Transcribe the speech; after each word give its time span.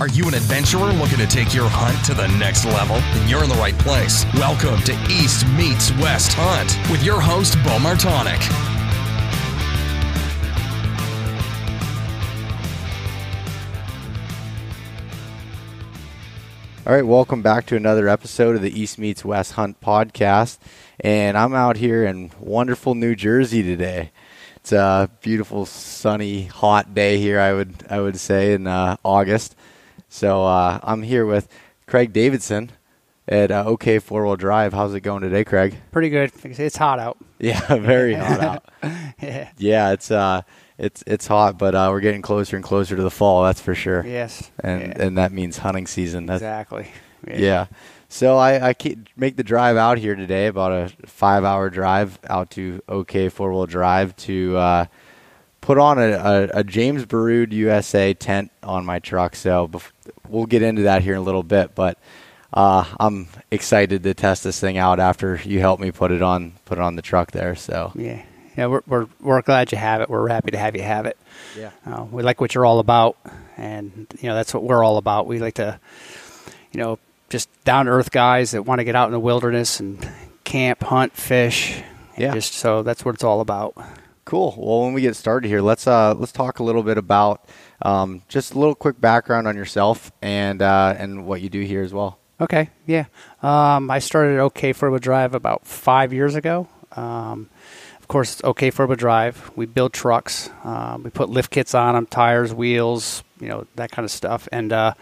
Are 0.00 0.08
you 0.08 0.26
an 0.26 0.32
adventurer 0.32 0.94
looking 0.94 1.18
to 1.18 1.26
take 1.26 1.52
your 1.52 1.68
hunt 1.68 2.02
to 2.06 2.14
the 2.14 2.26
next 2.38 2.64
level? 2.64 2.96
Then 2.96 3.28
you're 3.28 3.44
in 3.44 3.50
the 3.50 3.56
right 3.56 3.78
place. 3.80 4.24
Welcome 4.32 4.80
to 4.84 4.92
East 5.10 5.46
Meets 5.48 5.92
West 5.98 6.32
Hunt 6.34 6.90
with 6.90 7.04
your 7.04 7.20
host, 7.20 7.52
Bo 7.56 7.76
Martonic. 7.76 8.40
All 16.86 16.94
right, 16.94 17.04
welcome 17.04 17.42
back 17.42 17.66
to 17.66 17.76
another 17.76 18.08
episode 18.08 18.56
of 18.56 18.62
the 18.62 18.80
East 18.80 18.98
Meets 18.98 19.22
West 19.22 19.52
Hunt 19.52 19.82
podcast. 19.82 20.56
And 21.00 21.36
I'm 21.36 21.52
out 21.52 21.76
here 21.76 22.06
in 22.06 22.30
wonderful 22.40 22.94
New 22.94 23.14
Jersey 23.14 23.62
today. 23.62 24.12
It's 24.56 24.72
a 24.72 25.10
beautiful, 25.20 25.66
sunny, 25.66 26.44
hot 26.46 26.94
day 26.94 27.18
here. 27.18 27.38
I 27.38 27.52
would 27.52 27.84
I 27.90 28.00
would 28.00 28.18
say 28.18 28.54
in 28.54 28.66
uh, 28.66 28.96
August. 29.04 29.56
So 30.12 30.44
uh, 30.44 30.80
I'm 30.82 31.02
here 31.02 31.24
with 31.24 31.48
Craig 31.86 32.12
Davidson 32.12 32.72
at 33.28 33.50
uh, 33.52 33.62
OK 33.64 34.00
Four 34.00 34.26
Wheel 34.26 34.34
Drive. 34.36 34.72
How's 34.72 34.92
it 34.94 35.00
going 35.02 35.22
today, 35.22 35.44
Craig? 35.44 35.76
Pretty 35.92 36.08
good. 36.10 36.32
It's 36.44 36.76
hot 36.76 36.98
out. 36.98 37.16
Yeah, 37.38 37.60
very 37.78 38.14
hot 38.14 38.40
out. 38.40 38.64
Yeah. 39.22 39.50
Yeah, 39.58 39.92
it's 39.92 40.10
uh, 40.10 40.40
it's 40.78 41.04
it's 41.06 41.26
hot, 41.26 41.58
but 41.58 41.74
uh, 41.74 41.88
we're 41.92 42.00
getting 42.00 42.22
closer 42.22 42.56
and 42.56 42.64
closer 42.64 42.96
to 42.96 43.02
the 43.02 43.10
fall. 43.10 43.44
That's 43.44 43.60
for 43.60 43.74
sure. 43.74 44.04
Yes. 44.06 44.50
And 44.64 44.80
Yeah. 44.80 44.94
and 44.98 45.18
that 45.18 45.30
means 45.30 45.58
hunting 45.58 45.86
season. 45.86 46.24
That's, 46.26 46.40
exactly. 46.40 46.90
Yeah. 47.28 47.66
So 48.08 48.38
I, 48.38 48.68
I 48.68 48.72
ke- 48.72 48.96
make 49.14 49.36
the 49.36 49.44
drive 49.44 49.76
out 49.76 49.98
here 49.98 50.14
today, 50.16 50.46
about 50.46 50.72
a 50.72 51.06
five 51.06 51.44
hour 51.44 51.68
drive 51.68 52.18
out 52.28 52.50
to 52.52 52.82
OK 52.88 53.28
Four 53.28 53.52
Wheel 53.52 53.66
Drive 53.66 54.16
to 54.16 54.56
uh, 54.56 54.84
put 55.70 55.78
on 55.78 55.98
a, 56.00 56.10
a, 56.10 56.48
a 56.60 56.64
James 56.64 57.04
Baroud 57.04 57.52
USA 57.52 58.12
tent 58.12 58.50
on 58.60 58.84
my 58.84 58.98
truck. 58.98 59.36
So 59.36 59.68
bef- 59.68 59.92
we'll 60.28 60.46
get 60.46 60.62
into 60.62 60.82
that 60.82 61.02
here 61.02 61.12
in 61.12 61.20
a 61.20 61.22
little 61.22 61.44
bit, 61.44 61.76
but 61.76 61.96
uh, 62.52 62.84
I'm 62.98 63.28
excited 63.52 64.02
to 64.02 64.12
test 64.14 64.42
this 64.42 64.58
thing 64.58 64.78
out 64.78 64.98
after 64.98 65.40
you 65.44 65.60
helped 65.60 65.80
me 65.80 65.92
put 65.92 66.10
it 66.10 66.22
on 66.22 66.54
put 66.64 66.78
it 66.78 66.80
on 66.82 66.96
the 66.96 67.02
truck 67.02 67.30
there. 67.30 67.54
So 67.54 67.92
Yeah. 67.94 68.20
Yeah. 68.56 68.66
We're, 68.66 68.80
we're 68.88 69.06
we're 69.20 69.42
glad 69.42 69.70
you 69.70 69.78
have 69.78 70.00
it. 70.00 70.10
We're 70.10 70.26
happy 70.28 70.50
to 70.50 70.58
have 70.58 70.74
you 70.74 70.82
have 70.82 71.06
it. 71.06 71.16
yeah, 71.56 71.70
Uh, 71.86 72.02
we 72.10 72.24
like 72.24 72.40
what 72.40 72.52
you're 72.52 72.66
all 72.66 72.80
about, 72.80 73.16
and 73.56 74.08
you 74.20 74.28
know 74.28 74.34
that's 74.34 74.52
what 74.52 74.64
we're 74.64 74.82
all 74.82 74.96
about. 74.96 75.28
We 75.28 75.38
like 75.38 75.54
to, 75.54 75.78
you 76.72 76.80
know, 76.80 76.98
just 77.28 77.48
down 77.62 77.86
to 77.86 77.92
earth 77.92 78.10
guys 78.10 78.50
that 78.50 78.64
want 78.64 78.80
to 78.80 78.84
get 78.84 78.96
out 78.96 79.06
in 79.06 79.12
the 79.12 79.20
wilderness 79.20 79.78
and 79.78 80.04
camp, 80.42 80.82
hunt, 80.82 81.12
fish. 81.14 81.80
Yeah. 82.18 82.34
Just 82.34 82.54
so 82.54 82.82
that's 82.82 83.04
what 83.04 83.14
it's 83.14 83.22
all 83.24 83.40
about. 83.40 83.74
Cool. 84.30 84.54
Well, 84.56 84.82
when 84.82 84.92
we 84.92 85.00
get 85.00 85.16
started 85.16 85.48
here, 85.48 85.60
let's 85.60 85.88
uh, 85.88 86.14
let's 86.14 86.30
talk 86.30 86.60
a 86.60 86.62
little 86.62 86.84
bit 86.84 86.96
about 86.96 87.48
um, 87.82 88.22
just 88.28 88.54
a 88.54 88.60
little 88.60 88.76
quick 88.76 89.00
background 89.00 89.48
on 89.48 89.56
yourself 89.56 90.12
and 90.22 90.62
uh, 90.62 90.94
and 90.96 91.26
what 91.26 91.40
you 91.40 91.50
do 91.50 91.62
here 91.62 91.82
as 91.82 91.92
well. 91.92 92.16
Okay, 92.40 92.70
yeah. 92.86 93.06
Um, 93.42 93.90
I 93.90 93.98
started 93.98 94.38
OK 94.38 94.72
Wheel 94.72 94.98
Drive 95.00 95.34
about 95.34 95.66
five 95.66 96.12
years 96.12 96.36
ago. 96.36 96.68
Um, 96.92 97.50
of 97.98 98.06
course, 98.06 98.34
it's 98.34 98.44
OK 98.44 98.70
Wheel 98.70 98.94
Drive. 98.94 99.50
We 99.56 99.66
build 99.66 99.92
trucks. 99.92 100.48
Um, 100.62 101.02
we 101.02 101.10
put 101.10 101.28
lift 101.28 101.50
kits 101.50 101.74
on 101.74 101.96
them, 101.96 102.06
tires, 102.06 102.54
wheels, 102.54 103.24
you 103.40 103.48
know 103.48 103.66
that 103.74 103.90
kind 103.90 104.04
of 104.04 104.12
stuff. 104.12 104.46
And 104.52 104.72
uh, 104.72 104.94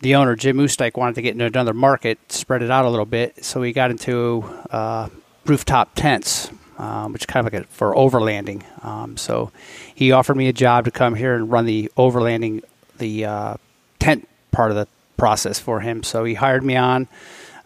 the 0.00 0.16
owner, 0.16 0.34
Jim 0.34 0.56
Oostike, 0.56 0.96
wanted 0.96 1.14
to 1.14 1.22
get 1.22 1.30
into 1.30 1.44
another 1.44 1.74
market, 1.74 2.18
spread 2.32 2.62
it 2.62 2.72
out 2.72 2.86
a 2.86 2.90
little 2.90 3.06
bit. 3.06 3.44
So 3.44 3.60
we 3.60 3.72
got 3.72 3.92
into 3.92 4.42
uh, 4.72 5.10
rooftop 5.44 5.94
tents, 5.94 6.50
um, 6.78 7.12
which 7.12 7.22
is 7.22 7.26
kind 7.26 7.46
of 7.46 7.52
like 7.52 7.62
a, 7.62 7.66
for 7.66 7.94
overlanding. 7.94 8.62
Um, 8.84 9.16
so 9.16 9.50
he 9.94 10.12
offered 10.12 10.36
me 10.36 10.48
a 10.48 10.52
job 10.52 10.84
to 10.84 10.90
come 10.90 11.14
here 11.14 11.34
and 11.34 11.50
run 11.50 11.66
the 11.66 11.90
overlanding, 11.96 12.62
the 12.98 13.24
uh, 13.24 13.54
tent 13.98 14.28
part 14.50 14.70
of 14.70 14.76
the 14.76 14.88
process 15.16 15.58
for 15.58 15.80
him. 15.80 16.02
So 16.02 16.24
he 16.24 16.34
hired 16.34 16.64
me 16.64 16.76
on. 16.76 17.08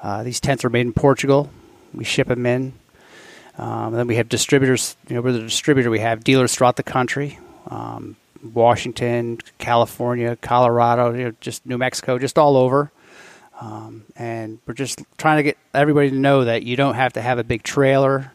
Uh, 0.01 0.23
these 0.23 0.41
tents 0.41 0.65
are 0.65 0.71
made 0.71 0.87
in 0.87 0.93
Portugal. 0.93 1.51
We 1.93 2.05
ship 2.05 2.29
them 2.29 2.47
in. 2.47 2.73
Um, 3.59 3.93
then 3.93 4.07
we 4.07 4.17
have 4.17 4.29
distributors. 4.29 4.97
You 5.09 5.17
know, 5.17 5.23
we're 5.23 5.33
the 5.33 5.41
distributor. 5.41 5.91
We 5.91 5.99
have 5.99 6.25
dealers 6.25 6.55
throughout 6.55 6.77
the 6.77 6.83
country. 6.83 7.39
Um, 7.69 8.17
Washington, 8.43 9.39
California, 9.59 10.37
Colorado, 10.37 11.13
you 11.13 11.25
know, 11.25 11.33
just 11.41 11.67
New 11.67 11.77
Mexico, 11.77 12.19
just 12.19 12.39
all 12.39 12.57
over. 12.57 12.91
Um, 13.61 14.05
and 14.17 14.59
we're 14.67 14.75
just 14.75 15.03
trying 15.19 15.37
to 15.37 15.43
get 15.43 15.59
everybody 15.75 16.11
to 16.11 16.17
know 16.17 16.45
that 16.45 16.63
you 16.63 16.77
don't 16.77 16.95
have 16.95 17.13
to 17.15 17.21
have 17.21 17.39
a 17.39 17.45
big 17.45 17.63
trailer. 17.63 18.33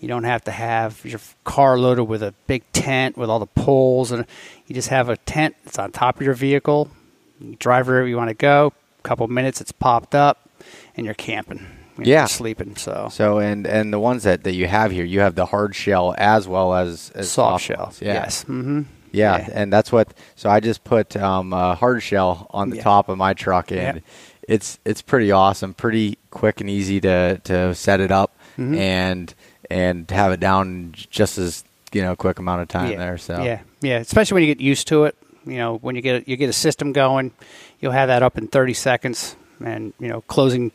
You 0.00 0.08
don't 0.08 0.24
have 0.24 0.42
to 0.44 0.50
have 0.50 1.04
your 1.04 1.20
car 1.44 1.78
loaded 1.78 2.04
with 2.04 2.22
a 2.22 2.32
big 2.46 2.62
tent 2.72 3.16
with 3.18 3.28
all 3.30 3.38
the 3.38 3.46
poles, 3.46 4.10
and 4.10 4.24
you 4.66 4.74
just 4.74 4.88
have 4.88 5.08
a 5.10 5.16
tent 5.18 5.54
that's 5.64 5.78
on 5.78 5.92
top 5.92 6.16
of 6.16 6.22
your 6.22 6.34
vehicle. 6.34 6.90
You 7.38 7.54
drive 7.56 7.86
wherever 7.86 8.06
you 8.08 8.16
want 8.16 8.28
to 8.28 8.34
go. 8.34 8.72
A 8.98 9.02
couple 9.02 9.28
minutes, 9.28 9.60
it's 9.60 9.72
popped 9.72 10.14
up, 10.14 10.48
and 10.96 11.04
you're 11.04 11.14
camping. 11.14 11.66
You're 11.98 12.06
Yeah. 12.06 12.24
sleeping. 12.26 12.76
So 12.76 13.08
So 13.12 13.38
and 13.40 13.66
and 13.66 13.92
the 13.92 13.98
ones 13.98 14.22
that, 14.22 14.42
that 14.44 14.54
you 14.54 14.66
have 14.66 14.90
here, 14.90 15.04
you 15.04 15.20
have 15.20 15.34
the 15.34 15.46
hard 15.46 15.74
shell 15.74 16.14
as 16.16 16.48
well 16.48 16.72
as, 16.74 17.10
as 17.14 17.30
soft 17.30 17.64
shell. 17.64 17.84
ones. 17.84 18.00
Yeah. 18.00 18.14
Yes. 18.14 18.44
Mm-hmm. 18.44 18.82
yeah, 19.12 19.38
Yeah. 19.38 19.48
and 19.52 19.70
that's 19.72 19.92
what. 19.92 20.14
So 20.34 20.48
I 20.48 20.60
just 20.60 20.82
put 20.82 21.14
um, 21.16 21.52
a 21.52 21.74
hard 21.74 22.02
shell 22.02 22.46
on 22.50 22.70
the 22.70 22.76
Yeah. 22.76 22.82
top 22.84 23.10
of 23.10 23.18
my 23.18 23.34
truck, 23.34 23.70
and 23.70 23.96
Yeah. 23.96 24.02
it's 24.48 24.78
it's 24.86 25.02
pretty 25.02 25.30
awesome, 25.30 25.74
pretty 25.74 26.16
quick 26.30 26.62
and 26.62 26.70
easy 26.70 27.00
to 27.02 27.38
to 27.44 27.74
set 27.74 28.00
it 28.00 28.10
up 28.10 28.34
Mhm. 28.58 28.78
and 28.78 29.34
and 29.70 30.10
have 30.10 30.32
it 30.32 30.40
down 30.40 30.92
just 30.92 31.38
as 31.38 31.64
you 31.92 32.02
know 32.02 32.16
quick 32.16 32.38
amount 32.38 32.62
of 32.62 32.68
time 32.68 32.92
yeah. 32.92 32.98
there. 32.98 33.18
So 33.18 33.42
yeah, 33.42 33.60
yeah. 33.80 33.98
Especially 33.98 34.34
when 34.34 34.42
you 34.44 34.54
get 34.54 34.62
used 34.62 34.88
to 34.88 35.04
it. 35.04 35.16
You 35.46 35.56
know, 35.56 35.78
when 35.78 35.96
you 35.96 36.02
get 36.02 36.28
you 36.28 36.36
get 36.36 36.50
a 36.50 36.54
system 36.54 36.92
going, 36.92 37.32
you'll 37.80 37.92
have 37.92 38.08
that 38.08 38.22
up 38.22 38.36
in 38.36 38.46
30 38.46 38.74
seconds, 38.74 39.36
and 39.64 39.94
you 39.98 40.08
know, 40.08 40.20
closing 40.22 40.70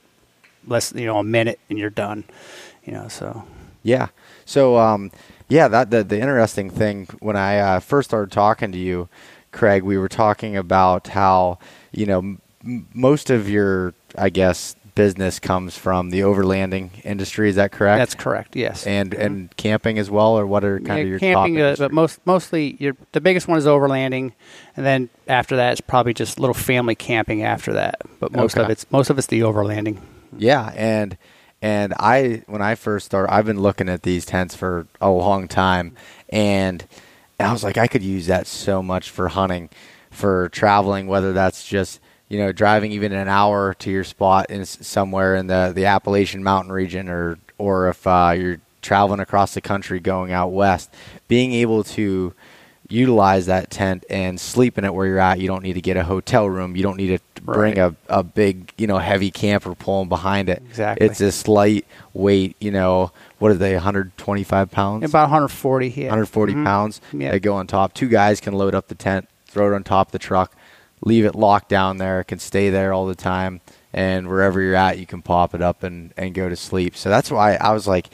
less 0.66 0.92
you 0.94 1.06
know 1.06 1.20
a 1.20 1.24
minute, 1.24 1.60
and 1.70 1.78
you're 1.78 1.92
done. 1.92 2.24
You 2.84 2.94
know, 2.94 3.08
so 3.08 3.44
Yeah. 3.84 4.08
So, 4.46 4.78
um, 4.78 5.12
yeah, 5.48 5.68
that 5.68 5.92
the, 5.92 6.04
the 6.04 6.20
interesting 6.20 6.70
thing 6.72 7.08
when 7.20 7.36
I 7.36 7.60
uh, 7.60 7.80
first 7.80 8.10
started 8.10 8.32
talking 8.32 8.72
to 8.72 8.78
you, 8.78 9.10
Craig, 9.52 9.84
we 9.84 9.98
were 9.98 10.10
talking 10.10 10.58
about 10.58 11.10
how 11.10 11.60
you 11.92 12.08
know 12.08 12.20
m- 12.20 12.88
most 12.94 13.30
of 13.30 13.48
your, 13.48 13.94
I 14.18 14.30
guess, 14.30 14.76
business 14.96 15.40
comes 15.40 15.78
from 15.78 16.10
the 16.10 16.22
overlanding 16.22 16.90
industry. 17.06 17.50
Is 17.50 17.56
that 17.56 17.72
correct? 17.72 18.00
that's 18.00 18.16
correct. 18.16 18.56
Yes, 18.56 18.88
And 18.88 19.14
and 19.14 19.56
camping 19.58 20.00
as 20.00 20.10
well, 20.10 20.38
or 20.38 20.48
what 20.48 20.64
are 20.64 20.80
kind 20.80 20.98
Yeah, 21.00 21.04
of 21.04 21.08
your 21.10 21.20
camping, 21.20 21.62
uh, 21.62 21.76
but 21.78 21.92
most 21.92 22.20
mostly 22.26 22.78
your 22.80 22.96
the 23.12 23.22
biggest 23.22 23.48
one 23.48 23.58
is 23.58 23.66
overlanding, 23.66 24.32
and 24.76 24.86
then 24.86 25.10
after 25.28 25.56
that 25.58 25.74
it's 25.74 25.82
probably 25.82 26.14
just 26.14 26.40
little 26.40 26.54
family 26.54 26.96
camping 26.96 27.44
after 27.44 27.74
that. 27.74 28.02
But 28.20 28.32
most 28.32 28.58
of 28.58 28.70
it's 28.70 28.90
most 28.92 29.10
of 29.10 29.18
it's 29.18 29.28
the 29.28 29.42
overlanding. 29.42 30.00
Yeah, 30.38 30.72
and 30.76 31.18
and 31.62 31.94
I 32.00 32.44
when 32.48 32.62
I 32.62 32.76
first 32.76 33.06
started, 33.08 33.32
I've 33.34 33.46
been 33.46 33.62
looking 33.62 33.90
at 33.90 34.04
these 34.04 34.26
tents 34.26 34.56
for 34.56 34.88
a 35.02 35.10
long 35.10 35.48
time, 35.48 35.96
and 36.30 36.86
I 37.40 37.52
was 37.52 37.64
like, 37.64 37.78
I 37.78 37.88
could 37.88 38.04
use 38.04 38.28
that 38.28 38.48
so 38.48 38.82
much 38.82 39.10
for 39.10 39.28
hunting, 39.28 39.70
for 40.10 40.48
traveling, 40.50 41.08
whether 41.08 41.34
that's 41.34 41.68
just 41.68 42.00
you 42.30 42.38
know 42.40 42.52
driving 42.52 42.91
even 42.91 43.12
an 43.13 43.28
hour 43.28 43.74
to 43.75 43.91
your 43.91 44.03
spot 44.03 44.50
in 44.50 44.66
somewhere 44.66 45.36
in 45.36 45.47
the 45.47 45.72
the 45.75 45.86
Appalachian 45.86 46.44
Mountain 46.44 46.72
region, 46.72 47.09
or 47.09 47.38
or 47.58 47.90
if 47.90 48.06
uh, 48.08 48.34
you're 48.38 48.59
traveling 48.81 49.19
across 49.19 49.53
the 49.53 49.62
country 49.62 50.00
going 50.00 50.31
out 50.31 50.50
west, 50.52 50.91
being 51.28 51.53
able 51.53 51.84
to 51.84 52.34
utilize 52.88 53.47
that 53.47 53.72
tent 53.72 54.06
and 54.12 54.40
sleep 54.40 54.78
in 54.78 54.85
it 54.85 54.94
where 54.94 55.08
you're 55.08 55.18
at. 55.19 55.40
You 55.40 55.47
don't 55.47 55.64
need 55.64 55.74
to 55.74 55.81
get 55.81 55.97
a 55.97 56.03
hotel 56.03 56.47
room. 56.47 56.75
You 56.75 56.84
don't 56.84 56.97
need 56.97 57.19
to 57.35 57.41
bring 57.41 57.75
Right. 57.78 57.78
a, 57.80 57.96
a 58.19 58.22
big, 58.24 58.72
you 58.78 58.85
know, 58.85 59.00
heavy 59.00 59.31
camper 59.31 59.74
pulling 59.74 60.08
behind 60.08 60.50
it. 60.50 60.62
Exactly. 60.69 61.08
It's 61.08 61.18
this 61.18 61.47
light 61.47 61.85
weight, 62.14 62.56
you 62.59 62.69
know, 62.69 63.12
what 63.40 63.50
are 63.50 63.56
they, 63.56 63.74
125 63.74 64.69
pounds? 64.69 65.03
About 65.03 65.24
140. 65.30 65.88
Yeah. 65.90 66.09
140 66.09 66.53
Mhm. 66.53 66.64
pounds 66.64 67.02
Yeah. 67.12 67.31
that 67.31 67.40
go 67.40 67.56
on 67.56 67.66
top. 67.66 67.96
Two 67.96 68.08
guys 68.08 68.40
can 68.40 68.53
load 68.53 68.75
up 68.75 68.88
the 68.88 68.94
tent, 68.96 69.28
throw 69.47 69.72
it 69.72 69.75
on 69.75 69.84
top 69.84 70.09
of 70.09 70.12
the 70.12 70.19
truck, 70.19 70.52
leave 71.02 71.26
it 71.26 71.36
locked 71.36 71.70
down 71.70 71.97
there, 71.97 72.20
it 72.22 72.26
can 72.26 72.40
stay 72.40 72.70
there 72.70 72.94
all 72.94 73.06
the 73.06 73.16
time. 73.16 73.62
And 73.94 74.28
wherever 74.28 74.62
you're 74.62 74.76
at, 74.76 75.00
you 75.00 75.06
can 75.06 75.22
pop 75.22 75.56
it 75.56 75.62
up 75.62 75.84
and, 75.84 76.14
and 76.18 76.34
go 76.34 76.50
to 76.50 76.56
sleep. 76.56 76.97
So 76.97 77.09
that's 77.09 77.32
why 77.32 77.56
I 77.56 77.72
was 77.72 77.88
like, 77.88 78.09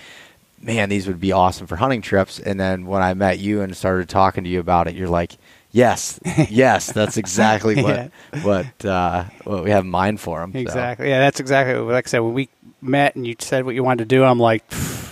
man, 0.62 0.90
these 0.90 1.08
would 1.08 1.20
be 1.20 1.32
awesome 1.32 1.68
for 1.68 1.76
hunting 1.76 2.02
trips. 2.02 2.40
And 2.40 2.60
then 2.60 2.86
when 2.86 3.02
I 3.02 3.14
met 3.14 3.40
you 3.40 3.62
and 3.62 3.76
started 3.76 4.08
talking 4.08 4.44
to 4.44 4.50
you 4.50 4.60
about 4.60 4.88
it, 4.88 4.96
you're 4.96 5.10
like, 5.10 5.38
yes, 5.72 6.20
yes, 6.50 6.92
that's 6.92 7.18
exactly 7.18 7.82
what 7.82 8.12
what 8.44 8.86
uh, 8.86 9.26
what 9.44 9.64
we 9.64 9.72
have 9.72 9.84
in 9.84 9.90
mind 9.90 10.20
for 10.20 10.40
them. 10.42 10.56
Exactly. 10.56 11.10
Yeah, 11.10 11.20
that's 11.20 11.40
exactly 11.40 11.82
what, 11.82 11.94
like 11.94 12.08
I 12.08 12.10
said, 12.10 12.20
when 12.20 12.34
we 12.34 12.50
met 12.82 13.16
and 13.16 13.26
you 13.26 13.36
said 13.40 13.66
what 13.66 13.76
you 13.76 13.84
wanted 13.84 14.10
to 14.10 14.16
do, 14.16 14.24
I'm 14.24 14.40
like, 14.40 14.64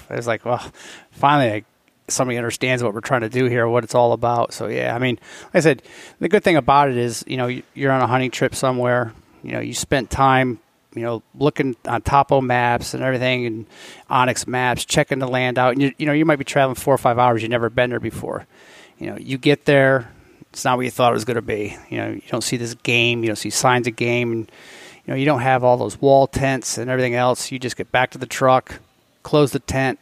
I 0.10 0.15
was 0.15 0.27
like, 0.27 0.45
well, 0.45 0.63
finally, 1.12 1.51
I, 1.51 1.63
somebody 2.11 2.38
understands 2.38 2.83
what 2.83 2.94
we're 2.94 3.01
trying 3.01 3.21
to 3.21 3.29
do 3.29 3.45
here, 3.45 3.67
what 3.67 3.83
it's 3.83 3.95
all 3.95 4.13
about. 4.13 4.53
So, 4.53 4.67
yeah, 4.67 4.95
I 4.95 5.00
mean, 5.00 5.19
like 5.45 5.56
I 5.56 5.59
said, 5.61 5.83
the 6.19 6.29
good 6.29 6.44
thing 6.44 6.56
about 6.56 6.89
it 6.89 6.97
is, 6.97 7.23
you 7.27 7.38
know, 7.38 7.47
you- 7.47 7.63
you're 7.73 7.91
on 7.91 8.01
a 8.01 8.07
hunting 8.07 8.31
trip 8.31 8.56
somewhere, 8.56 9.13
you 9.44 9.51
know, 9.51 9.59
you 9.59 9.73
spent 9.73 10.09
time, 10.09 10.59
you 10.95 11.03
know, 11.03 11.21
looking 11.38 11.75
on 11.85 12.01
topo 12.01 12.41
maps 12.41 12.94
and 12.94 13.03
everything 13.03 13.45
and 13.45 13.65
onX 14.09 14.47
maps, 14.47 14.85
checking 14.85 15.19
the 15.19 15.27
land 15.27 15.57
out. 15.57 15.73
And, 15.73 15.81
you, 15.81 15.94
you 15.97 16.06
know, 16.06 16.13
you 16.13 16.25
might 16.25 16.39
be 16.39 16.45
traveling 16.45 16.75
four 16.75 16.94
or 16.94 16.97
five 16.97 17.19
hours, 17.19 17.41
you've 17.41 17.51
never 17.51 17.69
been 17.69 17.89
there 17.89 18.00
before. 18.00 18.47
You 18.97 19.07
know, 19.07 19.17
you 19.17 19.38
get 19.38 19.65
there, 19.65 20.12
it's 20.51 20.65
not 20.65 20.77
what 20.77 20.85
you 20.85 20.91
thought 20.91 21.12
it 21.12 21.13
was 21.13 21.25
going 21.25 21.35
to 21.35 21.41
be. 21.41 21.77
You 21.89 21.97
know, 21.97 22.09
you 22.09 22.21
don't 22.29 22.44
see 22.44 22.57
this 22.57 22.73
game, 22.75 23.23
you 23.23 23.27
don't 23.27 23.35
see 23.35 23.50
signs 23.50 23.88
of 23.88 23.95
game, 23.95 24.31
and 24.31 24.51
you 25.05 25.13
know, 25.13 25.15
you 25.15 25.25
don't 25.25 25.41
have 25.41 25.63
all 25.63 25.77
those 25.77 26.00
wall 26.01 26.27
tents 26.27 26.77
and 26.77 26.89
everything 26.89 27.15
else. 27.15 27.51
You 27.51 27.59
just 27.59 27.77
get 27.77 27.91
back 27.91 28.12
to 28.12 28.17
the 28.17 28.25
truck, 28.25 28.79
close 29.23 29.51
the 29.51 29.59
tent, 29.59 30.00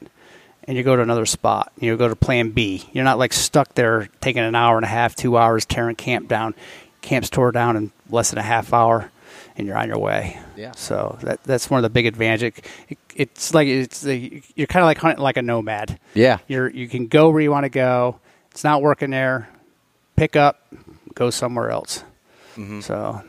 and 0.68 0.75
you 0.78 0.84
go 0.84 0.96
to 0.96 1.02
another 1.02 1.25
spot. 1.25 1.72
You 1.80 1.96
go 1.98 2.10
to 2.10 2.16
Plan 2.16 2.52
B. 2.52 2.88
You're 2.92 3.06
not 3.06 3.18
like 3.18 3.34
stuck 3.34 3.74
there 3.74 4.10
taking 4.22 4.44
an 4.44 4.54
hour 4.54 4.75
and 4.75 4.86
a 4.86 4.90
half, 4.90 5.16
two 5.16 5.38
hours 5.38 5.66
tearing 5.66 5.96
camp 5.96 6.28
down. 6.28 6.54
Camp's 7.02 7.30
tore 7.30 7.52
down 7.52 7.78
in 7.78 7.92
less 8.10 8.31
than 8.31 8.40
a 8.40 8.44
half 8.44 8.74
hour, 8.74 9.10
and 9.56 9.66
you're 9.66 9.78
on 9.78 9.88
your 9.88 10.00
way. 10.00 10.38
Yeah. 10.58 10.72
So 10.72 11.18
that 11.22 11.42
that's 11.44 11.69
one 11.69 11.78
of 11.78 11.84
the 11.84 11.90
big 11.90 12.06
advantages. 12.06 12.62
It, 12.90 12.98
it's 13.16 13.54
like 13.54 13.68
it's 13.68 14.04
you're 14.04 14.68
kind 14.68 14.84
of 14.84 14.88
like 14.88 14.98
hunting 14.98 15.24
like 15.24 15.38
a 15.38 15.42
nomad. 15.42 16.00
Yeah. 16.14 16.40
You're 16.48 16.70
you 16.70 16.90
can 16.90 17.08
go 17.08 17.30
where 17.30 17.42
you 17.42 17.52
want 17.52 17.63
to 17.63 17.70
go. 17.70 18.20
It's 18.52 18.63
not 18.63 18.81
working 18.81 19.12
there. 19.12 19.50
Pick 20.16 20.36
up, 20.36 20.68
go 21.13 21.30
somewhere 21.30 21.70
else. 21.70 22.04
Mm-hmm. 22.56 22.81
So 22.81 23.22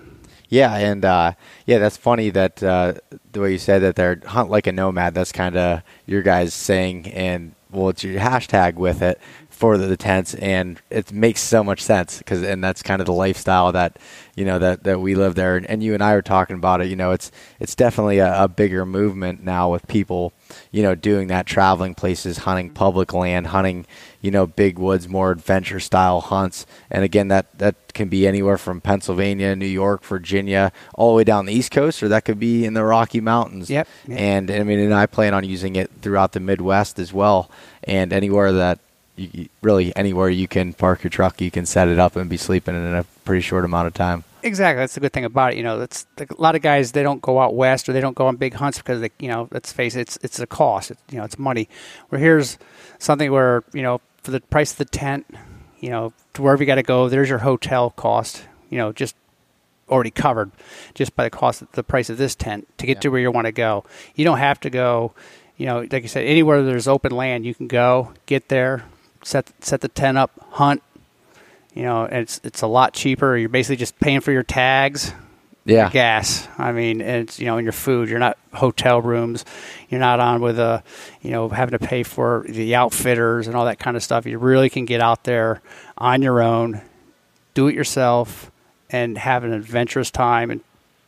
Yeah, 0.49 0.75
and 0.75 1.05
uh, 1.05 1.33
yeah, 1.67 1.79
that's 1.79 1.97
funny 1.97 2.31
that 2.31 2.63
uh, 2.63 2.95
the 3.33 3.41
way 3.41 3.53
you 3.53 3.59
said 3.59 3.81
that 3.81 3.97
they're 3.97 4.21
hunt 4.25 4.51
like 4.51 4.67
a 4.67 4.73
nomad. 4.73 5.15
That's 5.15 5.33
kind 5.33 5.57
of 5.57 5.83
your 6.07 6.23
guys 6.23 6.55
saying, 6.55 7.07
and 7.09 7.55
well, 7.71 7.91
it's 7.91 8.03
your 8.03 8.19
hashtag 8.19 8.75
with 8.75 9.03
it 9.03 9.21
for 9.59 9.77
the, 9.77 9.89
the 9.89 9.97
tents, 9.97 10.35
and 10.35 10.81
it 10.89 11.11
makes 11.11 11.41
so 11.41 11.65
much 11.65 11.83
sense 11.83 12.19
because, 12.19 12.45
and 12.45 12.63
that's 12.63 12.81
kind 12.81 13.01
of 13.01 13.07
the 13.07 13.13
lifestyle 13.13 13.73
that 13.73 13.99
you 14.37 14.45
know 14.45 14.61
that, 14.61 14.85
that 14.85 15.01
we 15.01 15.17
live 15.17 15.35
there. 15.35 15.57
And, 15.57 15.67
and 15.67 15.83
you 15.83 15.95
and 15.95 16.03
I 16.03 16.13
are 16.13 16.23
talking 16.23 16.55
about 16.55 16.81
it. 16.81 16.87
You 16.87 16.95
know, 16.95 17.11
it's 17.11 17.33
it's 17.59 17.75
definitely 17.75 18.19
a, 18.19 18.45
a 18.45 18.47
bigger 18.47 18.87
movement 18.87 19.43
now 19.43 19.69
with 19.73 19.89
people, 19.89 20.33
you 20.71 20.85
know, 20.85 20.95
doing 20.95 21.27
that, 21.27 21.47
traveling 21.47 21.97
places, 21.97 22.39
hunting 22.39 22.71
public 22.71 23.13
land, 23.13 23.49
hunting 23.49 23.85
you 24.21 24.31
know, 24.31 24.47
big 24.47 24.79
woods, 24.79 25.09
more 25.09 25.31
adventure 25.31 25.79
style 25.79 26.21
hunts. 26.21 26.67
And 26.91 27.05
again, 27.05 27.29
that, 27.29 27.57
that 27.59 27.95
can 27.95 28.09
be 28.09 28.27
anywhere 28.27 28.59
from 28.59 28.81
Pennsylvania, 28.81 29.55
New 29.55 29.67
York, 29.67 30.03
Virginia, 30.05 30.73
all 30.95 31.13
the 31.13 31.17
way 31.17 31.25
down 31.25 31.47
the 31.47 31.53
East 31.53 31.71
Coast, 31.71 32.03
or 32.03 32.09
that 32.09 32.25
could 32.25 32.39
be 32.39 32.65
in 32.65 32.75
the 32.75 32.85
Rocky 32.85 33.21
Mountains. 33.21 33.71
Yep. 33.71 33.87
yep. 34.09 34.19
And 34.19 34.51
I 34.51 34.63
mean, 34.65 34.81
and 34.81 34.95
I 34.95 35.07
plan 35.07 35.35
on 35.35 35.45
using 35.45 35.77
it 35.77 35.91
throughout 36.03 36.33
the 36.33 36.41
Midwest 36.41 36.99
as 36.99 37.13
well, 37.13 37.51
and 37.85 38.13
anywhere 38.13 38.53
that 38.53 38.81
you, 39.19 39.49
really 39.63 39.95
anywhere 39.97 40.29
you 40.29 40.49
can 40.49 40.73
park 40.73 41.03
your 41.03 41.11
truck, 41.11 41.41
you 41.41 41.51
can 41.51 41.67
set 41.67 41.89
it 41.89 41.99
up 41.99 42.17
and 42.17 42.29
be 42.29 42.37
sleeping 42.37 42.75
in 42.75 42.95
a 42.95 43.05
pretty 43.25 43.43
short 43.43 43.65
amount 43.65 43.87
of 43.87 43.95
time. 43.95 44.25
Exactly, 44.43 44.81
that's 44.81 44.95
the 44.95 45.01
good 45.01 45.13
thing 45.13 45.25
about 45.25 45.53
it. 45.53 45.57
You 45.57 45.65
know, 45.65 45.79
that's 45.79 46.07
a 46.19 46.27
lot 46.39 46.55
of 46.55 46.63
guys 46.63 46.93
they 46.93 47.03
don't 47.03 47.21
go 47.21 47.41
out 47.41 47.55
west 47.55 47.89
or 47.89 47.93
they 47.93 48.01
don't 48.01 48.15
go 48.15 48.27
on 48.27 48.37
big 48.37 48.55
hunts 48.55 48.79
because 48.79 49.01
they, 49.01 49.11
you 49.19 49.29
know, 49.29 49.49
let's 49.51 49.73
face 49.73 49.97
it, 49.97 50.03
it's 50.03 50.19
it's 50.23 50.39
a 50.39 50.47
cost. 50.47 50.93
It's, 50.93 51.03
you 51.11 51.19
know, 51.19 51.25
it's 51.25 51.39
money. 51.39 51.69
Where 52.09 52.21
here's 52.21 52.59
something 52.99 53.33
where 53.33 53.65
you 53.73 53.83
know 53.83 54.01
for 54.23 54.31
the 54.31 54.41
price 54.41 54.73
of 54.73 54.79
the 54.79 54.85
tent, 54.85 55.27
you 55.81 55.91
know, 55.91 56.13
to 56.35 56.43
wherever 56.43 56.63
you 56.63 56.67
got 56.67 56.77
to 56.77 56.83
go, 56.83 57.09
there's 57.09 57.29
your 57.29 57.39
hotel 57.39 57.91
cost, 57.91 58.45
you 58.71 58.79
know, 58.79 58.93
just 58.93 59.17
already 59.89 60.11
covered 60.11 60.51
just 60.95 61.17
by 61.17 61.25
the 61.25 61.31
cost 61.31 61.63
of 61.63 61.73
the 61.73 61.83
price 61.83 62.11
of 62.11 62.19
this 62.19 62.35
tent 62.35 62.69
to 62.79 62.87
get 62.87 62.99
yeah. 62.99 63.01
to 63.01 63.09
where 63.09 63.21
you 63.21 63.31
want 63.31 63.47
to 63.47 63.53
go. 63.53 63.85
You 64.15 64.25
don't 64.25 64.39
have 64.39 64.61
to 64.61 64.71
go, 64.71 65.15
you 65.57 65.67
know, 65.67 65.81
like 65.81 66.05
I 66.05 66.07
said, 66.07 66.25
anywhere 66.25 66.63
there's 66.63 66.89
open 66.89 67.13
land, 67.13 67.45
you 67.45 67.55
can 67.55 67.69
go, 67.69 68.13
get 68.27 68.49
there, 68.49 68.85
set 69.23 69.53
set 69.61 69.81
the 69.81 69.89
tent 69.89 70.19
up, 70.19 70.31
hunt. 70.51 70.83
You 71.75 71.83
know, 71.83 72.05
it's 72.05 72.41
it's 72.45 72.63
a 72.63 72.67
lot 72.67 72.93
cheaper. 72.93 73.37
You're 73.37 73.49
basically 73.49 73.77
just 73.77 73.99
paying 74.01 74.21
for 74.21 74.33
your 74.33 74.43
tags, 74.43 75.13
yeah. 75.65 75.91
gas. 75.91 76.49
I 76.59 76.73
mean, 76.73 77.01
it's 77.01 77.39
you 77.39 77.47
know, 77.47 77.59
in 77.59 77.65
your 77.65 77.73
food, 77.73 78.09
you're 78.09 78.19
not 78.19 78.39
hotel 78.53 79.01
rooms, 79.01 79.45
you're 79.89 80.01
not 80.01 80.19
on 80.19 80.41
with 80.41 80.59
a, 80.59 80.83
you 81.23 81.31
know, 81.31 81.49
having 81.49 81.79
to 81.79 81.85
pay 81.85 82.03
for 82.03 82.45
the 82.49 82.75
outfitters 82.75 83.47
and 83.47 83.57
all 83.57 83.67
that 83.67 83.79
kind 83.79 83.97
of 83.97 84.03
stuff. 84.03 84.27
You 84.27 84.39
really 84.39 84.71
can 84.71 84.87
get 84.87 85.01
out 85.01 85.25
there 85.25 85.61
on 85.97 86.23
your 86.23 86.41
own, 86.43 86.81
do 87.55 87.69
it 87.69 87.75
yourself, 87.75 88.51
and 88.91 89.19
have 89.19 89.45
an 89.45 89.53
adventurous 89.53 90.11
time, 90.11 90.51
and 90.51 90.63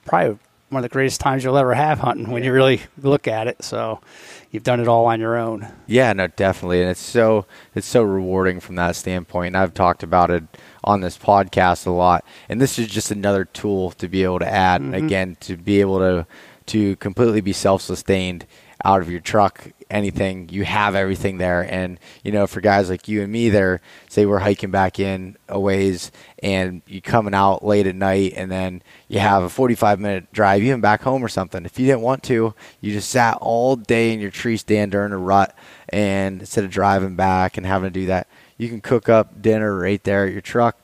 probably 0.05 0.39
one 0.69 0.85
of 0.85 0.89
the 0.89 0.93
greatest 0.93 1.21
times 1.21 1.43
you'll 1.43 1.57
ever 1.57 1.75
have 1.75 1.99
hunting 1.99 2.31
when 2.31 2.45
you 2.45 2.53
really 2.53 2.83
look 3.03 3.27
at 3.27 3.49
it. 3.49 3.63
So, 3.65 4.01
you've 4.51 4.63
done 4.63 4.81
it 4.81 4.89
all 4.89 5.07
on 5.07 5.21
your 5.21 5.37
own. 5.37 5.69
Yeah, 5.87 6.13
no, 6.13 6.27
definitely, 6.27 6.81
and 6.81 6.91
it's 6.91 7.01
so 7.01 7.47
it's 7.75 7.87
so 7.87 8.03
rewarding 8.03 8.61
from 8.61 8.77
that 8.77 8.97
standpoint. 8.97 9.49
And 9.49 9.57
I've 9.57 9.75
talked 9.75 10.03
about 10.03 10.31
it 10.31 10.45
on 10.85 11.01
this 11.01 11.17
podcast 11.19 11.87
a 11.87 11.91
lot, 11.91 12.25
and 12.49 12.61
this 12.61 12.79
is 12.79 12.89
just 12.89 13.11
another 13.11 13.45
tool 13.45 13.91
to 13.93 14.09
be 14.09 14.25
able 14.25 14.41
to 14.41 14.49
add. 14.49 14.83
Mm-hmm. 14.83 15.07
Again, 15.07 15.37
to 15.41 15.57
be 15.57 15.81
able 15.81 15.99
to 15.99 16.27
to 16.67 16.97
completely 16.97 17.41
be 17.41 17.53
self-sustained 17.53 18.47
out 18.85 19.03
of 19.03 19.11
your 19.11 19.21
truck 19.21 19.73
anything 19.91 20.49
you 20.51 20.65
have 20.65 20.95
everything 20.95 21.39
there. 21.39 21.63
And 21.63 21.99
you 22.23 22.33
know 22.33 22.47
for 22.47 22.61
guys 22.61 22.89
like 22.89 23.09
you 23.09 23.23
and 23.23 23.33
me 23.33 23.49
there 23.49 23.81
say 24.09 24.25
we're 24.25 24.39
hiking 24.39 24.71
back 24.71 24.99
in 24.99 25.37
a 25.49 25.59
ways 25.59 26.13
and 26.43 26.83
you 26.87 27.03
coming 27.03 27.35
out 27.35 27.65
late 27.65 27.87
at 27.87 27.95
night 27.95 28.35
and 28.37 28.51
then 28.51 28.83
you 29.09 29.19
have 29.19 29.43
a 29.43 29.49
45 29.49 30.01
minute 30.01 30.33
drive 30.33 30.63
even 30.63 30.81
back 30.81 31.03
home 31.03 31.25
or 31.25 31.29
something. 31.29 31.65
If 31.65 31.79
you 31.79 31.87
didn't 31.87 32.03
want 32.03 32.23
to 32.25 32.55
you 32.81 32.93
just 32.93 33.11
sat 33.11 33.39
all 33.41 33.77
day 33.77 34.13
in 34.13 34.21
your 34.21 34.31
tree 34.31 34.57
stand 34.57 34.93
during 34.93 35.13
a 35.13 35.19
rut 35.19 35.55
and 35.89 36.41
instead 36.41 36.65
of 36.65 36.71
driving 36.71 37.17
back 37.17 37.57
and 37.57 37.67
having 37.67 37.93
to 37.93 38.01
do 38.01 38.07
that 38.07 38.29
you 38.57 38.69
can 38.69 38.81
cook 38.81 39.09
up 39.09 39.43
dinner 39.43 39.77
right 39.77 40.05
there 40.05 40.27
at 40.27 40.33
your 40.33 40.41
truck 40.41 40.77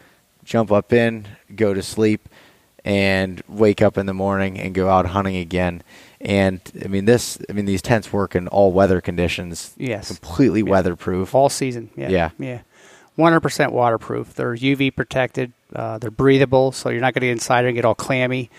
jump 0.44 0.72
up 0.72 0.92
in 0.92 1.26
go 1.54 1.74
to 1.74 1.82
sleep 1.82 2.28
and 2.84 3.42
wake 3.48 3.82
up 3.82 3.98
in 3.98 4.06
the 4.06 4.14
morning 4.14 4.58
and 4.58 4.74
go 4.74 4.88
out 4.88 5.06
hunting 5.06 5.36
again 5.36 5.82
and 6.20 6.60
I 6.84 6.88
mean 6.88 7.04
this. 7.04 7.38
I 7.48 7.52
mean 7.52 7.64
these 7.64 7.82
tents 7.82 8.12
work 8.12 8.34
in 8.34 8.48
all 8.48 8.72
weather 8.72 9.00
conditions. 9.00 9.74
Yes, 9.76 10.08
completely 10.08 10.60
yeah. 10.60 10.70
weatherproof. 10.70 11.34
All 11.34 11.48
season. 11.48 11.90
Yeah. 11.96 12.08
Yeah. 12.08 12.30
Yeah. 12.38 12.60
100% 13.18 13.72
waterproof. 13.72 14.34
They're 14.34 14.54
UV 14.54 14.94
protected. 14.94 15.52
Uh, 15.74 15.96
they're 15.98 16.10
breathable, 16.10 16.70
so 16.72 16.90
you're 16.90 17.00
not 17.00 17.14
going 17.14 17.22
to 17.22 17.26
get 17.28 17.32
inside 17.32 17.64
and 17.64 17.74
get 17.74 17.84
all 17.84 17.94
clammy. 17.94 18.50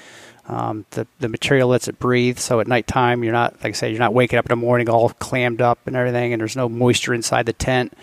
Um, 0.48 0.86
the 0.92 1.06
the 1.20 1.28
material 1.28 1.68
lets 1.68 1.90
it 1.90 2.00
breathe, 2.00 2.40
so 2.40 2.62
at 2.62 2.68
nighttime 2.68 3.24
you're 3.24 3.34
not, 3.34 3.56
like 3.56 3.66
I 3.66 3.72
say, 3.74 3.90
you're 3.90 4.00
not 4.00 4.14
waking 4.14 4.40
up 4.40 4.46
in 4.46 4.50
the 4.50 4.66
morning 4.66 4.90
all 4.90 5.10
clammed 5.10 5.62
up 5.62 5.80
and 5.86 5.96
everything, 5.96 6.32
and 6.32 6.40
there's 6.40 6.56
no 6.56 6.70
moisture 6.70 7.14
inside 7.14 7.46
the 7.46 7.54
tent. 7.54 7.94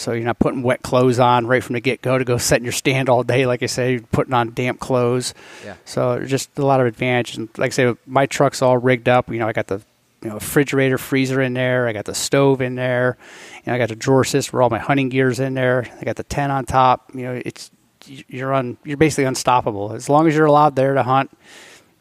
So 0.00 0.12
you're 0.12 0.24
not 0.24 0.38
putting 0.38 0.62
wet 0.62 0.82
clothes 0.82 1.18
on 1.18 1.46
right 1.46 1.62
from 1.62 1.74
the 1.74 1.80
get 1.80 2.00
go 2.00 2.16
to 2.16 2.24
go 2.24 2.38
set 2.38 2.58
in 2.58 2.64
your 2.64 2.72
stand 2.72 3.08
all 3.08 3.22
day. 3.22 3.44
Like 3.46 3.62
I 3.62 3.66
say, 3.66 3.92
you're 3.92 4.00
putting 4.00 4.32
on 4.32 4.54
damp 4.54 4.80
clothes. 4.80 5.34
Yeah. 5.64 5.74
So 5.84 6.24
just 6.24 6.58
a 6.58 6.64
lot 6.64 6.80
of 6.80 6.86
advantage. 6.86 7.36
And 7.36 7.48
like 7.58 7.72
I 7.72 7.74
say, 7.74 7.94
my 8.06 8.26
truck's 8.26 8.62
all 8.62 8.78
rigged 8.78 9.08
up. 9.08 9.30
You 9.30 9.38
know, 9.38 9.46
I 9.46 9.52
got 9.52 9.66
the 9.66 9.82
you 10.22 10.28
know 10.28 10.34
refrigerator, 10.34 10.96
freezer 10.96 11.42
in 11.42 11.52
there. 11.52 11.86
I 11.86 11.92
got 11.92 12.06
the 12.06 12.14
stove 12.14 12.62
in 12.62 12.76
there. 12.76 13.18
You 13.56 13.62
know, 13.66 13.74
I 13.74 13.78
got 13.78 13.90
the 13.90 13.96
drawer 13.96 14.24
system 14.24 14.56
where 14.56 14.62
all 14.62 14.70
my 14.70 14.78
hunting 14.78 15.10
gear's 15.10 15.38
in 15.38 15.54
there. 15.54 15.86
I 16.00 16.04
got 16.04 16.16
the 16.16 16.24
tent 16.24 16.50
on 16.50 16.64
top. 16.64 17.10
You 17.14 17.22
know, 17.22 17.42
it's 17.44 17.70
you're 18.06 18.54
on. 18.54 18.78
You're 18.84 18.96
basically 18.96 19.24
unstoppable 19.24 19.92
as 19.92 20.08
long 20.08 20.26
as 20.26 20.34
you're 20.34 20.46
allowed 20.46 20.76
there 20.76 20.94
to 20.94 21.02
hunt 21.02 21.30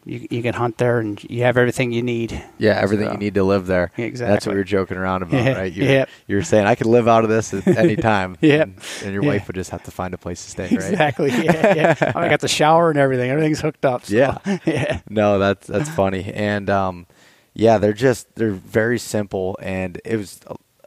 you, 0.05 0.27
you 0.29 0.41
can 0.41 0.53
hunt 0.53 0.77
there 0.77 0.99
and 0.99 1.21
you 1.29 1.43
have 1.43 1.57
everything 1.57 1.91
you 1.91 2.01
need. 2.01 2.43
Yeah, 2.57 2.79
everything 2.79 3.07
so, 3.07 3.11
you 3.13 3.17
need 3.17 3.33
to 3.35 3.43
live 3.43 3.67
there. 3.67 3.91
Exactly. 3.97 4.33
That's 4.33 4.47
what 4.47 4.55
were 4.55 4.63
joking 4.63 4.97
around 4.97 5.23
about, 5.23 5.43
yeah, 5.43 5.57
right? 5.57 5.73
You're, 5.73 5.87
yep. 5.87 6.09
you're 6.27 6.43
saying 6.43 6.65
I 6.65 6.75
could 6.75 6.87
live 6.87 7.07
out 7.07 7.23
of 7.23 7.29
this 7.29 7.53
at 7.53 7.67
any 7.67 7.95
time. 7.97 8.37
yeah. 8.41 8.63
And, 8.63 8.79
and, 9.03 9.13
your 9.13 9.23
yeah. 9.23 9.29
wife 9.29 9.47
would 9.47 9.55
just 9.55 9.71
have 9.71 9.83
to 9.83 9.91
find 9.91 10.13
a 10.13 10.17
place 10.17 10.43
to 10.45 10.51
stay, 10.51 10.63
right? 10.63 10.73
Exactly. 10.73 11.31
Yeah, 11.31 11.75
yeah. 11.75 11.95
I 12.15 12.29
got 12.29 12.39
the 12.39 12.47
shower 12.47 12.89
and 12.89 12.99
everything. 12.99 13.29
Everything's 13.29 13.61
hooked 13.61 13.85
up. 13.85 14.05
So. 14.05 14.15
Yeah. 14.15 14.37
yeah. 14.65 15.01
No, 15.09 15.37
that's 15.37 15.67
that's 15.67 15.89
funny. 15.89 16.31
And 16.33 16.69
um, 16.69 17.07
yeah, 17.53 17.77
they're 17.77 17.93
just 17.93 18.33
they're 18.35 18.51
very 18.51 18.99
simple 18.99 19.57
and 19.61 19.99
it 20.05 20.17
was 20.17 20.39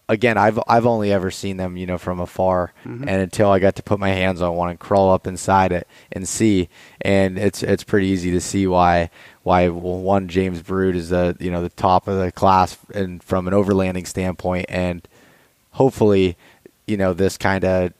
again, 0.09 0.37
I've 0.37 0.59
I've 0.69 0.87
only 0.87 1.13
ever 1.13 1.31
seen 1.31 1.57
them, 1.57 1.77
you 1.77 1.87
know, 1.87 1.99
from 1.99 2.21
afar, 2.21 2.73
mm-hmm. 2.85 3.09
and 3.09 3.23
until 3.23 3.51
I 3.51 3.59
got 3.59 3.77
to 3.77 3.83
put 3.83 3.99
my 3.99 4.11
hands 4.11 4.41
on 4.43 4.57
one 4.57 4.71
and 4.71 4.79
crawl 4.79 5.13
up 5.13 5.27
inside 5.27 5.73
it 5.73 5.87
and 6.11 6.29
see, 6.29 6.69
and 7.01 7.39
it's 7.39 7.63
it's 7.63 7.85
pretty 7.85 8.09
easy 8.09 8.31
to 8.33 8.41
see 8.41 8.67
why 8.67 9.11
why 9.43 9.69
one 9.69 10.29
James 10.29 10.63
Baroud 10.63 10.95
is 10.95 11.09
the 11.11 11.37
you 11.41 11.51
know 11.51 11.63
the 11.63 11.71
top 11.71 12.09
of 12.09 12.19
the 12.19 12.33
class 12.33 12.77
and 12.95 13.23
from 13.23 13.49
an 13.49 13.55
overlanding 13.55 14.07
standpoint, 14.07 14.67
and 14.69 15.07
hopefully, 15.73 16.37
you 16.87 16.97
know, 16.97 17.13
this 17.13 17.37
kind 17.37 17.65
of 17.65 17.93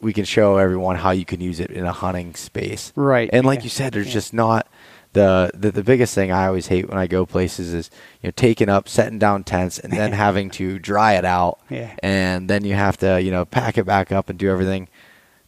we 0.00 0.12
can 0.12 0.24
show 0.24 0.58
everyone 0.58 0.96
how 0.96 1.10
you 1.10 1.24
can 1.24 1.40
use 1.40 1.60
it 1.60 1.70
in 1.70 1.86
a 1.86 1.92
hunting 1.92 2.34
space, 2.34 2.92
right? 2.94 3.30
And 3.32 3.46
like 3.46 3.60
yeah. 3.60 3.64
you 3.64 3.70
said, 3.70 3.92
there's 3.92 4.08
yeah. 4.08 4.12
just 4.12 4.34
not 4.34 4.66
the, 5.14 5.50
the 5.54 5.70
the 5.70 5.82
biggest 5.82 6.14
thing 6.14 6.30
I 6.30 6.46
always 6.46 6.66
hate 6.66 6.88
when 6.88 6.98
I 6.98 7.06
go 7.06 7.24
places 7.24 7.72
is 7.72 7.90
you 8.20 8.28
know 8.28 8.32
taking 8.36 8.68
up, 8.68 8.88
setting 8.88 9.18
down 9.18 9.44
tents, 9.44 9.78
and 9.78 9.92
then 9.92 10.12
having 10.24 10.50
to 10.50 10.78
dry 10.78 11.14
it 11.14 11.24
out, 11.24 11.58
yeah. 11.70 11.96
and 12.02 12.50
then 12.50 12.64
you 12.64 12.74
have 12.74 12.96
to 12.98 13.22
you 13.22 13.30
know 13.30 13.44
pack 13.44 13.78
it 13.78 13.86
back 13.86 14.12
up 14.12 14.28
and 14.28 14.38
do 14.38 14.50
everything. 14.50 14.88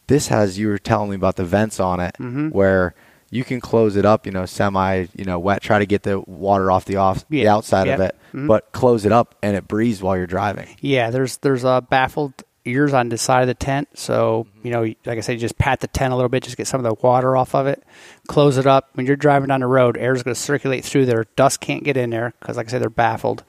This 0.06 0.28
has 0.28 0.58
you 0.58 0.68
were 0.68 0.78
telling 0.78 1.10
me 1.10 1.16
about 1.16 1.36
the 1.36 1.44
vents 1.44 1.78
on 1.80 2.00
it, 2.00 2.14
mm-hmm. 2.18 2.48
where 2.50 2.94
you 3.30 3.44
can 3.44 3.60
close 3.60 3.96
it 3.96 4.04
up, 4.04 4.24
you 4.24 4.32
know, 4.32 4.46
semi, 4.46 5.06
you 5.14 5.24
know, 5.24 5.38
wet, 5.38 5.60
try 5.60 5.80
to 5.80 5.86
get 5.86 6.04
the 6.04 6.20
water 6.20 6.70
off 6.70 6.84
the 6.84 6.96
off 6.96 7.24
yeah. 7.28 7.42
the 7.42 7.48
outside 7.48 7.88
of 7.88 8.00
it, 8.00 8.14
mm-hmm. 8.28 8.46
but 8.46 8.70
close 8.72 9.04
it 9.04 9.12
up 9.12 9.34
and 9.42 9.56
it 9.56 9.66
breathes 9.66 10.00
while 10.00 10.16
you're 10.16 10.26
driving. 10.26 10.68
Yeah, 10.80 11.10
there's 11.10 11.38
there's 11.38 11.64
a 11.64 11.84
baffled 11.88 12.44
ears 12.66 12.92
on 12.92 13.08
the 13.08 13.18
side 13.18 13.42
of 13.42 13.46
the 13.48 13.54
tent. 13.54 13.88
So, 13.94 14.46
mm-hmm. 14.48 14.66
you 14.66 14.72
know, 14.72 14.82
like 15.04 15.18
I 15.18 15.20
said, 15.20 15.32
you 15.32 15.38
just 15.38 15.58
pat 15.58 15.80
the 15.80 15.86
tent 15.86 16.12
a 16.12 16.16
little 16.16 16.28
bit, 16.28 16.42
just 16.42 16.56
get 16.56 16.66
some 16.66 16.84
of 16.84 16.84
the 16.84 17.06
water 17.06 17.36
off 17.36 17.54
of 17.54 17.66
it, 17.66 17.82
close 18.28 18.58
it 18.58 18.66
up. 18.66 18.90
When 18.94 19.06
you're 19.06 19.16
driving 19.16 19.48
down 19.48 19.60
the 19.60 19.66
road, 19.66 19.96
air 19.96 20.14
is 20.14 20.22
going 20.22 20.34
to 20.34 20.40
circulate 20.40 20.84
through 20.84 21.06
there. 21.06 21.24
Dust 21.36 21.60
can't 21.60 21.84
get 21.84 21.96
in 21.96 22.10
there 22.10 22.34
because, 22.40 22.56
like 22.56 22.66
I 22.66 22.70
said, 22.70 22.82
they're 22.82 22.90
baffled. 22.90 23.44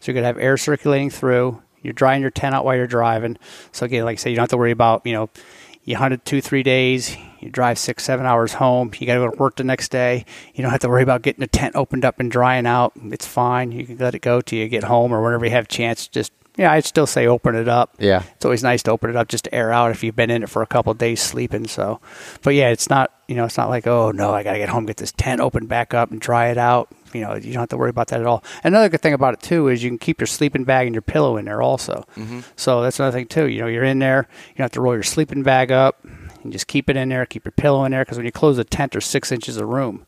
So 0.00 0.10
you're 0.10 0.14
going 0.14 0.22
to 0.22 0.28
have 0.28 0.38
air 0.38 0.56
circulating 0.56 1.10
through. 1.10 1.62
You're 1.82 1.92
drying 1.92 2.22
your 2.22 2.30
tent 2.30 2.54
out 2.54 2.64
while 2.64 2.76
you're 2.76 2.86
driving. 2.86 3.38
So, 3.72 3.86
again, 3.86 4.04
like 4.04 4.14
I 4.14 4.16
said, 4.16 4.30
you 4.30 4.36
don't 4.36 4.44
have 4.44 4.50
to 4.50 4.56
worry 4.56 4.70
about, 4.70 5.04
you 5.04 5.12
know, 5.12 5.30
you 5.84 5.96
hunted 5.96 6.24
two, 6.24 6.40
three 6.40 6.62
days, 6.62 7.16
you 7.40 7.50
drive 7.50 7.76
six, 7.76 8.04
seven 8.04 8.24
hours 8.24 8.52
home, 8.52 8.92
you 8.98 9.06
got 9.06 9.14
to 9.14 9.20
go 9.20 9.30
to 9.30 9.36
work 9.36 9.56
the 9.56 9.64
next 9.64 9.90
day. 9.90 10.24
You 10.54 10.62
don't 10.62 10.70
have 10.70 10.80
to 10.82 10.88
worry 10.88 11.02
about 11.02 11.22
getting 11.22 11.40
the 11.40 11.48
tent 11.48 11.74
opened 11.74 12.04
up 12.04 12.20
and 12.20 12.30
drying 12.30 12.66
out. 12.66 12.92
It's 12.96 13.26
fine. 13.26 13.72
You 13.72 13.84
can 13.84 13.98
let 13.98 14.14
it 14.14 14.20
go 14.20 14.40
till 14.40 14.60
you 14.60 14.68
get 14.68 14.84
home 14.84 15.12
or 15.12 15.20
whenever 15.22 15.44
you 15.44 15.50
have 15.50 15.64
a 15.64 15.68
chance. 15.68 16.06
Just, 16.06 16.32
yeah, 16.56 16.72
I'd 16.72 16.84
still 16.84 17.06
say 17.06 17.26
open 17.26 17.54
it 17.54 17.68
up. 17.68 17.94
Yeah. 17.98 18.22
It's 18.36 18.44
always 18.44 18.62
nice 18.62 18.82
to 18.84 18.90
open 18.90 19.10
it 19.10 19.16
up 19.16 19.28
just 19.28 19.44
to 19.44 19.54
air 19.54 19.72
out 19.72 19.90
if 19.90 20.02
you've 20.02 20.16
been 20.16 20.30
in 20.30 20.42
it 20.42 20.50
for 20.50 20.62
a 20.62 20.66
couple 20.66 20.92
of 20.92 20.98
days 20.98 21.20
sleeping. 21.20 21.66
So, 21.66 22.00
but 22.42 22.54
yeah, 22.54 22.68
it's 22.68 22.90
not, 22.90 23.10
you 23.26 23.34
know, 23.34 23.46
it's 23.46 23.56
not 23.56 23.70
like, 23.70 23.86
oh 23.86 24.10
no, 24.10 24.32
I 24.34 24.42
got 24.42 24.52
to 24.52 24.58
get 24.58 24.68
home, 24.68 24.84
get 24.84 24.98
this 24.98 25.12
tent 25.12 25.40
open 25.40 25.66
back 25.66 25.94
up 25.94 26.10
and 26.10 26.20
dry 26.20 26.48
it 26.48 26.58
out. 26.58 26.88
You 27.14 27.22
know, 27.22 27.34
you 27.34 27.52
don't 27.52 27.60
have 27.60 27.68
to 27.70 27.76
worry 27.76 27.90
about 27.90 28.08
that 28.08 28.20
at 28.20 28.26
all. 28.26 28.42
Another 28.64 28.88
good 28.88 29.00
thing 29.00 29.12
about 29.14 29.34
it 29.34 29.40
too 29.40 29.68
is 29.68 29.82
you 29.82 29.90
can 29.90 29.98
keep 29.98 30.20
your 30.20 30.26
sleeping 30.26 30.64
bag 30.64 30.86
and 30.86 30.94
your 30.94 31.02
pillow 31.02 31.36
in 31.36 31.46
there 31.46 31.62
also. 31.62 32.04
Mm-hmm. 32.16 32.40
So 32.56 32.82
that's 32.82 32.98
another 32.98 33.16
thing 33.16 33.28
too. 33.28 33.48
You 33.48 33.60
know, 33.60 33.66
you're 33.66 33.84
in 33.84 33.98
there, 33.98 34.28
you 34.50 34.56
don't 34.56 34.64
have 34.64 34.72
to 34.72 34.80
roll 34.80 34.94
your 34.94 35.02
sleeping 35.02 35.42
bag 35.42 35.72
up. 35.72 36.04
and 36.42 36.52
just 36.52 36.66
keep 36.66 36.88
it 36.90 36.96
in 36.96 37.08
there, 37.08 37.24
keep 37.26 37.44
your 37.44 37.52
pillow 37.52 37.84
in 37.84 37.92
there 37.92 38.04
because 38.04 38.16
when 38.18 38.26
you 38.26 38.32
close 38.32 38.56
the 38.56 38.64
tent, 38.64 38.92
there's 38.92 39.06
six 39.06 39.32
inches 39.32 39.56
of 39.56 39.68
room. 39.68 40.06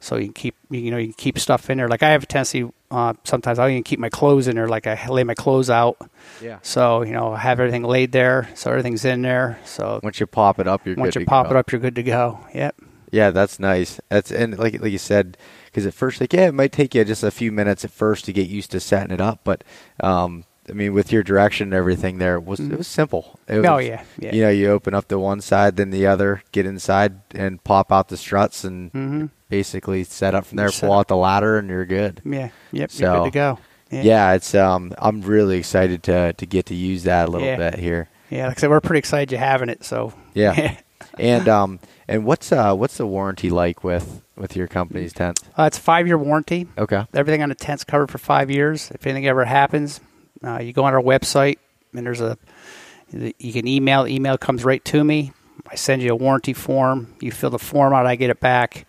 So 0.00 0.16
you 0.16 0.26
can 0.26 0.34
keep, 0.34 0.54
you 0.70 0.90
know, 0.90 0.98
you 0.98 1.06
can 1.06 1.14
keep 1.14 1.38
stuff 1.38 1.70
in 1.70 1.78
there. 1.78 1.88
Like 1.88 2.02
I 2.02 2.10
have 2.10 2.22
a 2.24 2.26
tendency, 2.26 2.70
uh, 2.94 3.14
sometimes 3.24 3.58
I'll 3.58 3.68
even 3.68 3.82
keep 3.82 3.98
my 3.98 4.08
clothes 4.08 4.46
in 4.48 4.54
there. 4.56 4.68
Like 4.68 4.86
I 4.86 5.08
lay 5.08 5.24
my 5.24 5.34
clothes 5.34 5.68
out. 5.70 5.96
Yeah. 6.40 6.58
So 6.62 7.02
you 7.02 7.12
know, 7.12 7.32
I 7.32 7.38
have 7.38 7.58
everything 7.60 7.82
laid 7.82 8.12
there, 8.12 8.48
so 8.54 8.70
everything's 8.70 9.04
in 9.04 9.22
there. 9.22 9.58
So 9.64 10.00
Once 10.02 10.20
you 10.20 10.26
pop 10.26 10.58
it 10.60 10.66
up, 10.68 10.86
you're 10.86 10.96
once 10.96 11.14
good 11.14 11.20
you 11.20 11.26
to 11.26 11.30
pop 11.30 11.46
go. 11.46 11.50
it 11.50 11.58
up, 11.58 11.72
you're 11.72 11.80
good 11.80 11.96
to 11.96 12.02
go. 12.02 12.38
Yep. 12.54 12.76
Yeah, 13.10 13.30
that's 13.30 13.58
nice. 13.60 14.00
That's 14.08 14.30
and 14.32 14.58
like 14.58 14.80
like 14.80 14.92
you 14.92 14.98
said, 14.98 15.36
because 15.66 15.86
at 15.86 15.94
first, 15.94 16.20
like 16.20 16.32
yeah, 16.32 16.48
it 16.48 16.54
might 16.54 16.72
take 16.72 16.94
you 16.94 17.04
just 17.04 17.22
a 17.22 17.30
few 17.30 17.52
minutes 17.52 17.84
at 17.84 17.90
first 17.90 18.24
to 18.26 18.32
get 18.32 18.48
used 18.48 18.70
to 18.72 18.80
setting 18.80 19.12
it 19.12 19.20
up, 19.20 19.40
but 19.44 19.62
um, 20.00 20.44
I 20.68 20.72
mean, 20.72 20.94
with 20.94 21.12
your 21.12 21.22
direction 21.22 21.68
and 21.68 21.74
everything, 21.74 22.18
there 22.18 22.36
it 22.36 22.44
was 22.44 22.58
it 22.58 22.76
was 22.76 22.88
simple. 22.88 23.38
It 23.46 23.58
was, 23.58 23.66
Oh, 23.66 23.78
yeah, 23.78 24.02
yeah. 24.18 24.34
You 24.34 24.42
know, 24.44 24.50
you 24.50 24.70
open 24.70 24.94
up 24.94 25.08
the 25.08 25.18
one 25.18 25.40
side, 25.42 25.76
then 25.76 25.90
the 25.90 26.06
other, 26.06 26.42
get 26.52 26.64
inside, 26.66 27.20
and 27.34 27.62
pop 27.62 27.92
out 27.92 28.08
the 28.08 28.16
struts, 28.16 28.64
and 28.64 28.90
Mhm. 28.92 29.30
Basically 29.58 30.02
set 30.04 30.34
up 30.34 30.44
from 30.46 30.56
there, 30.56 30.70
pull 30.70 30.92
out 30.92 31.06
the 31.06 31.16
ladder, 31.16 31.58
and 31.58 31.68
you're 31.68 31.84
good. 31.84 32.20
Yeah. 32.24 32.50
Yep. 32.72 32.90
So, 32.90 33.04
you're 33.04 33.18
good 33.20 33.24
to 33.24 33.30
go. 33.30 33.58
Yeah. 33.90 34.32
it's 34.32 34.52
um, 34.54 34.92
I'm 34.98 35.20
really 35.22 35.58
excited 35.58 36.02
to 36.04 36.32
to 36.32 36.46
get 36.46 36.66
to 36.66 36.74
use 36.74 37.04
that 37.04 37.28
a 37.28 37.30
little 37.30 37.46
Yeah. 37.46 37.56
bit 37.70 37.74
here. 37.78 38.08
Yeah. 38.30 38.48
Like 38.48 38.58
I 38.58 38.60
said, 38.62 38.70
we're 38.70 38.80
pretty 38.80 38.98
excited 38.98 39.30
you 39.30 39.38
having 39.38 39.68
it. 39.68 39.84
So 39.84 40.12
Yeah. 40.34 40.76
and 41.18 41.48
um, 41.48 41.78
and 42.08 42.24
what's 42.24 42.50
uh, 42.50 42.74
what's 42.74 42.96
the 42.96 43.06
warranty 43.06 43.50
like 43.50 43.84
with 43.84 44.22
with 44.36 44.56
your 44.56 44.66
company's 44.66 45.12
tent? 45.12 45.38
uh, 45.56 45.64
it's 45.64 45.78
a 45.78 45.80
five 45.80 46.08
year 46.08 46.18
warranty. 46.18 46.66
Okay. 46.76 47.06
Everything 47.14 47.42
on 47.42 47.50
the 47.50 47.54
tent's 47.54 47.84
covered 47.84 48.10
for 48.10 48.18
five 48.18 48.50
years. 48.50 48.90
If 48.90 49.06
anything 49.06 49.26
ever 49.28 49.44
happens, 49.44 50.00
uh, 50.42 50.58
you 50.58 50.72
go 50.72 50.82
on 50.84 50.92
our 50.94 51.02
website 51.02 51.58
and 51.94 52.04
there's 52.04 52.20
a 52.20 52.36
you 53.12 53.52
can 53.52 53.68
email. 53.68 54.02
The 54.04 54.14
email 54.14 54.36
comes 54.36 54.64
right 54.64 54.84
to 54.86 55.04
me. 55.04 55.32
I 55.70 55.76
send 55.76 56.02
you 56.02 56.10
a 56.12 56.16
warranty 56.16 56.52
form. 56.52 57.14
You 57.20 57.30
fill 57.30 57.50
the 57.50 57.58
form 57.60 57.92
out. 57.94 58.06
I 58.06 58.16
get 58.16 58.28
it 58.28 58.40
back, 58.40 58.86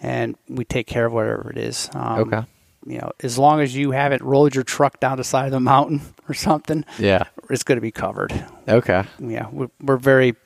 and 0.00 0.36
we 0.48 0.64
take 0.64 0.86
care 0.86 1.06
of 1.06 1.12
whatever 1.12 1.50
it 1.50 1.58
is. 1.58 1.88
Um, 1.94 2.20
Okay. 2.20 2.42
You 2.88 2.98
know, 2.98 3.10
as 3.20 3.36
long 3.36 3.60
as 3.60 3.74
you 3.74 3.90
haven't 3.90 4.22
rolled 4.22 4.54
your 4.54 4.62
truck 4.62 5.00
down 5.00 5.16
the 5.16 5.24
side 5.24 5.46
of 5.46 5.50
the 5.50 5.58
mountain 5.58 6.02
or 6.28 6.34
something, 6.34 6.84
Yeah. 6.98 7.24
it's 7.50 7.64
going 7.64 7.76
to 7.78 7.82
be 7.82 7.90
covered. 7.90 8.32
Okay. 8.68 9.02
yeah, 9.18 9.48
we're, 9.50 9.70
we're 9.82 9.96
very. 9.96 10.36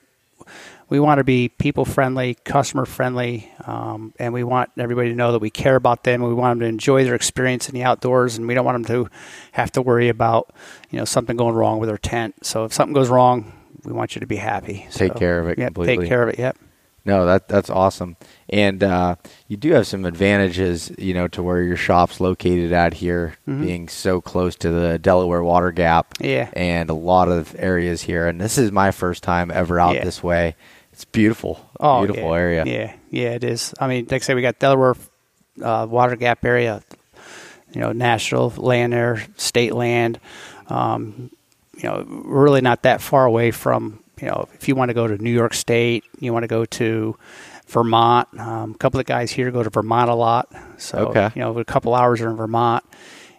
We 0.89 0.99
want 0.99 1.19
to 1.19 1.25
be 1.25 1.49
people 1.49 1.85
friendly, 1.85 2.35
customer 2.45 2.85
friendly, 2.85 3.49
um, 3.65 4.13
and 4.19 4.33
we 4.35 4.43
want 4.43 4.71
everybody 4.77 5.11
to 5.11 5.15
know 5.15 5.31
that 5.33 5.39
we 5.39 5.49
care 5.51 5.77
about 5.77 6.03
them. 6.03 6.21
We 6.23 6.35
want 6.35 6.59
them 6.59 6.61
to 6.61 6.67
enjoy 6.67 7.05
their 7.05 7.15
experience 7.15 7.69
in 7.69 7.75
the 7.77 7.85
outdoors, 7.85 8.37
and 8.39 8.49
we 8.49 8.55
don't 8.55 8.65
want 8.65 8.75
them 8.85 9.05
to 9.07 9.11
have 9.53 9.71
to 9.73 9.83
worry 9.83 10.09
about 10.09 10.51
you 10.91 10.99
know 10.99 11.05
something 11.05 11.37
going 11.37 11.55
wrong 11.55 11.79
with 11.79 11.89
their 11.91 11.99
tent. 11.99 12.45
So 12.45 12.65
if 12.65 12.73
something 12.73 12.93
goes 12.95 13.09
wrong, 13.09 13.53
we 13.85 13.93
want 13.93 14.17
you 14.17 14.21
to 14.21 14.27
be 14.27 14.37
happy. 14.37 14.87
Take 14.91 15.13
So, 15.13 15.19
care 15.19 15.39
of 15.39 15.47
it 15.49 15.59
Yep, 15.59 15.67
completely. 15.75 15.97
Take 15.99 16.09
care 16.09 16.23
of 16.25 16.29
it. 16.31 16.39
Yep. 16.41 16.57
No, 17.05 17.25
that 17.27 17.49
that's 17.49 17.71
awesome. 17.71 18.17
And 18.51 18.83
uh, 18.85 19.17
you 19.49 19.57
do 19.57 19.73
have 19.73 19.87
some 19.87 20.05
advantages, 20.05 20.93
you 20.99 21.15
know, 21.15 21.29
to 21.29 21.43
where 21.43 21.63
your 21.63 21.77
shop's 21.77 22.21
located 22.21 22.73
at 22.73 22.95
here, 22.95 23.35
Mhm. 23.49 23.63
being 23.63 23.89
so 23.89 24.21
close 24.21 24.55
to 24.57 24.71
the 24.71 24.99
Delaware 24.99 25.43
Water 25.43 25.71
Gap. 25.73 26.15
Yeah. 26.21 26.51
And 26.53 26.91
a 26.91 26.95
lot 26.95 27.29
of 27.29 27.55
areas 27.59 28.03
here. 28.03 28.27
And 28.27 28.41
this 28.41 28.59
is 28.59 28.71
my 28.71 28.91
first 28.91 29.23
time 29.23 29.51
ever 29.51 29.81
out 29.81 29.95
Yeah. 29.95 30.05
this 30.05 30.23
way. 30.23 30.57
It's 30.93 31.05
beautiful. 31.07 31.61
Oh, 31.79 32.01
beautiful 32.01 32.31
yeah. 32.31 32.37
area. 32.37 32.65
Yeah, 32.67 32.93
yeah, 33.11 33.31
it 33.31 33.45
is. 33.45 33.73
I 33.81 33.87
mean, 33.87 34.07
like 34.11 34.23
I 34.23 34.25
say, 34.25 34.35
we 34.35 34.43
got 34.43 34.59
Delaware 34.59 34.95
uh, 35.63 35.87
Water 35.89 36.17
Gap 36.17 36.45
area, 36.45 36.83
you 37.73 37.81
know, 37.81 37.93
national 37.93 38.51
land 38.57 38.93
there, 38.93 39.23
state 39.37 39.75
land. 39.75 40.19
Um, 40.69 41.31
you 41.77 41.89
know, 41.89 42.05
really 42.07 42.61
not 42.61 42.83
that 42.83 43.01
far 43.01 43.25
away 43.25 43.51
from. 43.53 44.01
You 44.21 44.29
know, 44.29 44.49
if 44.55 44.69
you 44.69 44.75
want 44.75 44.91
to 44.91 44.95
go 44.95 45.07
to 45.07 45.17
New 45.19 45.33
York 45.33 45.55
State, 45.55 46.05
you 46.19 46.33
want 46.33 46.43
to 46.45 46.49
go 46.49 46.65
to 46.65 47.17
Vermont. 47.69 48.29
Um, 48.39 48.73
a 48.73 48.79
couple 48.79 49.01
of 49.01 49.07
guys 49.07 49.31
here 49.31 49.51
go 49.51 49.63
to 49.63 49.71
Vermont 49.71 50.11
a 50.11 50.15
lot. 50.15 50.53
So, 50.79 51.07
Okay. 51.09 51.31
you 51.35 51.41
know, 51.43 51.57
a 51.59 51.65
couple 51.65 51.95
hours 51.95 52.21
are 52.21 52.29
in 52.31 52.37
Vermont. 52.37 52.85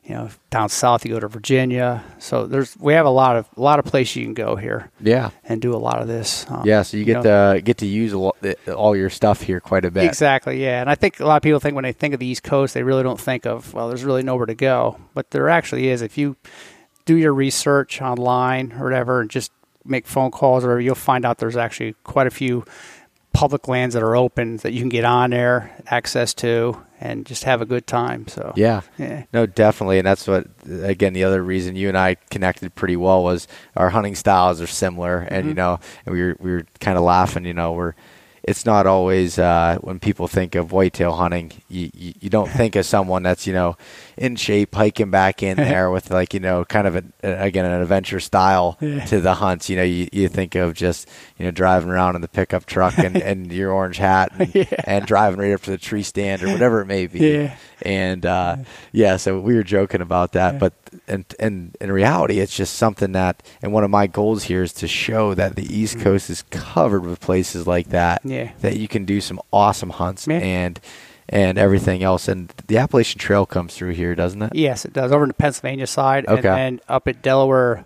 You 0.03 0.15
know, 0.15 0.29
down 0.50 0.67
south 0.69 1.05
you 1.05 1.13
go 1.13 1.19
to 1.19 1.27
Virginia. 1.27 2.03
So 2.17 2.47
there's 2.47 2.75
we 2.79 2.93
have 2.93 3.05
a 3.05 3.09
lot 3.11 3.35
of 3.38 3.47
a 3.55 3.61
lot 3.61 3.77
of 3.77 3.85
places 3.85 4.15
you 4.15 4.23
can 4.25 4.33
go 4.33 4.55
here 4.55 4.89
Yeah. 5.00 5.29
and 5.47 5.61
do 5.61 5.73
a 5.75 5.77
lot 5.77 6.01
of 6.01 6.07
this. 6.07 6.45
Um, 6.50 6.63
Yeah, 6.65 6.81
so 6.81 6.97
you 6.97 7.05
get 7.05 7.23
know. 7.23 7.53
to 7.53 7.61
get 7.61 7.77
to 7.77 7.85
use 7.85 8.11
a 8.11 8.17
lot, 8.17 8.35
all 8.75 8.95
your 8.95 9.09
stuff 9.11 9.41
here 9.41 9.59
quite 9.59 9.85
a 9.85 9.91
bit. 9.91 10.05
Exactly, 10.05 10.61
yeah. 10.61 10.81
And 10.81 10.89
I 10.89 10.95
think 10.95 11.19
a 11.19 11.25
lot 11.25 11.38
of 11.38 11.43
people 11.43 11.59
think 11.59 11.75
when 11.75 11.83
they 11.83 11.93
think 11.93 12.15
of 12.15 12.19
the 12.19 12.25
East 12.25 12.41
Coast, 12.43 12.73
they 12.73 12.81
really 12.83 13.03
don't 13.03 13.19
think 13.21 13.45
of, 13.45 13.73
well, 13.75 13.89
there's 13.89 14.03
really 14.03 14.23
nowhere 14.23 14.47
to 14.47 14.55
go. 14.55 14.97
But 15.13 15.29
there 15.31 15.47
actually 15.50 15.88
is. 15.89 16.01
If 16.01 16.17
you 16.17 16.35
do 17.05 17.15
your 17.15 17.33
research 17.33 18.01
online 18.01 18.73
or 18.73 18.85
whatever 18.85 19.21
and 19.21 19.29
just 19.29 19.51
make 19.85 20.07
phone 20.07 20.31
calls 20.31 20.63
or 20.65 20.79
you'll 20.79 20.95
find 20.95 21.25
out 21.25 21.38
there's 21.39 21.57
actually 21.57 21.95
quite 22.03 22.27
a 22.27 22.31
few 22.31 22.63
public 23.33 23.67
lands 23.67 23.93
that 23.93 24.03
are 24.03 24.15
open 24.15 24.57
that 24.57 24.73
you 24.73 24.81
can 24.81 24.89
get 24.89 25.05
on 25.05 25.29
there, 25.29 25.71
access 25.88 26.33
to, 26.33 26.77
and 27.00 27.25
just 27.25 27.45
have 27.45 27.61
a 27.61 27.65
good 27.65 27.88
time. 27.88 28.27
So, 28.27 28.51
Yeah. 28.57 28.81
Yeah. 28.97 29.23
No, 29.33 29.45
definitely, 29.45 30.00
and 30.00 30.05
that's 30.05 30.27
what 30.27 30.47
again 30.69 31.13
the 31.13 31.23
other 31.23 31.41
reason 31.41 31.75
you 31.77 31.88
and 31.88 31.97
I 31.97 32.15
connected 32.29 32.75
pretty 32.75 32.97
well 32.97 33.23
was 33.23 33.47
our 33.75 33.89
hunting 33.89 34.15
styles 34.15 34.59
are 34.61 34.67
similar, 34.67 35.19
and 35.19 35.45
you 35.47 35.53
Mhm. 35.53 35.57
know, 35.57 35.79
and 36.05 36.13
we 36.13 36.21
were 36.23 36.35
we 36.39 36.51
were 36.51 36.65
kind 36.81 36.97
of 36.97 37.03
laughing. 37.03 37.45
You 37.45 37.53
know, 37.53 37.71
we're 37.71 37.93
it's 38.43 38.65
not 38.65 38.88
always 38.88 39.38
uh, 39.38 39.77
when 39.81 40.00
people 40.00 40.27
think 40.27 40.55
of 40.55 40.71
whitetail 40.71 41.13
hunting, 41.13 41.51
you, 41.69 41.91
you 41.93 42.13
you 42.21 42.29
don't 42.29 42.50
think 42.60 42.75
of 42.75 42.86
someone 42.86 43.24
that's 43.24 43.45
you 43.45 43.53
know 43.53 43.77
in 44.17 44.36
shape 44.36 44.74
hiking 44.75 45.12
back 45.12 45.43
in 45.43 45.57
there 45.69 45.91
with 45.91 46.10
like 46.12 46.33
you 46.33 46.39
know 46.39 46.65
kind 46.65 46.88
of 46.88 46.95
a, 46.95 47.03
again 47.24 47.65
an 47.65 47.81
adventure 47.81 48.19
style 48.19 48.77
Yeah. 48.81 49.05
to 49.05 49.21
the 49.21 49.36
hunts. 49.36 49.69
You 49.69 49.75
know, 49.77 49.83
you, 49.83 50.07
you 50.12 50.27
think 50.27 50.55
of 50.55 50.74
just 50.74 51.07
you 51.38 51.45
know 51.45 51.51
driving 51.51 51.89
around 51.89 52.15
in 52.15 52.21
the 52.21 52.27
pickup 52.27 52.65
truck 52.65 52.98
and, 52.98 53.15
and 53.21 53.51
your 53.51 53.71
orange 53.71 53.98
hat 53.98 54.31
and, 54.38 54.53
Yeah. 54.55 54.65
and 54.86 55.05
driving 55.05 55.39
right 55.39 55.53
up 55.53 55.62
to 55.62 55.71
the 55.71 55.77
tree 55.77 56.03
stand 56.03 56.43
or 56.43 56.48
whatever 56.51 56.81
it 56.81 56.86
may 56.88 57.07
be. 57.07 57.19
Yeah. 57.19 57.55
And 57.83 58.25
uh, 58.27 58.57
yeah, 58.91 59.17
so 59.17 59.39
we 59.39 59.55
were 59.55 59.63
joking 59.63 60.01
about 60.01 60.33
that, 60.33 60.60
but 60.60 60.74
and 61.07 61.25
and 61.39 61.75
in 61.81 61.91
reality, 61.91 62.39
it's 62.39 62.55
just 62.55 62.75
something 62.75 63.13
that. 63.13 63.41
And 63.63 63.74
one 63.74 63.83
of 63.83 63.89
my 63.89 64.05
goals 64.05 64.43
here 64.43 64.62
is 64.62 64.71
to 64.74 64.88
show 64.88 65.33
that 65.33 65.55
the 65.55 65.65
East 65.75 66.00
Coast 66.00 66.29
is 66.29 66.43
covered 66.51 67.05
with 67.05 67.19
places 67.19 67.65
like 67.65 67.89
that. 67.89 68.21
Yeah. 68.31 68.51
That 68.61 68.77
you 68.77 68.88
can 68.88 69.05
do 69.05 69.21
some 69.21 69.39
awesome 69.51 69.89
hunts 69.91 70.27
Yeah. 70.27 70.38
and 70.39 70.79
and 71.29 71.57
everything 71.57 72.03
else. 72.03 72.27
And 72.27 72.50
the 72.67 72.77
Appalachian 72.77 73.19
Trail 73.19 73.45
comes 73.45 73.73
through 73.75 73.91
here, 73.93 74.15
doesn't 74.15 74.41
it? 74.41 74.55
Yes, 74.55 74.83
it 74.85 74.93
does. 74.93 75.11
Over 75.11 75.23
in 75.23 75.29
the 75.29 75.33
Pennsylvania 75.33 75.88
side. 75.88 76.25
Okay. 76.27 76.47
And, 76.47 76.59
and 76.59 76.81
up 76.89 77.07
at 77.07 77.21
Delaware 77.21 77.85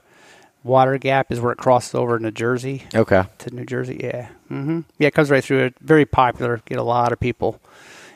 Water 0.63 0.97
Gap 0.97 1.31
is 1.31 1.39
where 1.39 1.51
it 1.51 1.59
crosses 1.59 1.93
over 1.93 2.17
into 2.17 2.31
Jersey. 2.31 2.83
Okay. 2.95 3.23
to 3.39 3.53
New 3.53 3.65
Jersey. 3.65 3.99
Yeah, 4.03 4.29
hmm 4.47 4.81
yeah, 4.97 5.09
it 5.09 5.13
comes 5.13 5.29
right 5.29 5.43
through. 5.43 5.65
It 5.65 5.75
very 5.79 6.05
popular. 6.05 6.61
Get 6.65 6.79
a 6.79 6.83
lot 6.83 7.11
of 7.11 7.19
people, 7.19 7.59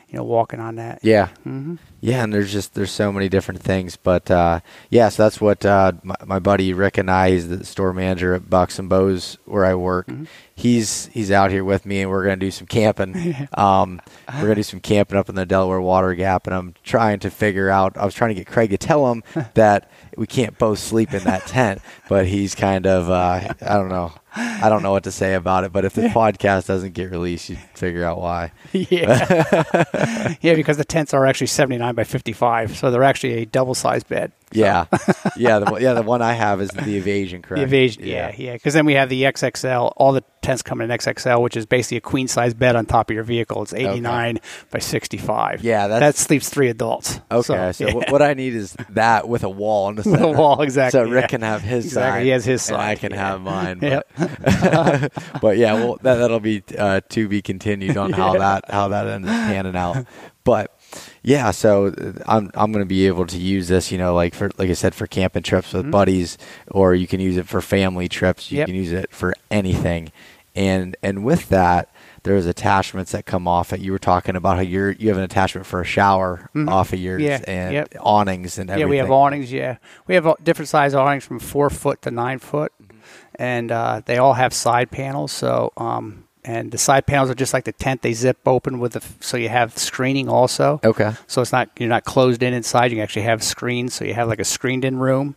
you 0.08 0.16
know, 0.16 0.24
walking 0.24 0.58
on 0.58 0.74
that. 0.76 0.98
Yeah. 1.02 1.28
hmm 1.44 1.76
Yeah, 2.00 2.24
and 2.24 2.32
there's 2.32 2.52
just 2.52 2.74
there's 2.74 2.90
so 2.90 3.12
many 3.12 3.28
different 3.28 3.60
things, 3.60 3.96
but 3.96 4.30
uh, 4.30 4.60
yeah, 4.88 5.10
so 5.10 5.22
that's 5.22 5.40
what 5.40 5.66
uh, 5.66 5.92
my, 6.02 6.14
my 6.24 6.38
buddy 6.38 6.72
Rick 6.72 6.96
and 6.96 7.10
I, 7.10 7.30
he's 7.30 7.48
the 7.48 7.64
store 7.64 7.92
manager 7.92 8.32
at 8.34 8.48
Bucks 8.48 8.78
and 8.78 8.88
Bows 8.88 9.36
where 9.44 9.66
I 9.66 9.74
work. 9.74 10.08
He's 10.54 11.06
he's 11.06 11.30
out 11.30 11.50
here 11.50 11.64
with 11.64 11.84
me, 11.84 12.00
and 12.00 12.10
we're 12.10 12.24
gonna 12.24 12.36
do 12.36 12.50
some 12.50 12.66
camping. 12.66 13.48
um, 13.54 14.00
we're 14.34 14.42
gonna 14.42 14.56
do 14.56 14.62
some 14.62 14.80
camping 14.80 15.18
up 15.18 15.28
in 15.28 15.34
the 15.34 15.46
Delaware 15.46 15.80
Water 15.80 16.14
Gap, 16.14 16.46
and 16.46 16.54
I'm 16.54 16.74
trying 16.84 17.18
to 17.20 17.30
figure 17.30 17.68
out. 17.70 17.96
I 17.96 18.04
was 18.04 18.14
trying 18.14 18.30
to 18.30 18.34
get 18.34 18.46
Craig 18.46 18.70
to 18.70 18.78
tell 18.78 19.10
him 19.10 19.22
that 19.54 19.90
we 20.16 20.26
can't 20.26 20.58
both 20.58 20.78
sleep 20.78 21.12
in 21.12 21.24
that 21.24 21.46
tent, 21.46 21.80
but 22.08 22.26
he's 22.26 22.54
kind 22.54 22.86
of 22.86 23.10
uh, 23.10 23.54
I 23.60 23.74
don't 23.74 23.88
know. 23.88 24.12
I 24.32 24.68
don't 24.68 24.82
know 24.82 24.92
what 24.92 25.04
to 25.04 25.12
say 25.12 25.34
about 25.34 25.64
it, 25.64 25.72
but 25.72 25.84
if 25.84 25.94
the 25.94 26.02
podcast 26.02 26.66
doesn't 26.66 26.94
get 26.94 27.10
released, 27.10 27.48
you 27.48 27.56
figure 27.74 28.04
out 28.04 28.20
why. 28.20 28.52
yeah, 28.72 30.34
yeah, 30.40 30.54
because 30.54 30.76
the 30.76 30.84
tents 30.84 31.12
are 31.14 31.26
actually 31.26 31.48
seventy 31.48 31.78
nine 31.78 31.89
by 31.96 32.04
fifty 32.04 32.32
five, 32.32 32.76
so 32.76 32.90
they're 32.90 33.02
actually 33.04 33.34
a 33.42 33.46
double 33.46 33.74
sized 33.74 34.08
bed. 34.08 34.32
Yeah, 34.52 34.86
yeah, 35.36 35.60
the, 35.60 35.70
one- 35.70 35.80
yeah. 35.80 35.92
The 35.92 36.02
one 36.02 36.22
I 36.22 36.32
have 36.32 36.60
is 36.60 36.70
the 36.70 36.96
evasion, 36.96 37.40
correct? 37.40 37.60
The 37.60 37.64
evasion, 37.64 38.04
yeah, 38.04 38.34
yeah. 38.36 38.54
Because 38.54 38.74
then 38.74 38.84
we 38.84 38.94
have 38.94 39.08
the 39.08 39.22
XXL. 39.22 39.92
All 39.96 40.12
the 40.12 40.24
tents 40.42 40.60
come 40.62 40.80
in 40.80 40.90
XXL, 40.90 41.40
which 41.40 41.56
is 41.56 41.66
basically 41.66 41.98
a 41.98 42.00
queen 42.00 42.26
size 42.26 42.52
bed 42.52 42.74
on 42.74 42.84
top 42.84 43.10
of 43.10 43.14
your 43.14 43.22
vehicle. 43.22 43.62
It's 43.62 43.72
89 43.72 44.40
by 44.72 44.78
65. 44.80 45.62
Yeah, 45.62 45.86
that's- 45.86 46.16
that 46.16 46.20
sleeps 46.20 46.48
three 46.48 46.68
adults. 46.68 47.20
Okay, 47.30 47.70
so, 47.72 47.86
yeah. 47.86 48.10
what, 48.10 48.22
I 48.22 48.34
need 48.34 48.54
is 48.56 48.76
that 48.88 49.28
with 49.28 49.44
a 49.44 49.48
wall 49.48 49.86
on 49.86 49.94
the 49.94 50.02
With 50.10 50.20
a 50.20 50.28
wall, 50.28 50.62
exactly, 50.62 50.98
So 50.98 51.08
Rick 51.08 51.22
yeah. 51.22 51.26
can 51.28 51.42
have 51.42 51.62
his 51.62 51.84
Exactly, 51.84 52.18
side. 52.18 52.24
he 52.24 52.28
has 52.30 52.44
his 52.44 52.68
and 52.70 52.78
I 52.78 52.94
can 52.96 53.12
yeah. 53.12 53.18
have 53.28 53.40
mine. 53.40 53.78
Yep. 53.82 54.10
But, 54.18 55.12
but 55.40 55.56
yeah, 55.58 55.74
well, 55.74 55.98
that, 56.02 56.16
that'll 56.16 56.40
be 56.40 56.64
uh, 56.76 57.02
to 57.10 57.28
be 57.28 57.40
continued 57.40 57.96
on 57.96 58.12
how 58.12 58.32
that 58.38 58.64
how 58.68 58.88
that 58.88 59.06
ends 59.06 59.28
up 59.28 59.34
panning 59.34 59.76
out. 59.76 60.06
But 60.42 60.74
yeah, 61.22 61.50
so 61.50 61.92
I'm 62.26 62.50
I'm 62.54 62.72
going 62.72 62.82
to 62.82 62.88
be 62.88 63.06
able 63.06 63.26
to 63.26 63.38
use 63.38 63.68
this, 63.68 63.90
you 63.92 63.98
know, 63.98 64.14
like 64.14 64.34
for 64.34 64.50
like 64.58 64.70
I 64.70 64.74
said, 64.74 64.94
for 64.94 65.06
camping 65.06 65.42
trips 65.42 65.72
with 65.72 65.90
buddies, 65.90 66.38
or 66.70 66.94
you 66.94 67.06
can 67.06 67.20
use 67.20 67.36
it 67.36 67.46
for 67.48 67.60
family 67.60 68.08
trips. 68.08 68.50
You 68.50 68.56
Mm-hmm. 68.56 68.58
Yep. 68.60 68.66
can 68.66 68.74
use 68.76 68.92
it 68.92 69.10
for 69.12 69.34
anything, 69.50 70.12
and 70.54 70.96
and 71.02 71.24
with 71.24 71.48
that. 71.50 71.88
There's 72.22 72.44
attachments 72.44 73.12
that 73.12 73.24
come 73.24 73.48
off 73.48 73.72
it. 73.72 73.80
You 73.80 73.92
were 73.92 73.98
talking 73.98 74.36
about 74.36 74.56
how 74.56 74.60
you're 74.62 74.90
you 74.90 75.08
have 75.08 75.16
an 75.16 75.22
attachment 75.24 75.66
for 75.66 75.80
a 75.80 75.86
shower 75.86 76.50
off 76.68 76.92
of 76.92 76.98
yours 76.98 77.22
Mm-hmm. 77.22 77.30
Yeah, 77.30 77.44
and 77.48 77.72
yep. 77.72 77.94
awnings 77.98 78.58
and 78.58 78.68
everything. 78.68 78.86
Yeah, 78.88 78.90
we 78.90 78.98
have 78.98 79.10
awnings. 79.10 79.50
Yeah, 79.50 79.78
we 80.06 80.16
have 80.16 80.28
different 80.44 80.68
size 80.68 80.92
awnings 80.94 81.24
from 81.24 81.38
four 81.38 81.70
foot 81.70 82.02
to 82.02 82.10
nine 82.10 82.38
foot, 82.38 82.72
Mm-hmm. 82.82 82.96
and 83.36 83.72
uh, 83.72 84.02
they 84.04 84.18
all 84.18 84.34
have 84.34 84.52
side 84.52 84.90
panels. 84.90 85.32
So, 85.32 85.72
um, 85.78 86.24
and 86.44 86.70
the 86.70 86.78
side 86.78 87.06
panels 87.06 87.30
are 87.30 87.34
just 87.34 87.52
like 87.52 87.64
the 87.64 87.72
tent; 87.72 88.02
they 88.02 88.12
zip 88.12 88.38
open 88.46 88.78
with 88.78 88.92
the 88.92 89.04
so 89.20 89.36
you 89.36 89.48
have 89.48 89.76
screening 89.76 90.28
also. 90.28 90.80
Okay. 90.82 91.12
So 91.26 91.42
it's 91.42 91.52
not 91.52 91.70
you're 91.78 91.88
not 91.88 92.04
closed 92.04 92.42
in 92.42 92.54
inside. 92.54 92.90
You 92.90 92.96
can 92.96 93.02
actually 93.02 93.22
have 93.22 93.42
screens, 93.42 93.94
so 93.94 94.04
you 94.04 94.14
have 94.14 94.28
like 94.28 94.40
a 94.40 94.44
screened-in 94.44 94.98
room. 94.98 95.36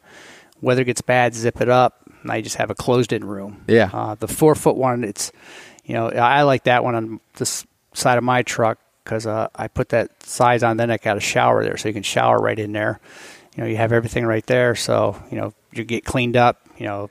Weather 0.62 0.84
gets 0.84 1.02
bad, 1.02 1.36
zip 1.36 1.60
it 1.62 1.70
up. 1.70 2.10
Now 2.24 2.36
you 2.36 2.42
just 2.42 2.56
have 2.56 2.70
a 2.70 2.76
closed-in 2.76 3.26
room. 3.26 3.66
Yeah. 3.68 3.90
Uh, 3.92 4.16
the 4.16 4.30
four-foot 4.30 4.78
one, 4.78 5.04
it's 5.04 5.32
you 5.84 5.94
know 5.94 6.10
I 6.10 6.44
like 6.44 6.64
that 6.64 6.84
one 6.84 6.96
on 6.96 7.20
this 7.36 7.66
side 7.94 8.18
of 8.18 8.24
my 8.24 8.42
truck 8.44 8.80
because 9.04 9.28
uh, 9.28 9.50
I 9.56 9.68
put 9.68 9.90
that 9.90 10.24
size 10.24 10.64
on. 10.64 10.78
Then 10.78 10.90
I 10.90 10.98
got 10.98 11.18
a 11.18 11.22
shower 11.22 11.64
there, 11.64 11.78
so 11.78 11.90
you 11.90 11.94
can 11.94 12.04
shower 12.04 12.38
right 12.38 12.58
in 12.58 12.72
there. 12.72 13.00
You 13.56 13.64
know, 13.64 13.70
you 13.70 13.78
have 13.78 13.92
everything 13.92 14.26
right 14.26 14.46
there, 14.46 14.74
so 14.76 15.22
you 15.30 15.38
know 15.38 15.54
you 15.74 15.84
get 15.84 16.06
cleaned 16.06 16.38
up. 16.38 16.62
You 16.78 16.86
know, 16.86 17.10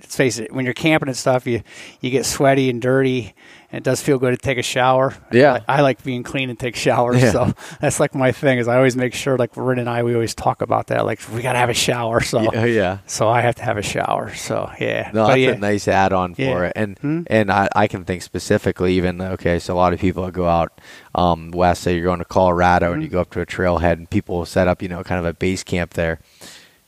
let's 0.00 0.16
face 0.16 0.38
it, 0.38 0.52
when 0.52 0.64
you're 0.64 0.74
camping 0.74 1.08
and 1.08 1.16
stuff, 1.16 1.46
you 1.46 1.62
you 2.00 2.10
get 2.10 2.24
sweaty 2.26 2.70
and 2.70 2.80
dirty, 2.80 3.34
and 3.70 3.78
it 3.78 3.84
does 3.84 4.00
feel 4.00 4.18
good 4.18 4.30
to 4.30 4.36
take 4.36 4.58
a 4.58 4.62
shower. 4.62 5.14
Yeah. 5.30 5.60
I, 5.68 5.78
I 5.78 5.80
like 5.82 6.02
being 6.02 6.22
clean 6.22 6.50
and 6.50 6.58
take 6.58 6.74
showers, 6.76 7.20
Yeah. 7.22 7.30
so 7.32 7.54
that's 7.80 8.00
like 8.00 8.14
my 8.14 8.32
thing. 8.32 8.58
Is 8.58 8.66
I 8.68 8.76
always 8.76 8.96
make 8.96 9.14
sure, 9.14 9.36
like 9.36 9.50
Rin 9.56 9.78
and 9.78 9.88
I, 9.88 10.02
we 10.02 10.14
always 10.14 10.34
talk 10.34 10.62
about 10.62 10.88
that. 10.88 11.04
Like 11.06 11.20
we 11.32 11.42
gotta 11.42 11.58
have 11.58 11.68
a 11.70 11.74
shower, 11.74 12.20
so 12.20 12.48
Oh 12.54 12.64
yeah. 12.64 12.98
so 13.06 13.28
I 13.28 13.40
have 13.42 13.54
to 13.56 13.62
have 13.62 13.76
a 13.76 13.82
shower. 13.82 14.34
So 14.34 14.70
yeah, 14.80 15.10
No, 15.12 15.24
But 15.24 15.28
that's 15.28 15.38
yeah. 15.40 15.50
a 15.50 15.58
nice 15.58 15.86
add-on 15.88 16.34
for 16.34 16.42
Yeah. 16.42 16.64
it, 16.64 16.72
and 16.76 16.98
Hmm? 16.98 17.22
and 17.28 17.50
I, 17.52 17.68
I 17.76 17.86
can 17.86 18.04
think 18.04 18.22
specifically 18.22 18.94
even 18.94 19.20
okay. 19.20 19.58
So 19.58 19.74
a 19.74 19.76
lot 19.76 19.92
of 19.92 20.00
people 20.00 20.28
go 20.30 20.46
out 20.48 20.80
um, 21.14 21.50
west. 21.50 21.82
Say 21.82 21.94
you're 21.94 22.04
going 22.04 22.18
to 22.20 22.24
Colorado 22.24 22.92
and 22.92 23.02
you 23.02 23.08
Hmm. 23.08 23.12
go 23.14 23.20
up 23.20 23.30
to 23.32 23.40
a 23.40 23.46
trailhead, 23.46 23.92
and 23.92 24.08
people 24.08 24.38
will 24.38 24.46
set 24.46 24.66
up 24.68 24.82
you 24.82 24.88
know 24.88 25.02
kind 25.04 25.18
of 25.18 25.24
a 25.26 25.34
base 25.34 25.62
camp 25.62 25.94
there. 25.94 26.20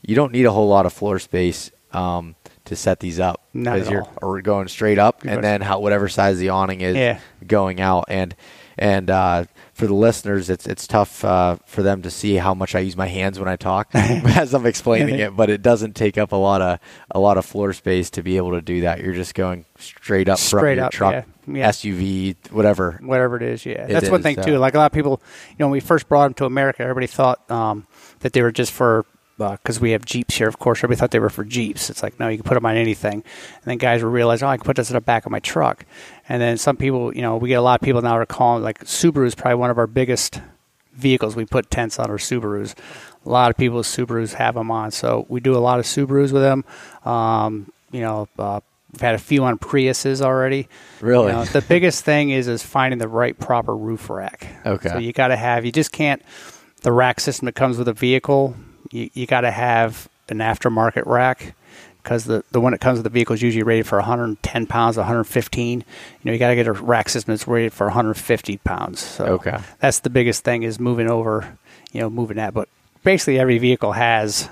You 0.05 0.15
don't 0.15 0.33
need 0.33 0.45
a 0.45 0.51
whole 0.51 0.67
lot 0.67 0.85
of 0.85 0.91
floor 0.91 1.17
space 1.19 1.71
um, 1.93 2.35
to 2.65 2.75
set 2.75 2.99
these 2.99 3.19
up 3.19 3.41
at 3.65 3.89
you're 3.89 4.07
or 4.21 4.41
going 4.41 4.67
straight 4.67 4.97
up, 4.99 5.23
You're 5.23 5.33
and 5.33 5.41
going- 5.41 5.51
then 5.53 5.61
how 5.61 5.79
whatever 5.79 6.07
size 6.07 6.37
the 6.39 6.49
awning 6.49 6.81
is 6.81 6.95
Yeah. 6.95 7.19
going 7.45 7.79
out 7.81 8.05
and. 8.07 8.35
And 8.75 9.11
uh, 9.11 9.45
for 9.75 9.85
the 9.85 9.93
listeners, 9.93 10.49
it's 10.49 10.65
it's 10.65 10.87
tough 10.87 11.23
uh, 11.23 11.57
for 11.67 11.83
them 11.83 12.01
to 12.01 12.09
see 12.09 12.37
how 12.37 12.55
much 12.55 12.73
I 12.73 12.79
use 12.79 12.97
my 12.97 13.05
hands 13.05 13.37
when 13.37 13.47
I 13.47 13.55
talk 13.55 13.89
as 13.93 14.55
I'm 14.55 14.65
explaining 14.65 15.19
it. 15.19 15.35
But 15.35 15.51
it 15.51 15.61
doesn't 15.61 15.95
take 15.95 16.17
up 16.17 16.31
a 16.31 16.35
lot 16.35 16.59
of 16.63 16.79
a 17.11 17.19
lot 17.19 17.37
of 17.37 17.45
floor 17.45 17.71
space 17.73 18.09
to 18.09 18.23
be 18.23 18.35
able 18.37 18.49
to 18.53 18.61
do 18.61 18.81
that. 18.81 18.99
You're 18.99 19.13
just 19.13 19.35
going 19.35 19.65
straight 19.77 20.27
up 20.27 20.39
from 20.39 20.57
Straight 20.57 20.77
your 20.77 20.85
up, 20.85 20.91
truck, 20.91 21.13
yeah. 21.13 21.23
Yeah. 21.55 21.69
SUV, 21.69 22.35
whatever. 22.51 22.99
whatever 23.03 23.35
it 23.35 23.43
is. 23.43 23.63
Yeah, 23.63 23.85
It 23.85 23.89
that's 23.93 24.09
one 24.09 24.23
thing 24.23 24.39
uh, 24.39 24.43
too. 24.43 24.57
Like 24.57 24.73
a 24.73 24.79
lot 24.79 24.87
of 24.87 24.91
people, 24.91 25.21
you 25.51 25.55
know, 25.59 25.67
when 25.67 25.73
we 25.73 25.79
first 25.79 26.09
brought 26.09 26.23
them 26.23 26.33
to 26.33 26.45
America, 26.45 26.81
everybody 26.81 27.05
thought 27.05 27.47
um, 27.51 27.85
that 28.21 28.33
they 28.33 28.41
were 28.41 28.51
just 28.51 28.71
for 28.71 29.05
because 29.37 29.79
we 29.79 29.91
have 29.91 30.05
Jeeps 30.05 30.37
here. 30.37 30.47
Of 30.47 30.59
course, 30.59 30.79
everybody 30.79 30.99
thought 30.99 31.11
they 31.11 31.19
were 31.19 31.29
for 31.29 31.43
Jeeps. 31.43 31.89
It's 31.89 32.03
like 32.03 32.19
no, 32.19 32.27
you 32.27 32.37
can 32.37 32.43
put 32.43 32.53
them 32.55 32.65
on 32.65 32.75
anything. 32.75 33.13
And 33.13 33.63
then 33.65 33.77
guys 33.77 34.03
will 34.03 34.11
realize, 34.11 34.43
oh, 34.43 34.47
I 34.47 34.57
can 34.57 34.65
put 34.65 34.75
this 34.75 34.89
in 34.89 34.95
the 34.95 35.01
back 35.01 35.25
of 35.25 35.31
my 35.31 35.39
truck. 35.39 35.85
And 36.29 36.41
then 36.41 36.57
some 36.57 36.77
people, 36.77 37.15
you 37.15 37.21
know, 37.21 37.37
we 37.37 37.49
get 37.49 37.55
a 37.55 37.61
lot 37.61 37.81
of 37.81 37.85
people 37.85 38.01
now 38.01 38.17
are 38.17 38.25
calling 38.25 38.63
like 38.63 38.83
Subaru 38.85 39.25
is 39.25 39.35
probably 39.35 39.55
one 39.55 39.69
of 39.69 39.77
our 39.77 39.87
biggest 39.87 40.41
vehicles 40.93 41.35
we 41.35 41.45
put 41.45 41.69
tents 41.69 41.99
on 41.99 42.09
our 42.09 42.17
Subarus. 42.17 42.75
A 43.25 43.29
lot 43.29 43.49
of 43.49 43.57
people's 43.57 43.87
Subarus 43.87 44.33
have 44.33 44.55
them 44.55 44.69
on, 44.69 44.91
so 44.91 45.25
we 45.29 45.39
do 45.39 45.55
a 45.55 45.59
lot 45.59 45.79
of 45.79 45.85
Subarus 45.85 46.31
with 46.31 46.41
them. 46.41 46.65
Um, 47.05 47.71
you 47.91 48.01
know, 48.01 48.27
uh, 48.37 48.59
we've 48.91 49.01
had 49.01 49.15
a 49.15 49.19
few 49.19 49.43
on 49.43 49.57
Priuses 49.57 50.21
already. 50.21 50.67
Really? 51.01 51.27
You 51.27 51.33
know, 51.33 51.45
the 51.45 51.61
biggest 51.61 52.03
thing 52.03 52.29
is 52.29 52.47
is 52.47 52.63
finding 52.63 52.99
the 52.99 53.07
right 53.07 53.37
proper 53.37 53.75
roof 53.75 54.09
rack. 54.09 54.47
Okay. 54.65 54.89
So 54.89 54.97
you 54.97 55.13
got 55.13 55.29
to 55.29 55.35
have. 55.35 55.65
You 55.65 55.71
just 55.71 55.91
can't. 55.91 56.21
The 56.81 56.91
rack 56.91 57.19
system 57.19 57.45
that 57.45 57.55
comes 57.55 57.77
with 57.77 57.87
a 57.87 57.93
vehicle, 57.93 58.55
you, 58.93 59.09
you 59.13 59.25
got 59.27 59.41
to 59.41 59.51
have 59.51 60.07
an 60.29 60.37
aftermarket 60.37 61.05
rack 61.05 61.53
because 62.01 62.25
the 62.25 62.43
the 62.51 62.59
one 62.61 62.71
that 62.71 62.79
comes 62.79 62.97
with 62.97 63.03
the 63.03 63.09
vehicle 63.09 63.33
is 63.33 63.41
usually 63.41 63.63
rated 63.63 63.87
for 63.87 63.97
110 63.97 64.67
pounds, 64.67 64.97
115. 64.97 65.79
You 65.79 65.85
know, 66.23 66.31
you 66.31 66.39
got 66.39 66.49
to 66.49 66.55
get 66.55 66.67
a 66.67 66.73
rack 66.73 67.09
system 67.09 67.33
that's 67.33 67.47
rated 67.47 67.73
for 67.73 67.87
150 67.87 68.57
pounds. 68.57 68.99
So 68.99 69.25
Okay. 69.25 69.57
that's 69.79 69.99
the 69.99 70.09
biggest 70.09 70.43
thing 70.43 70.63
is 70.63 70.79
moving 70.79 71.09
over. 71.09 71.57
You 71.91 72.01
know, 72.01 72.09
moving 72.09 72.37
that. 72.37 72.53
But 72.53 72.69
basically, 73.03 73.39
every 73.39 73.57
vehicle 73.57 73.91
has 73.93 74.49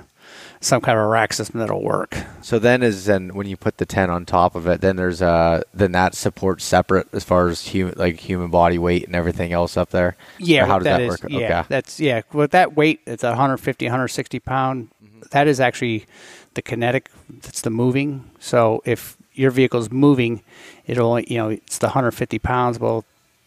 some 0.64 0.80
kind 0.80 0.98
of 0.98 1.04
a 1.04 1.08
rack 1.08 1.34
system 1.34 1.60
that'll 1.60 1.82
work. 1.84 2.16
So 2.42 2.60
then 2.60 2.84
is 2.84 3.06
then 3.06 3.34
when 3.34 3.48
you 3.48 3.58
put 3.58 3.78
the 3.78 3.86
tent 3.86 4.12
on 4.12 4.26
top 4.26 4.54
of 4.56 4.68
it, 4.68 4.80
then 4.82 4.96
there's 4.96 5.22
uh 5.22 5.64
then 5.74 5.92
that 5.94 6.14
supports 6.16 6.64
separate 6.64 7.08
as 7.14 7.24
far 7.24 7.48
as 7.48 7.68
human 7.68 7.96
like 7.98 8.20
human 8.20 8.50
body 8.52 8.78
weight 8.78 9.06
and 9.06 9.16
everything 9.16 9.52
else 9.54 9.76
up 9.76 9.90
there. 9.90 10.16
Yeah, 10.38 10.64
Or 10.64 10.68
how 10.68 10.78
does 10.80 10.86
that, 10.86 11.02
is- 11.02 11.10
work? 11.10 11.22
Yeah, 11.28 11.60
okay. 11.62 11.68
that's 11.68 12.00
yeah. 12.00 12.22
With 12.32 12.52
that 12.52 12.76
weight, 12.78 13.02
it's 13.08 13.24
150, 13.24 13.86
160 13.86 14.40
pound. 14.40 14.90
Mm-hmm. 15.04 15.22
That 15.32 15.48
is 15.48 15.60
actually 15.60 16.06
the 16.54 16.62
kinetic. 16.62 17.10
That's 17.30 17.62
the 17.62 17.70
moving. 17.72 18.30
So 18.40 18.82
if 18.86 19.18
your 19.34 19.50
vehicle's 19.52 19.90
moving, 19.90 20.44
it'll 20.86 21.10
only 21.10 21.26
you 21.28 21.38
know 21.38 21.50
it's 21.50 21.80
the 21.80 21.88
150 21.88 22.38
pounds. 22.40 22.80
Well, 22.80 23.04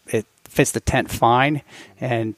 it 0.07 0.25
fits 0.43 0.71
the 0.71 0.79
tent 0.81 1.09
fine, 1.11 1.61
and 2.01 2.35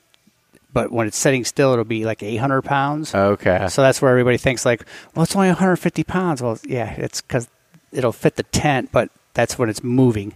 but 0.77 0.91
when 0.91 1.07
it's 1.07 1.17
sitting 1.17 1.43
still, 1.43 1.73
it'll 1.73 1.85
be 1.85 2.05
like 2.05 2.21
800 2.21 2.61
pounds. 2.61 3.15
Okay. 3.15 3.67
So 3.67 3.81
that's 3.81 3.99
where 3.99 4.11
everybody 4.11 4.37
thinks 4.37 4.63
like, 4.63 4.85
well, 5.15 5.23
it's 5.23 5.35
only 5.35 5.47
150 5.47 6.03
pounds. 6.03 6.39
Well, 6.39 6.59
yeah, 6.63 6.91
it's 6.91 7.19
because 7.19 7.49
it'll 7.91 8.11
fit 8.11 8.35
the 8.35 8.43
tent, 8.43 8.91
but 8.91 9.09
that's 9.33 9.57
when 9.57 9.69
it's 9.69 9.83
moving. 9.83 10.35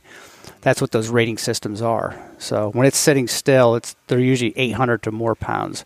That's 0.61 0.81
what 0.81 0.93
those 0.93 1.09
rating 1.09 1.37
systems 1.37 1.79
are. 1.79 2.19
So 2.39 2.71
when 2.71 2.87
it's 2.87 2.97
sitting 2.97 3.27
still, 3.27 3.75
it's 3.75 3.95
they're 4.07 4.17
usually 4.17 4.57
800 4.57 5.03
to 5.03 5.11
more 5.11 5.35
pounds. 5.35 5.85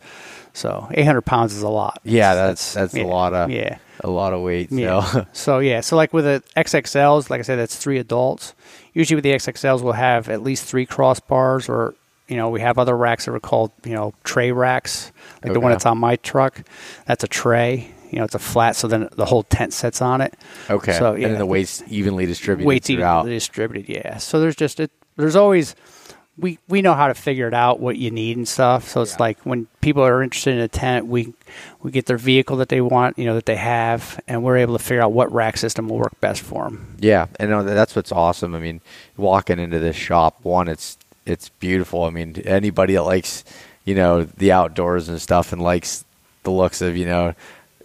So 0.53 0.87
800 0.91 1.23
pounds 1.23 1.53
is 1.53 1.61
a 1.61 1.67
lot. 1.67 1.99
yeah, 2.05 2.33
that's 2.33 2.75
that's 2.75 2.93
yeah, 2.93 3.03
a 3.03 3.07
lot 3.07 3.33
of 3.33 3.49
yeah. 3.49 3.79
a 3.99 4.09
lot 4.09 4.31
of 4.31 4.39
weight. 4.39 4.71
Yeah. 4.71 5.03
So 5.03 5.27
so 5.33 5.59
yeah, 5.59 5.81
so 5.81 5.97
like 5.97 6.13
with 6.13 6.23
the 6.23 6.41
XXLs, 6.55 7.29
like 7.29 7.39
I 7.39 7.43
said, 7.43 7.57
that's 7.57 7.75
three 7.75 7.97
adults. 7.97 8.53
Usually 8.93 9.15
with 9.15 9.25
the 9.25 9.31
XXLs, 9.31 9.81
we'll 9.81 9.91
have 9.91 10.29
at 10.29 10.41
least 10.41 10.63
three 10.63 10.85
crossbars, 10.85 11.67
or 11.67 11.93
you 12.27 12.37
know, 12.37 12.49
we 12.49 12.61
have 12.61 12.77
other 12.77 12.95
racks 12.97 13.25
that 13.25 13.33
are 13.33 13.39
called 13.39 13.71
you 13.83 13.93
know 13.93 14.13
tray 14.23 14.51
racks, 14.51 15.11
like 15.43 15.53
the 15.53 15.59
one 15.59 15.71
that's 15.71 15.85
on 15.85 15.97
my 15.97 16.15
truck. 16.17 16.61
That's 17.05 17.23
a 17.23 17.27
tray. 17.27 17.91
You 18.11 18.19
know, 18.19 18.25
it's 18.25 18.35
a 18.35 18.39
flat, 18.39 18.75
so 18.75 18.87
then 18.87 19.09
the 19.15 19.25
whole 19.25 19.43
tent 19.43 19.73
sits 19.73 20.01
on 20.01 20.21
it. 20.21 20.35
okay. 20.69 20.93
So 20.93 21.13
and 21.13 21.21
yeah, 21.21 21.27
then 21.29 21.39
the 21.39 21.45
weight's 21.45 21.83
evenly 21.87 22.25
distributed 22.25 22.67
weights 22.67 22.87
throughout. 22.87 23.21
evenly 23.21 23.35
distributed. 23.37 23.89
Yeah. 23.89 24.17
So 24.17 24.39
there's 24.39 24.55
just 24.55 24.79
it. 24.79 24.91
There's 25.17 25.35
always 25.35 25.75
we 26.37 26.59
we 26.67 26.81
know 26.81 26.93
how 26.93 27.07
to 27.07 27.13
figure 27.13 27.47
it 27.47 27.53
out 27.53 27.79
what 27.79 27.97
you 27.97 28.11
need 28.11 28.37
and 28.37 28.47
stuff. 28.47 28.87
So 28.89 29.01
it's 29.01 29.13
Yeah. 29.13 29.17
like 29.19 29.39
when 29.43 29.67
people 29.81 30.03
are 30.03 30.21
interested 30.21 30.53
in 30.53 30.59
a 30.61 30.67
tent, 30.67 31.07
we 31.07 31.33
we 31.81 31.91
get 31.91 32.05
their 32.05 32.17
vehicle 32.17 32.57
that 32.57 32.69
they 32.69 32.79
want, 32.81 33.17
you 33.17 33.25
know, 33.25 33.35
that 33.35 33.45
they 33.47 33.55
have, 33.55 34.19
and 34.27 34.43
we're 34.43 34.57
able 34.57 34.77
to 34.77 34.83
figure 34.83 35.01
out 35.01 35.11
what 35.11 35.31
rack 35.33 35.57
system 35.57 35.87
will 35.89 35.97
work 35.97 36.19
best 36.21 36.41
for 36.41 36.65
them. 36.65 36.95
Yeah, 36.99 37.27
and 37.39 37.67
that's 37.67 37.95
what's 37.95 38.11
awesome. 38.11 38.53
I 38.55 38.59
mean, 38.59 38.81
walking 39.17 39.59
into 39.59 39.79
this 39.79 39.95
shop, 39.95 40.39
one, 40.43 40.67
it's 40.67 40.97
it's 41.25 41.49
beautiful. 41.49 42.03
I 42.03 42.09
mean, 42.09 42.41
anybody 42.45 42.93
that 42.93 43.03
likes, 43.03 43.43
you 43.83 43.95
know, 43.95 44.23
the 44.23 44.51
outdoors 44.51 45.09
and 45.09 45.21
stuff, 45.21 45.51
and 45.53 45.61
likes 45.61 46.05
the 46.43 46.51
looks 46.51 46.81
of, 46.81 46.95
you 46.95 47.05
know, 47.05 47.33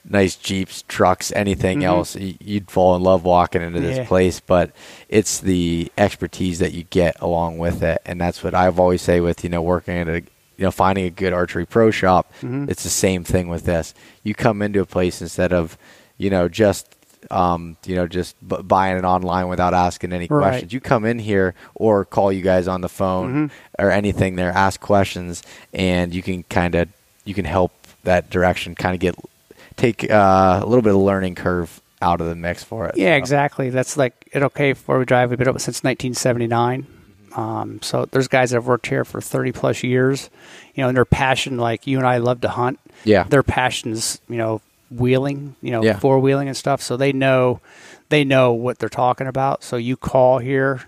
nice 0.08 0.34
jeeps, 0.36 0.82
trucks, 0.88 1.30
anything 1.36 1.80
Mhm. 1.80 1.84
else, 1.84 2.16
you'd 2.16 2.70
fall 2.70 2.96
in 2.96 3.02
love 3.02 3.24
walking 3.24 3.62
into 3.62 3.80
this 3.80 3.98
Yeah. 3.98 4.04
place. 4.06 4.40
But 4.40 4.70
it's 5.08 5.38
the 5.38 5.90
expertise 5.96 6.58
that 6.58 6.72
you 6.72 6.84
get 6.84 7.16
along 7.20 7.58
with 7.58 7.82
it, 7.82 8.00
and 8.06 8.20
that's 8.20 8.42
what 8.42 8.54
I've 8.54 8.78
always 8.80 9.02
say 9.02 9.20
with 9.20 9.44
you 9.44 9.50
know 9.50 9.62
working 9.62 9.96
at 9.98 10.08
a 10.08 10.22
you 10.56 10.64
know 10.66 10.70
finding 10.70 11.06
a 11.06 11.10
good 11.10 11.32
archery 11.32 11.64
pro 11.66 11.90
shop. 11.90 12.32
Mhm. 12.42 12.70
It's 12.70 12.82
the 12.82 12.88
same 12.90 13.24
thing 13.24 13.48
with 13.48 13.64
this. 13.64 13.94
You 14.24 14.34
come 14.34 14.62
into 14.62 14.80
a 14.80 14.86
place 14.86 15.20
instead 15.22 15.52
of 15.52 15.76
you 16.18 16.28
know 16.30 16.48
just 16.48 16.86
um, 17.30 17.76
you 17.84 17.94
know 17.96 18.06
just 18.06 18.34
b- 18.46 18.62
buying 18.62 18.96
it 18.96 19.04
online 19.04 19.48
without 19.48 19.74
asking 19.74 20.12
any 20.12 20.26
Right. 20.26 20.42
questions. 20.42 20.72
You 20.72 20.80
come 20.80 21.04
in 21.04 21.18
here 21.18 21.54
or 21.74 22.04
call 22.04 22.32
you 22.32 22.42
guys 22.42 22.66
on 22.68 22.80
the 22.80 22.88
phone 22.88 23.48
Mhm. 23.48 23.50
or 23.78 23.90
anything 23.90 24.36
there, 24.36 24.50
ask 24.52 24.80
questions, 24.80 25.42
and 25.74 26.14
you 26.14 26.22
can 26.22 26.42
kind 26.44 26.74
of 26.74 26.88
you 27.24 27.34
can 27.34 27.44
help 27.44 27.72
that 28.04 28.30
direction 28.30 28.74
kind 28.74 28.94
of 28.94 29.00
get 29.00 29.14
take 29.76 30.10
uh, 30.10 30.60
a 30.62 30.66
little 30.66 30.82
bit 30.82 30.94
of 30.94 31.00
learning 31.00 31.34
curve 31.34 31.80
out 32.02 32.20
of 32.20 32.26
the 32.28 32.34
mix 32.34 32.64
for 32.64 32.86
it. 32.86 32.96
Yeah, 32.96 33.12
so. 33.14 33.18
exactly. 33.18 33.70
That's 33.70 33.96
like 33.96 34.14
it. 34.32 34.42
Okay, 34.42 34.72
four 34.72 34.96
wheel 34.96 35.04
drive. 35.04 35.28
We've 35.30 35.38
been 35.38 35.48
open 35.48 35.60
since 35.60 35.84
1979. 35.84 36.86
Um, 37.36 37.78
so 37.82 38.06
there's 38.10 38.26
guys 38.26 38.50
that 38.50 38.56
have 38.56 38.66
worked 38.66 38.86
here 38.88 39.04
for 39.04 39.20
30 39.20 39.52
plus 39.52 39.82
years. 39.82 40.30
You 40.74 40.82
know, 40.82 40.88
and 40.88 40.96
their 40.96 41.04
passion, 41.04 41.58
like 41.58 41.86
you 41.86 41.98
and 41.98 42.06
I, 42.06 42.18
love 42.18 42.40
to 42.40 42.48
hunt. 42.48 42.78
Yeah. 43.04 43.24
Their 43.24 43.42
passions, 43.42 44.20
you 44.28 44.36
know, 44.38 44.60
wheeling, 44.90 45.56
you 45.62 45.70
know, 45.70 45.82
Yeah. 45.82 45.98
four 45.98 46.18
wheeling 46.18 46.48
and 46.48 46.56
stuff. 46.56 46.82
So 46.82 46.96
they 46.96 47.12
know, 47.12 47.60
they 48.08 48.24
know 48.24 48.52
what 48.52 48.78
they're 48.78 48.88
talking 48.88 49.26
about. 49.26 49.62
So 49.62 49.76
you 49.76 49.96
call 49.96 50.38
here, 50.38 50.82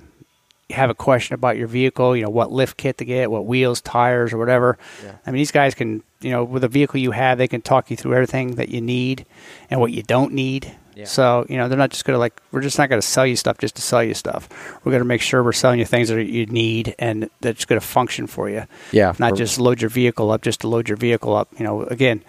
you 0.68 0.76
have 0.76 0.90
a 0.90 0.94
question 0.94 1.34
about 1.34 1.56
your 1.56 1.68
vehicle, 1.68 2.16
you 2.16 2.22
know, 2.24 2.30
what 2.30 2.50
lift 2.50 2.76
kit 2.76 2.98
to 2.98 3.04
get, 3.04 3.30
what 3.30 3.46
wheels, 3.46 3.80
tires, 3.80 4.32
or 4.32 4.38
whatever. 4.38 4.78
Yeah. 5.04 5.12
I 5.26 5.30
mean, 5.30 5.38
these 5.38 5.52
guys 5.52 5.74
can, 5.74 6.02
you 6.20 6.30
know, 6.30 6.44
with 6.44 6.62
the 6.62 6.68
vehicle 6.68 6.98
you 7.00 7.10
have, 7.12 7.38
they 7.38 7.48
can 7.48 7.60
talk 7.62 7.90
you 7.90 7.96
through 7.96 8.14
everything 8.14 8.56
that 8.56 8.68
you 8.70 8.80
need 8.80 9.24
and 9.70 9.80
what 9.80 9.92
you 9.92 10.02
don't 10.02 10.32
need. 10.32 10.72
Yeah. 10.94 11.04
So, 11.06 11.46
you 11.48 11.56
know, 11.56 11.68
they're 11.68 11.78
not 11.78 11.90
just 11.90 12.04
going 12.04 12.14
to 12.14 12.18
like, 12.18 12.38
we're 12.50 12.60
just 12.60 12.76
not 12.78 12.88
going 12.90 13.00
to 13.00 13.06
sell 13.06 13.26
you 13.26 13.34
stuff 13.36 13.56
just 13.58 13.76
to 13.76 13.82
sell 13.82 14.02
you 14.04 14.12
stuff. 14.14 14.48
We're 14.84 14.92
going 14.92 15.00
to 15.00 15.06
make 15.08 15.22
sure 15.22 15.42
we're 15.42 15.52
selling 15.52 15.78
you 15.78 15.86
things 15.86 16.08
that 16.10 16.22
you 16.24 16.44
need 16.46 16.94
and 16.98 17.30
that's 17.40 17.64
going 17.64 17.80
to 17.80 17.86
function 17.86 18.26
for 18.26 18.50
you. 18.50 18.64
Yeah, 18.92 19.14
Not 19.18 19.30
for- 19.30 19.36
just 19.36 19.58
load 19.58 19.80
your 19.80 19.88
vehicle 19.90 20.30
up 20.30 20.42
just 20.42 20.60
to 20.62 20.68
load 20.68 20.88
your 20.88 20.96
vehicle 20.98 21.34
up. 21.34 21.48
You 21.58 21.64
know, 21.64 21.82
again, 21.84 22.22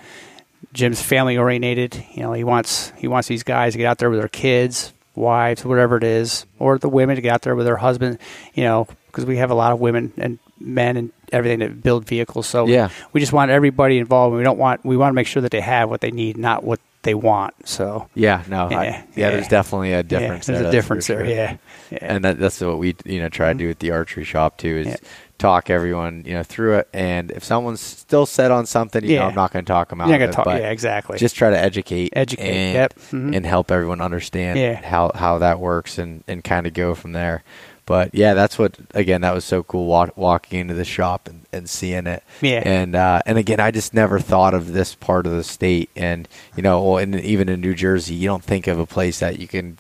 Jim's 0.71 1.01
family 1.01 1.37
oriented. 1.37 2.03
You 2.13 2.23
know, 2.23 2.33
he 2.33 2.43
wants 2.43 2.91
he 2.97 3.07
wants 3.07 3.27
these 3.27 3.43
guys 3.43 3.73
to 3.73 3.77
get 3.77 3.87
out 3.87 3.97
there 3.97 4.09
with 4.09 4.19
their 4.19 4.29
kids, 4.29 4.93
wives, 5.15 5.65
whatever 5.65 5.97
it 5.97 6.03
is, 6.03 6.45
or 6.59 6.77
the 6.77 6.89
women 6.89 7.15
to 7.15 7.21
get 7.21 7.33
out 7.33 7.41
there 7.41 7.55
with 7.55 7.65
their 7.65 7.77
husband. 7.77 8.19
You 8.53 8.63
know, 8.63 8.87
because 9.07 9.25
we 9.25 9.37
have 9.37 9.51
a 9.51 9.55
lot 9.55 9.71
of 9.71 9.79
women 9.79 10.11
and 10.17 10.39
men 10.59 10.97
and 10.97 11.11
everything 11.31 11.59
that 11.59 11.81
build 11.83 12.05
vehicles. 12.05 12.47
So 12.47 12.65
Yeah. 12.67 12.89
we 13.11 13.19
just 13.19 13.33
want 13.33 13.51
everybody 13.51 13.97
involved. 13.97 14.35
We 14.35 14.43
don't 14.43 14.57
want 14.57 14.83
we 14.85 14.97
want 14.97 15.11
to 15.11 15.15
make 15.15 15.27
sure 15.27 15.41
that 15.41 15.51
they 15.51 15.61
have 15.61 15.89
what 15.89 16.01
they 16.01 16.11
need, 16.11 16.37
not 16.37 16.63
what 16.63 16.79
they 17.03 17.13
want. 17.13 17.67
So 17.67 18.07
Yeah, 18.15 18.43
no, 18.47 18.69
Yeah, 18.69 18.79
I, 18.79 18.83
yeah, 18.83 19.03
yeah. 19.15 19.29
There's 19.31 19.47
definitely 19.47 19.93
a 19.93 20.03
difference. 20.03 20.47
Yeah, 20.47 20.55
there, 20.55 20.63
there's 20.63 20.73
that's 20.73 20.73
a 20.73 20.77
difference 20.77 21.07
there. 21.07 21.25
sure. 21.25 21.35
Yeah, 21.35 21.57
and 21.91 22.23
that, 22.23 22.39
that's 22.39 22.61
what 22.61 22.79
we 22.79 22.95
you 23.05 23.19
know 23.19 23.29
try 23.29 23.47
to 23.47 23.51
mm-hmm. 23.53 23.59
do 23.59 23.69
at 23.69 23.79
the 23.79 23.91
archery 23.91 24.23
shop 24.23 24.57
too 24.57 24.83
is. 24.85 24.97
Talk 25.37 25.69
everyone 25.69 26.23
you 26.25 26.33
know 26.33 26.43
through 26.43 26.75
it. 26.77 26.87
And 26.93 27.31
if 27.31 27.43
someone's 27.43 27.81
still 27.81 28.25
set 28.25 28.51
on 28.51 28.65
something, 28.65 29.03
you 29.03 29.15
know, 29.17 29.23
Yeah. 29.23 29.27
I'm 29.27 29.35
not 29.35 29.51
going 29.51 29.65
to 29.65 29.71
talk 29.71 29.89
them 29.89 29.99
out. 30.01 30.07
You're 30.09 30.19
not 30.19 30.31
talk. 30.31 30.45
but 30.45 30.61
Yeah, 30.61 30.69
exactly. 30.69 31.17
Just 31.17 31.35
try 31.35 31.49
to 31.49 31.59
educate, 31.59 32.13
Educate, 32.15 32.43
and, 32.45 32.73
yep. 32.75 32.93
Mhm. 33.11 33.35
and 33.35 33.45
help 33.45 33.71
everyone 33.71 33.99
understand 34.01 34.57
Yeah. 34.59 34.81
how 34.81 35.11
how 35.15 35.39
that 35.39 35.59
works 35.59 35.97
and 35.97 36.23
and 36.27 36.43
kind 36.43 36.65
of 36.67 36.73
go 36.73 36.95
from 36.95 37.11
there. 37.11 37.43
But 37.85 38.11
yeah, 38.15 38.33
that's 38.33 38.57
what 38.57 38.77
again 38.93 39.19
that 39.21 39.33
was 39.33 39.43
so 39.43 39.61
cool 39.61 39.87
walk, 39.87 40.15
walking 40.15 40.61
into 40.61 40.73
the 40.73 40.85
shop 40.85 41.27
and, 41.27 41.41
and 41.51 41.69
seeing 41.69 42.07
it. 42.07 42.23
Yeah. 42.39 42.61
And 42.63 42.95
uh, 42.95 43.19
and 43.25 43.37
again, 43.37 43.59
I 43.59 43.71
just 43.71 43.93
never 43.93 44.19
thought 44.21 44.53
of 44.53 44.71
this 44.71 44.95
part 44.95 45.25
of 45.27 45.33
the 45.33 45.43
state, 45.43 45.89
and 45.93 46.25
you 46.55 46.63
know, 46.63 46.81
well, 46.81 46.97
and 46.99 47.13
even 47.19 47.49
in 47.49 47.59
New 47.59 47.73
Jersey, 47.75 48.13
you 48.13 48.29
don't 48.29 48.43
think 48.43 48.67
of 48.67 48.79
a 48.79 48.85
place 48.85 49.19
that 49.19 49.37
you 49.39 49.49
can 49.49 49.77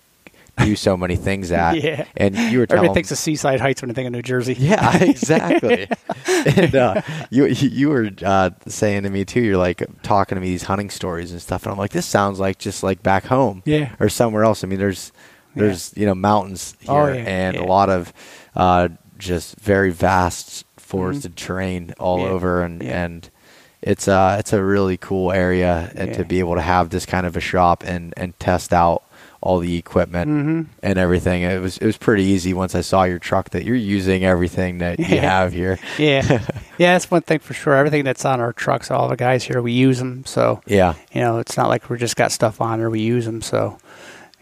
do 0.57 0.75
so 0.75 0.95
many 0.95 1.15
things 1.15 1.51
at. 1.63 1.81
Yeah. 1.83 2.05
And 2.17 2.35
you 2.35 2.59
were 2.59 2.65
telling 2.65 2.79
Everybody 2.79 2.93
thinks 2.93 3.11
of 3.11 3.17
Seaside 3.17 3.59
Heights 3.59 3.81
when 3.81 3.89
they 3.89 3.93
think 3.95 4.07
of 4.07 4.13
New 4.13 4.21
Jersey. 4.21 4.53
yeah, 4.53 4.97
exactly. 5.03 5.87
and 6.27 6.75
uh, 6.75 7.01
you 7.29 7.45
you 7.47 7.89
were 7.89 8.09
uh, 8.23 8.51
saying 8.67 9.03
to 9.03 9.09
me 9.09 9.25
too. 9.25 9.41
You're 9.41 9.57
like 9.57 9.83
talking 10.03 10.35
to 10.35 10.41
me 10.41 10.47
these 10.47 10.63
hunting 10.63 10.89
stories 10.89 11.31
and 11.31 11.41
stuff, 11.41 11.63
and 11.63 11.71
I'm 11.71 11.77
like, 11.77 11.91
this 11.91 12.05
sounds 12.05 12.39
like 12.39 12.59
just 12.59 12.83
like 12.83 13.01
back 13.03 13.25
home, 13.25 13.61
Yeah. 13.65 13.95
or 13.99 14.09
somewhere 14.09 14.43
else. 14.43 14.63
I 14.63 14.67
mean, 14.67 14.79
there's 14.79 15.11
there's 15.55 15.93
you 15.95 16.05
know 16.05 16.15
mountains 16.15 16.75
here 16.79 16.91
Oh, 16.93 17.07
yeah, 17.13 17.21
and 17.21 17.55
yeah. 17.55 17.63
a 17.63 17.65
lot 17.65 17.89
of 17.89 18.13
uh, 18.55 18.89
just 19.17 19.55
very 19.59 19.91
vast 19.91 20.65
forested 20.77 21.35
terrain 21.35 21.93
all 21.99 22.17
Mm-hmm. 22.19 22.27
Yeah, 22.27 22.31
over, 22.33 22.63
and 22.63 22.83
yeah. 22.83 23.03
and 23.05 23.29
it's 23.81 24.07
uh 24.07 24.37
it's 24.39 24.53
a 24.53 24.63
really 24.63 24.97
cool 24.97 25.31
area, 25.31 25.91
and 25.95 26.09
Yeah. 26.09 26.17
to 26.17 26.25
be 26.25 26.39
able 26.39 26.55
to 26.55 26.61
have 26.61 26.89
this 26.89 27.05
kind 27.05 27.25
of 27.25 27.35
a 27.35 27.41
shop 27.41 27.83
and 27.85 28.13
and 28.17 28.37
test 28.39 28.71
out 28.73 29.03
all 29.43 29.59
the 29.59 29.77
equipment 29.77 30.31
Mhm. 30.31 30.65
and 30.81 30.97
everything. 30.97 31.43
It 31.43 31.61
was 31.61 31.77
it 31.77 31.85
was 31.85 31.97
pretty 31.97 32.23
easy 32.23 32.53
once 32.53 32.73
I 32.75 32.81
saw 32.81 33.03
your 33.03 33.19
truck 33.19 33.49
that 33.51 33.65
you're 33.65 33.75
using 33.75 34.23
everything 34.23 34.77
that 34.79 34.97
you 34.99 35.19
have 35.19 35.51
here. 35.53 35.77
Yeah, 35.99 36.23
yeah, 36.77 36.93
that's 36.93 37.11
one 37.11 37.21
thing 37.21 37.39
for 37.39 37.53
sure. 37.53 37.75
Everything 37.75 38.03
that's 38.05 38.23
on 38.25 38.39
our 38.39 38.53
trucks, 38.53 38.89
all 38.89 39.07
the 39.09 39.17
guys 39.17 39.43
here, 39.43 39.61
we 39.61 39.73
use 39.73 39.99
them. 39.99 40.23
So 40.25 40.61
Yeah. 40.65 40.93
you 41.11 41.21
know, 41.21 41.39
it's 41.39 41.57
not 41.57 41.67
like 41.67 41.89
we 41.89 41.97
just 41.97 42.15
got 42.15 42.31
stuff 42.31 42.61
on 42.61 42.79
there. 42.79 42.89
We 42.89 43.01
use 43.01 43.25
them. 43.25 43.41
So 43.41 43.77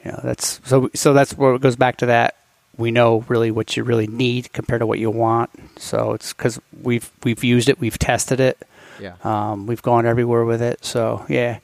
you 0.05 0.11
know, 0.11 0.19
that's 0.23 0.59
so 0.63 0.89
so 0.93 1.13
that's 1.13 1.33
where 1.37 1.53
it 1.55 1.61
goes 1.61 1.75
back 1.75 1.97
to 1.97 2.05
that. 2.07 2.35
We 2.77 2.91
know 2.91 3.25
really 3.27 3.51
what 3.51 3.75
you 3.75 3.83
really 3.83 4.07
need 4.07 4.53
compared 4.53 4.79
to 4.81 4.85
what 4.87 4.97
you 4.99 5.09
want. 5.11 5.49
So 5.77 6.13
it's 6.13 6.31
because 6.33 6.59
we've 6.81 7.09
we've 7.23 7.43
used 7.43 7.69
it, 7.69 7.79
we've 7.79 7.99
tested 7.99 8.39
it, 8.39 8.57
Yeah. 8.99 9.13
um, 9.23 9.67
we've 9.67 9.81
gone 9.81 10.05
everywhere 10.05 10.45
with 10.45 10.61
it. 10.61 10.85
So 10.85 11.25
yeah, 11.27 11.57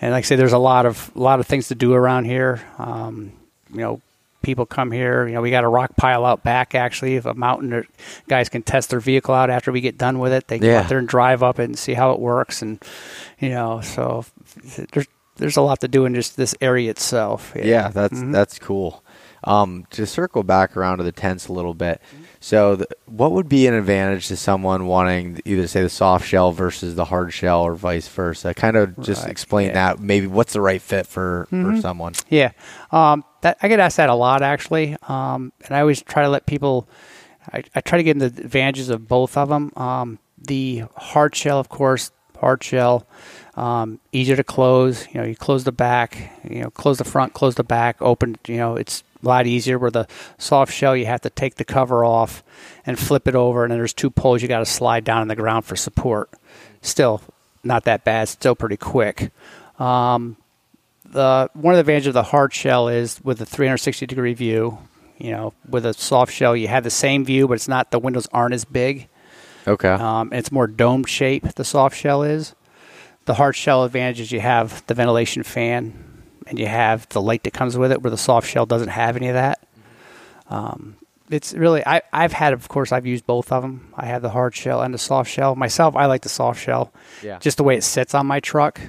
and 0.00 0.12
like 0.12 0.24
I 0.24 0.26
say, 0.26 0.36
there's 0.36 0.52
a 0.52 0.58
lot 0.58 0.86
of 0.86 1.10
a 1.14 1.20
lot 1.20 1.40
of 1.40 1.46
things 1.46 1.68
to 1.68 1.74
do 1.74 1.92
around 1.94 2.24
here. 2.24 2.62
Um, 2.78 3.32
you 3.70 3.80
know, 3.80 4.00
people 4.42 4.66
come 4.66 4.90
here. 4.92 5.26
You 5.26 5.34
know, 5.34 5.40
we 5.42 5.50
got 5.50 5.64
a 5.64 5.68
rock 5.68 5.96
pile 5.96 6.24
out 6.24 6.42
back 6.42 6.74
actually, 6.74 7.16
of 7.16 7.26
a 7.26 7.34
mountain 7.34 7.70
that 7.70 7.86
guys 8.28 8.48
can 8.48 8.62
test 8.62 8.90
their 8.90 9.00
vehicle 9.00 9.34
out 9.34 9.50
after 9.50 9.72
we 9.72 9.80
get 9.80 9.96
done 9.98 10.18
with 10.18 10.32
it. 10.32 10.48
They 10.48 10.58
go 10.58 10.66
Yeah. 10.66 10.80
out 10.80 10.88
there 10.88 10.98
and 10.98 11.08
drive 11.08 11.42
up 11.42 11.58
it 11.58 11.64
and 11.64 11.78
see 11.78 11.94
how 11.94 12.12
it 12.12 12.20
works, 12.20 12.60
and 12.62 12.82
you 13.40 13.50
know, 13.50 13.80
so 13.80 14.24
there's 14.92 15.06
there's 15.36 15.56
a 15.56 15.62
lot 15.62 15.80
to 15.80 15.88
do 15.88 16.04
in 16.04 16.14
just 16.14 16.36
this 16.36 16.54
area 16.60 16.90
itself. 16.90 17.52
Yeah, 17.56 17.88
that's 17.88 18.18
Mhm. 18.20 18.32
that's 18.32 18.58
cool. 18.58 19.02
Um, 19.42 19.84
to 19.90 20.06
circle 20.06 20.42
back 20.42 20.76
around 20.76 20.98
to 20.98 21.04
the 21.04 21.12
tents 21.12 21.48
a 21.48 21.52
little 21.52 21.74
bit, 21.74 22.00
so 22.44 22.76
the, 22.76 22.86
what 23.06 23.32
would 23.32 23.48
be 23.48 23.66
an 23.66 23.72
advantage 23.72 24.28
to 24.28 24.36
someone 24.36 24.86
wanting 24.86 25.40
either 25.46 25.66
say 25.66 25.80
the 25.82 25.88
soft 25.88 26.26
shell 26.28 26.52
versus 26.52 26.94
the 26.94 27.06
hard 27.06 27.32
shell 27.32 27.62
or 27.62 27.74
vice 27.74 28.06
versa? 28.06 28.52
Kind 28.52 28.76
of 28.76 29.00
just 29.00 29.22
Right, 29.22 29.30
explain 29.30 29.68
yeah. 29.68 29.72
that. 29.94 30.00
Maybe 30.00 30.26
what's 30.26 30.52
the 30.52 30.60
right 30.60 30.82
fit 30.82 31.06
for 31.06 31.46
for 31.48 31.56
Mhm. 31.56 31.80
someone? 31.80 32.12
Yeah, 32.28 32.50
um, 32.92 33.24
that 33.40 33.56
I 33.62 33.68
get 33.68 33.80
asked 33.80 33.96
that 33.96 34.10
a 34.10 34.14
lot 34.14 34.42
actually, 34.42 34.94
um, 35.08 35.52
and 35.66 35.74
I 35.74 35.80
always 35.80 36.02
try 36.02 36.22
to 36.22 36.28
let 36.28 36.44
people. 36.44 36.86
I, 37.50 37.62
I 37.74 37.80
try 37.80 37.96
to 37.96 38.04
get 38.04 38.18
them 38.18 38.28
the 38.34 38.42
advantages 38.42 38.90
of 38.90 39.08
both 39.08 39.36
of 39.38 39.48
them. 39.48 39.70
Um, 39.76 40.18
the 40.36 40.84
hard 40.96 41.34
shell, 41.34 41.58
of 41.58 41.68
course, 41.70 42.10
hard 42.40 42.62
shell, 42.62 43.06
um, 43.56 44.00
easier 44.12 44.36
to 44.36 44.44
close. 44.44 45.06
You 45.12 45.20
know, 45.20 45.26
you 45.26 45.34
close 45.36 45.64
the 45.64 45.72
back, 45.72 46.30
you 46.48 46.60
know, 46.62 46.70
close 46.70 46.98
the 46.98 47.04
front, 47.04 47.32
close 47.32 47.54
the 47.54 47.64
back, 47.64 47.96
open. 48.00 48.36
You 48.46 48.56
know, 48.58 48.76
it's 48.76 49.02
a 49.24 49.28
lot 49.28 49.46
easier. 49.46 49.78
Where 49.78 49.90
the 49.90 50.06
soft 50.38 50.72
shell, 50.72 50.96
you 50.96 51.06
have 51.06 51.22
to 51.22 51.30
take 51.30 51.56
the 51.56 51.64
cover 51.64 52.04
off 52.04 52.42
and 52.86 52.98
flip 52.98 53.26
it 53.28 53.34
over, 53.34 53.64
and 53.64 53.70
then 53.70 53.78
there's 53.78 53.92
two 53.92 54.10
poles 54.10 54.42
you 54.42 54.48
got 54.48 54.58
to 54.60 54.66
slide 54.66 55.04
down 55.04 55.20
on 55.20 55.28
the 55.28 55.36
ground 55.36 55.64
for 55.64 55.76
support. 55.76 56.30
Still, 56.82 57.22
not 57.62 57.84
that 57.84 58.04
bad. 58.04 58.28
Still 58.28 58.54
pretty 58.54 58.76
quick. 58.76 59.30
Um, 59.78 60.36
the 61.04 61.50
one 61.54 61.74
of 61.74 61.76
the 61.76 61.80
advantages 61.80 62.08
of 62.08 62.14
the 62.14 62.22
hard 62.24 62.52
shell 62.52 62.88
is 62.88 63.20
with 63.22 63.38
the 63.38 63.46
360 63.46 64.06
degree 64.06 64.34
view. 64.34 64.78
You 65.18 65.30
know, 65.30 65.54
with 65.68 65.86
a 65.86 65.94
soft 65.94 66.32
shell, 66.32 66.56
you 66.56 66.66
have 66.68 66.82
the 66.82 66.90
same 66.90 67.24
view, 67.24 67.46
but 67.46 67.54
it's 67.54 67.68
not 67.68 67.90
the 67.92 68.00
windows 68.00 68.26
aren't 68.32 68.54
as 68.54 68.64
big. 68.64 69.08
Okay. 69.66 69.88
Um, 69.88 70.32
it's 70.32 70.52
more 70.52 70.66
dome 70.66 71.04
shape. 71.04 71.54
The 71.54 71.64
soft 71.64 71.96
shell 71.96 72.22
is. 72.22 72.54
The 73.24 73.34
hard 73.34 73.56
shell 73.56 73.84
advantage 73.84 74.20
is 74.20 74.32
you 74.32 74.40
have 74.40 74.84
the 74.86 74.94
ventilation 74.94 75.44
fan, 75.44 76.13
and 76.46 76.58
you 76.58 76.66
have 76.66 77.08
the 77.10 77.20
light 77.22 77.42
that 77.44 77.52
comes 77.52 77.76
with 77.76 77.92
it, 77.92 78.02
where 78.02 78.10
the 78.10 78.18
soft 78.18 78.48
shell 78.48 78.66
doesn't 78.66 78.88
have 78.88 79.16
any 79.16 79.28
of 79.28 79.34
that. 79.34 79.60
Um, 80.48 80.96
it's 81.30 81.54
really 81.54 81.84
I, 81.86 82.02
I've 82.12 82.32
had 82.32 82.52
of 82.52 82.68
course 82.68 82.92
I've 82.92 83.06
used 83.06 83.26
both 83.26 83.50
of 83.50 83.62
them. 83.62 83.92
I 83.96 84.06
have 84.06 84.22
the 84.22 84.30
hard 84.30 84.54
shell 84.54 84.82
and 84.82 84.92
the 84.92 84.98
soft 84.98 85.30
shell. 85.30 85.54
Myself, 85.56 85.96
I 85.96 86.06
like 86.06 86.22
the 86.22 86.28
soft 86.28 86.60
shell, 86.60 86.92
Yeah. 87.22 87.38
just 87.38 87.56
the 87.56 87.64
way 87.64 87.76
it 87.76 87.82
sits 87.82 88.14
on 88.14 88.26
my 88.26 88.40
truck. 88.40 88.80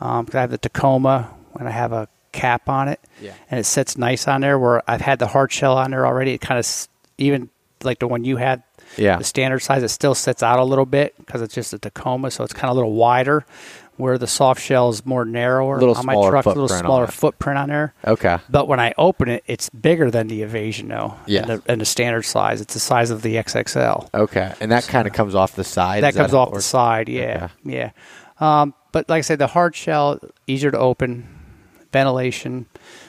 Um 0.00 0.28
I 0.34 0.40
have 0.40 0.50
the 0.50 0.58
Tacoma 0.58 1.30
and 1.58 1.66
I 1.66 1.70
have 1.70 1.92
a 1.92 2.08
cap 2.32 2.68
on 2.68 2.88
it, 2.88 3.00
Yeah. 3.20 3.32
and 3.50 3.58
it 3.58 3.64
sits 3.64 3.96
nice 3.96 4.28
on 4.28 4.42
there. 4.42 4.58
Where 4.58 4.82
I've 4.88 5.00
had 5.00 5.18
the 5.18 5.26
hard 5.28 5.50
shell 5.50 5.76
on 5.78 5.90
there 5.92 6.06
already, 6.06 6.34
it 6.34 6.40
kind 6.42 6.58
of 6.58 6.88
even 7.18 7.48
like 7.82 7.98
the 8.00 8.06
one 8.06 8.24
you 8.24 8.36
had, 8.36 8.62
Yeah. 8.96 9.16
the 9.16 9.24
standard 9.24 9.60
size, 9.60 9.82
it 9.82 9.88
still 9.88 10.14
sits 10.14 10.42
out 10.42 10.58
a 10.58 10.64
little 10.64 10.86
bit 10.86 11.14
because 11.18 11.40
it's 11.42 11.54
just 11.54 11.72
a 11.72 11.78
Tacoma, 11.78 12.30
so 12.30 12.44
it's 12.44 12.52
kind 12.52 12.66
of 12.66 12.72
a 12.72 12.74
little 12.74 12.92
wider. 12.94 13.44
Where 14.02 14.18
the 14.18 14.26
soft 14.26 14.60
shell 14.60 14.88
is 14.88 15.06
more 15.06 15.24
narrower 15.24 15.78
Little 15.78 15.94
on 15.94 16.04
my 16.04 16.14
truck, 16.14 16.44
a 16.44 16.48
little 16.48 16.66
smaller 16.66 17.06
footprint 17.06 17.56
on 17.56 17.68
there. 17.68 17.94
Okay. 18.04 18.38
But 18.50 18.66
when 18.66 18.80
I 18.80 18.94
open 18.98 19.28
it, 19.28 19.44
it's 19.46 19.70
bigger 19.70 20.10
than 20.10 20.26
the 20.26 20.42
Evasion, 20.42 20.88
though. 20.88 21.14
Yeah. 21.26 21.42
And 21.42 21.50
the, 21.50 21.62
and 21.70 21.80
the 21.80 21.84
standard 21.84 22.22
size. 22.22 22.60
It's 22.60 22.74
the 22.74 22.80
size 22.80 23.10
of 23.10 23.22
the 23.22 23.36
XXL. 23.36 24.12
Okay. 24.12 24.52
And 24.60 24.72
that 24.72 24.88
kind 24.88 25.06
of 25.06 25.12
comes 25.12 25.36
off 25.36 25.54
the 25.54 25.62
side. 25.62 26.02
that 26.02 26.14
is 26.14 26.16
comes 26.16 26.34
off 26.34 26.52
the 26.52 26.60
side, 26.60 27.08
yeah. 27.08 27.50
Yeah. 27.64 27.92
Um, 28.40 28.74
but 28.90 29.08
like 29.08 29.18
I 29.18 29.22
said, 29.22 29.38
the 29.38 29.46
hard 29.46 29.76
shell, 29.76 30.18
easier 30.48 30.72
to 30.72 30.78
open, 30.78 31.28
ventilation, 31.92 32.66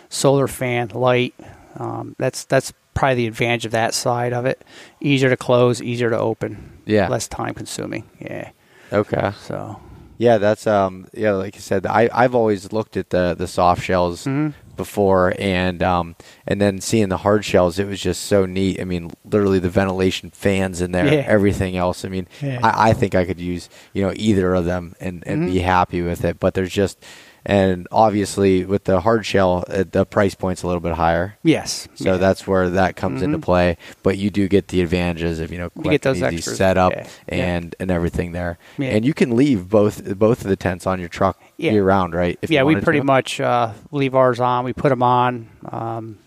solar 0.09 0.47
fan, 0.47 0.89
light. 0.89 1.33
Um, 1.75 2.15
that's 2.19 2.45
that's 2.45 2.71
probably 2.93 3.15
the 3.15 3.27
advantage 3.27 3.65
of 3.65 3.71
that 3.71 3.95
side 3.95 4.31
of 4.31 4.45
it. 4.45 4.63
Easier 5.01 5.31
to 5.31 5.37
close, 5.37 5.81
easier 5.81 6.11
to 6.11 6.19
open. 6.19 6.81
Yeah. 6.85 7.07
Less 7.07 7.27
time 7.27 7.55
consuming. 7.55 8.07
Yeah. 8.19 8.51
Okay. 8.91 9.31
So. 9.39 9.81
Yeah, 10.17 10.37
that's 10.37 10.67
um 10.67 11.07
yeah, 11.13 11.31
like 11.31 11.55
you 11.55 11.61
said, 11.61 11.85
I 11.85 12.09
I've 12.13 12.35
always 12.35 12.71
looked 12.71 12.97
at 12.97 13.09
the 13.09 13.33
the 13.37 13.47
soft 13.47 13.81
shells 13.83 14.25
Mhm. 14.25 14.53
before 14.77 15.33
and 15.39 15.81
um 15.83 16.15
and 16.47 16.61
then 16.61 16.79
seeing 16.81 17.09
the 17.09 17.17
hard 17.17 17.43
shells, 17.43 17.79
it 17.79 17.87
was 17.87 17.99
just 17.99 18.23
so 18.25 18.45
neat. 18.45 18.79
I 18.79 18.83
mean, 18.85 19.11
literally 19.25 19.59
the 19.59 19.69
ventilation 19.69 20.29
fans 20.29 20.81
in 20.81 20.91
there, 20.91 21.05
Yeah. 21.05 21.23
everything 21.27 21.75
else. 21.77 22.05
I 22.05 22.09
mean, 22.09 22.27
Yeah. 22.41 22.59
I, 22.63 22.89
I 22.89 22.93
think 22.93 23.15
I 23.15 23.25
could 23.25 23.39
use, 23.39 23.69
you 23.93 24.03
know, 24.03 24.13
either 24.15 24.53
of 24.53 24.65
them 24.65 24.95
and, 24.99 25.23
and 25.25 25.43
Mhm. 25.43 25.51
be 25.53 25.59
happy 25.59 26.01
with 26.01 26.23
it. 26.23 26.39
But 26.39 26.53
there's 26.53 26.71
just 26.73 26.99
and 27.45 27.87
obviously 27.91 28.65
with 28.65 28.85
the 28.85 29.01
hard 29.01 29.25
shell, 29.25 29.63
uh, 29.67 29.83
the 29.89 30.05
price 30.05 30.35
point's 30.35 30.63
a 30.63 30.67
little 30.67 30.79
bit 30.79 30.93
higher. 30.93 31.37
Yes. 31.43 31.87
So 31.95 32.13
yeah. 32.13 32.17
that's 32.17 32.47
where 32.47 32.69
that 32.69 32.95
comes 32.95 33.21
into 33.21 33.39
play. 33.39 33.77
But 34.01 34.17
you 34.17 34.29
do 34.29 34.47
get 34.47 34.69
the 34.69 34.81
advantages 34.81 35.39
of 35.39 35.51
you 35.51 35.57
know 35.57 35.69
quick 35.69 35.91
get 35.91 36.01
those 36.03 36.21
and 36.21 36.35
extras. 36.35 36.57
setup 36.57 36.93
Yeah. 36.93 37.07
Yeah. 37.27 37.35
and 37.35 37.75
and 37.79 37.91
everything 37.91 38.31
there. 38.31 38.57
And 38.79 39.05
you 39.05 39.13
can 39.13 39.35
leave 39.35 39.69
both 39.69 40.17
both 40.17 40.41
of 40.41 40.47
the 40.47 40.55
tents 40.55 40.87
on 40.87 40.99
your 40.99 41.09
truck 41.09 41.41
year 41.57 41.83
round, 41.83 42.13
right? 42.13 42.37
If 42.41 42.49
yeah, 42.49 42.63
we 42.63 42.75
pretty 42.75 42.99
to? 42.99 43.05
much 43.05 43.41
uh, 43.41 43.73
leave 43.91 44.15
ours 44.15 44.39
on. 44.39 44.65
We 44.65 44.73
put 44.73 44.89
them 44.89 45.03
on. 45.03 45.49
Um, 45.65 46.17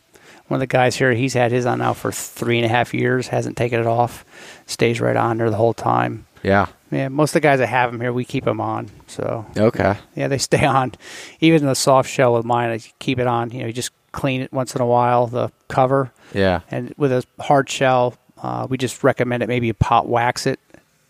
one 0.48 0.58
of 0.58 0.60
the 0.60 0.68
guys 0.68 0.94
here, 0.94 1.12
he's 1.12 1.34
had 1.34 1.50
his 1.50 1.66
on 1.66 1.78
now 1.78 1.92
for 1.92 2.12
three 2.12 2.56
and 2.58 2.64
a 2.64 2.68
half 2.68 2.94
years. 2.94 3.28
Hasn't 3.28 3.56
taken 3.56 3.80
it 3.80 3.86
off. 3.86 4.24
Stays 4.66 5.00
right 5.00 5.16
on 5.16 5.38
there 5.38 5.50
the 5.50 5.56
whole 5.56 5.74
time. 5.74 6.26
Yeah. 6.42 6.68
Yeah, 6.90 7.08
most 7.08 7.30
of 7.30 7.34
the 7.34 7.40
guys 7.40 7.58
that 7.58 7.66
have 7.66 7.90
them 7.90 8.00
here, 8.00 8.12
we 8.12 8.24
keep 8.24 8.44
them 8.44 8.60
on. 8.60 8.90
So 9.06 9.44
Okay. 9.56 9.96
yeah, 10.14 10.28
they 10.28 10.38
stay 10.50 10.64
on. 10.64 10.92
Even 11.40 11.66
the 11.66 11.74
soft 11.74 12.08
shell 12.10 12.34
with 12.34 12.44
mine, 12.44 12.70
I 12.70 12.78
keep 12.98 13.18
it 13.18 13.26
on. 13.26 13.50
You 13.50 13.60
know, 13.60 13.66
you 13.66 13.72
just 13.72 13.90
clean 14.12 14.40
it 14.40 14.52
once 14.52 14.74
in 14.74 14.80
a 14.80 14.86
while, 14.86 15.26
the 15.26 15.50
cover. 15.68 16.12
Yeah. 16.32 16.60
And 16.70 16.94
with 16.96 17.12
a 17.12 17.24
hard 17.40 17.68
shell, 17.68 18.14
uh, 18.42 18.66
we 18.70 18.78
just 18.78 19.02
recommend 19.04 19.42
it. 19.42 19.48
Maybe 19.48 19.66
you 19.66 19.74
pot 19.74 20.08
wax 20.08 20.46
it 20.46 20.60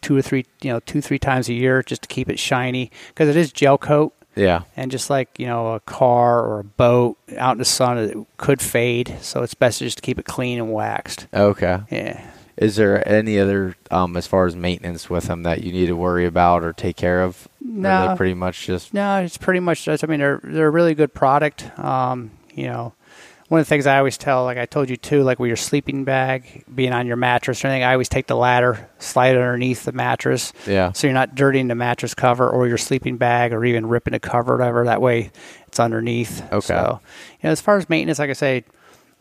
two 0.03 0.17
or 0.17 0.23
three, 0.23 0.47
you 0.62 0.73
know, 0.73 0.81
two 0.81 1.01
three 1.01 1.19
times 1.19 1.49
a 1.49 1.53
year 1.53 1.83
just 1.83 2.03
to 2.03 2.09
keep 2.09 2.29
it 2.29 2.39
shiny 2.39 2.91
because 3.09 3.29
it 3.29 3.37
is 3.37 3.53
gel 3.53 3.77
coat. 3.79 4.12
Yeah. 4.35 4.62
And 4.77 4.91
just 4.91 5.09
like 5.11 5.31
you 5.39 5.47
know, 5.47 5.75
a 5.75 5.81
car 5.81 6.45
or 6.45 6.61
a 6.61 6.65
boat 6.65 7.17
out 7.39 7.53
in 7.53 7.59
the 7.59 7.65
sun, 7.65 7.99
it 7.99 8.17
could 8.37 8.61
fade. 8.61 9.17
So 9.23 9.43
it's 9.43 9.55
best 9.55 9.79
just 9.81 9.99
to 9.99 10.03
keep 10.03 10.19
it 10.19 10.25
clean 10.27 10.59
and 10.59 10.73
waxed. 10.73 11.27
Okay. 11.35 11.79
Yeah. 11.91 12.31
Is 12.57 12.77
there 12.77 13.07
any 13.07 13.38
other, 13.38 13.77
um, 13.90 14.16
as 14.16 14.27
far 14.27 14.47
as 14.47 14.57
maintenance 14.57 15.11
with 15.11 15.25
them 15.25 15.42
that 15.42 15.62
you 15.62 15.73
need 15.73 15.87
to 15.87 15.97
worry 15.97 16.25
about 16.25 16.62
or 16.62 16.73
take 16.73 16.97
care 16.97 17.23
of? 17.23 17.49
No. 17.61 18.14
pretty 18.16 18.35
much 18.35 18.66
just 18.66 18.95
No, 18.95 19.19
it's 19.19 19.37
pretty 19.37 19.61
much 19.61 19.85
just. 19.85 20.03
I 20.03 20.07
mean, 20.07 20.21
they're 20.21 20.40
they're 20.42 20.69
a 20.69 20.71
really 20.71 20.95
good 20.95 21.12
product. 21.12 21.79
Um, 21.79 22.31
you 22.55 22.66
know, 22.66 22.95
one 23.49 23.61
of 23.61 23.66
the 23.66 23.69
things 23.69 23.87
I 23.87 23.99
always 23.99 24.16
tell, 24.16 24.45
like 24.45 24.59
I 24.59 24.66
told 24.66 24.90
you 24.90 24.97
too, 24.97 25.23
like 25.23 25.38
with 25.38 25.49
your 25.49 25.57
sleeping 25.57 26.05
bag 26.05 26.64
being 26.75 26.92
on 26.92 27.07
your 27.07 27.16
mattress 27.16 27.62
or 27.62 27.69
anything, 27.69 27.85
I 27.85 27.92
always 27.92 28.09
take 28.09 28.27
the 28.27 28.37
ladder, 28.37 28.88
slide 28.99 29.37
it 29.37 29.40
underneath 29.40 29.85
the 29.85 29.92
mattress, 29.92 30.53
yeah. 30.66 30.92
so 30.92 31.07
you're 31.07 31.14
not 31.14 31.35
dirtying 31.35 31.69
the 31.69 31.75
mattress 31.75 32.14
cover 32.14 32.49
or 32.49 32.66
your 32.66 32.79
sleeping 32.79 33.19
bag 33.19 33.53
or 33.53 33.64
even 33.64 33.87
ripping 33.87 34.12
the 34.12 34.21
cover, 34.21 34.55
or 34.55 34.59
whatever. 34.59 34.85
That 34.85 35.01
way, 35.01 35.31
it's 35.69 35.79
underneath. 35.79 36.42
Okay. 36.53 36.61
So, 36.61 37.01
you 37.42 37.49
know, 37.49 37.51
as 37.51 37.61
far 37.61 37.77
as 37.77 37.88
maintenance, 37.88 38.19
like 38.19 38.31
I 38.31 38.35
say, 38.35 38.64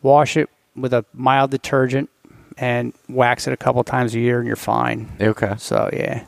wash 0.02 0.36
it 0.36 0.48
with 0.74 0.92
a 0.92 1.04
mild 1.12 1.50
detergent 1.50 2.10
and 2.56 2.92
wax 3.08 3.46
it 3.46 3.52
a 3.52 3.56
couple 3.56 3.82
times 3.84 4.14
a 4.14 4.20
year, 4.20 4.38
and 4.38 4.46
you're 4.46 4.56
fine. 4.56 5.10
Okay. 5.20 5.54
So 5.58 5.90
yeah, 5.92 6.24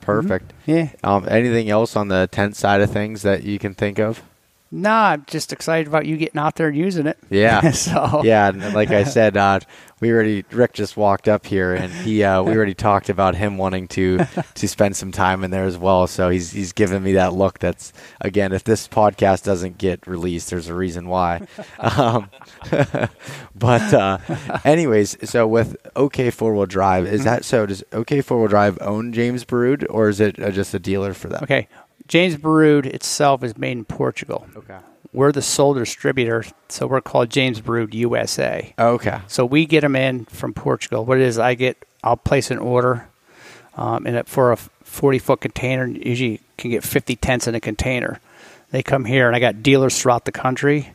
Perfect. 0.00 0.52
yeah. 0.66 0.90
Um, 1.04 1.26
anything 1.28 1.68
else 1.70 1.96
on 1.96 2.08
the 2.08 2.28
tent 2.30 2.56
side 2.56 2.80
of 2.80 2.90
things 2.90 3.22
that 3.22 3.42
you 3.44 3.58
can 3.58 3.74
think 3.74 3.98
of? 3.98 4.22
Nah, 4.72 5.10
I'm 5.10 5.24
just 5.26 5.52
excited 5.52 5.88
about 5.88 6.06
you 6.06 6.16
getting 6.16 6.38
out 6.38 6.54
there 6.54 6.68
and 6.68 6.76
using 6.76 7.08
it. 7.08 7.18
Yeah. 7.28 7.70
so 7.72 8.22
Yeah, 8.24 8.48
and 8.48 8.72
like 8.72 8.90
I 8.90 9.02
said, 9.02 9.36
uh, 9.36 9.58
we 9.98 10.12
already 10.12 10.44
Rick 10.52 10.74
just 10.74 10.96
walked 10.96 11.26
up 11.28 11.44
here, 11.44 11.74
and 11.74 11.92
he 11.92 12.22
uh, 12.22 12.42
we 12.42 12.54
already 12.54 12.74
talked 12.74 13.08
about 13.08 13.34
him 13.34 13.58
wanting 13.58 13.88
to 13.88 14.24
to 14.54 14.68
spend 14.68 14.96
some 14.96 15.10
time 15.10 15.42
in 15.42 15.50
there 15.50 15.64
as 15.64 15.76
well. 15.76 16.06
So 16.06 16.30
he's 16.30 16.52
he's 16.52 16.72
giving 16.72 17.02
me 17.02 17.14
that 17.14 17.34
look. 17.34 17.58
That's 17.58 17.92
again, 18.20 18.52
if 18.52 18.62
this 18.62 18.86
podcast 18.86 19.42
doesn't 19.44 19.76
get 19.76 20.06
released, 20.06 20.50
there's 20.50 20.68
a 20.68 20.74
reason 20.74 21.08
why. 21.08 21.46
Um, 21.80 22.30
but 23.54 23.94
uh, 23.94 24.18
anyways, 24.64 25.28
so 25.28 25.46
with 25.46 25.76
OK 25.96 26.30
Four 26.30 26.54
Wheel 26.54 26.66
Drive, 26.66 27.06
is 27.06 27.24
that 27.24 27.44
so? 27.44 27.66
Does 27.66 27.82
OK 27.92 28.20
Four 28.20 28.38
Wheel 28.40 28.48
Drive 28.48 28.78
own 28.80 29.12
James 29.12 29.44
Baroud, 29.44 29.86
or 29.88 30.08
is 30.08 30.20
it 30.20 30.40
uh, 30.40 30.50
just 30.50 30.72
a 30.74 30.78
dealer 30.78 31.14
for 31.14 31.28
them? 31.28 31.42
Okay. 31.42 31.68
James 32.10 32.36
Baroud 32.36 32.86
itself 32.86 33.44
is 33.44 33.56
made 33.56 33.70
in 33.70 33.84
Portugal. 33.84 34.44
Okay. 34.56 34.78
We're 35.12 35.30
the 35.30 35.42
sole 35.42 35.74
distributor, 35.74 36.44
so 36.68 36.88
we're 36.88 37.00
called 37.00 37.30
James 37.30 37.60
Baroud 37.60 37.94
USA. 37.94 38.74
Okay. 38.76 39.20
So 39.28 39.46
we 39.46 39.64
get 39.64 39.82
them 39.82 39.94
in 39.94 40.24
from 40.24 40.52
Portugal. 40.52 41.04
What 41.04 41.18
it 41.18 41.22
is, 41.22 41.38
I 41.38 41.54
get, 41.54 41.76
I'll 42.02 42.16
place 42.16 42.50
an 42.50 42.58
order, 42.58 43.08
um, 43.76 44.06
and 44.06 44.26
for 44.26 44.50
a 44.50 44.56
40 44.56 45.20
foot 45.20 45.40
container, 45.40 45.86
usually 45.86 46.32
you 46.32 46.38
can 46.58 46.72
get 46.72 46.82
50 46.82 47.14
tents 47.14 47.46
in 47.46 47.54
a 47.54 47.60
container. 47.60 48.18
They 48.72 48.82
come 48.82 49.04
here, 49.04 49.28
and 49.28 49.36
I 49.36 49.38
got 49.38 49.62
dealers 49.62 49.96
throughout 50.02 50.24
the 50.24 50.32
country, 50.32 50.94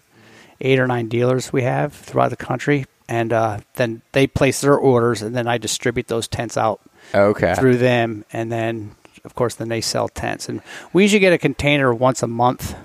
eight 0.59 0.79
or 0.79 0.87
nine 0.87 1.07
dealers 1.07 1.53
we 1.53 1.61
have 1.63 1.93
throughout 1.93 2.29
the 2.29 2.35
country, 2.35 2.87
and 3.07 3.31
uh, 3.31 3.59
then 3.75 4.01
they 4.11 4.27
place 4.27 4.59
their 4.59 4.75
orders, 4.77 5.21
and 5.21 5.33
then 5.33 5.47
I 5.47 5.59
distribute 5.59 6.07
those 6.09 6.27
tents 6.27 6.57
out 6.57 6.81
Okay. 7.13 7.55
through 7.55 7.77
them, 7.77 8.25
and 8.33 8.51
then 8.51 8.95
of 9.25 9.35
course 9.35 9.55
then 9.55 9.69
they 9.69 9.81
sell 9.81 10.07
tents. 10.07 10.47
And 10.47 10.61
we 10.93 11.03
usually 11.03 11.19
get 11.19 11.33
a 11.33 11.37
container 11.37 11.93
once 11.93 12.23
a 12.23 12.27
month, 12.27 12.75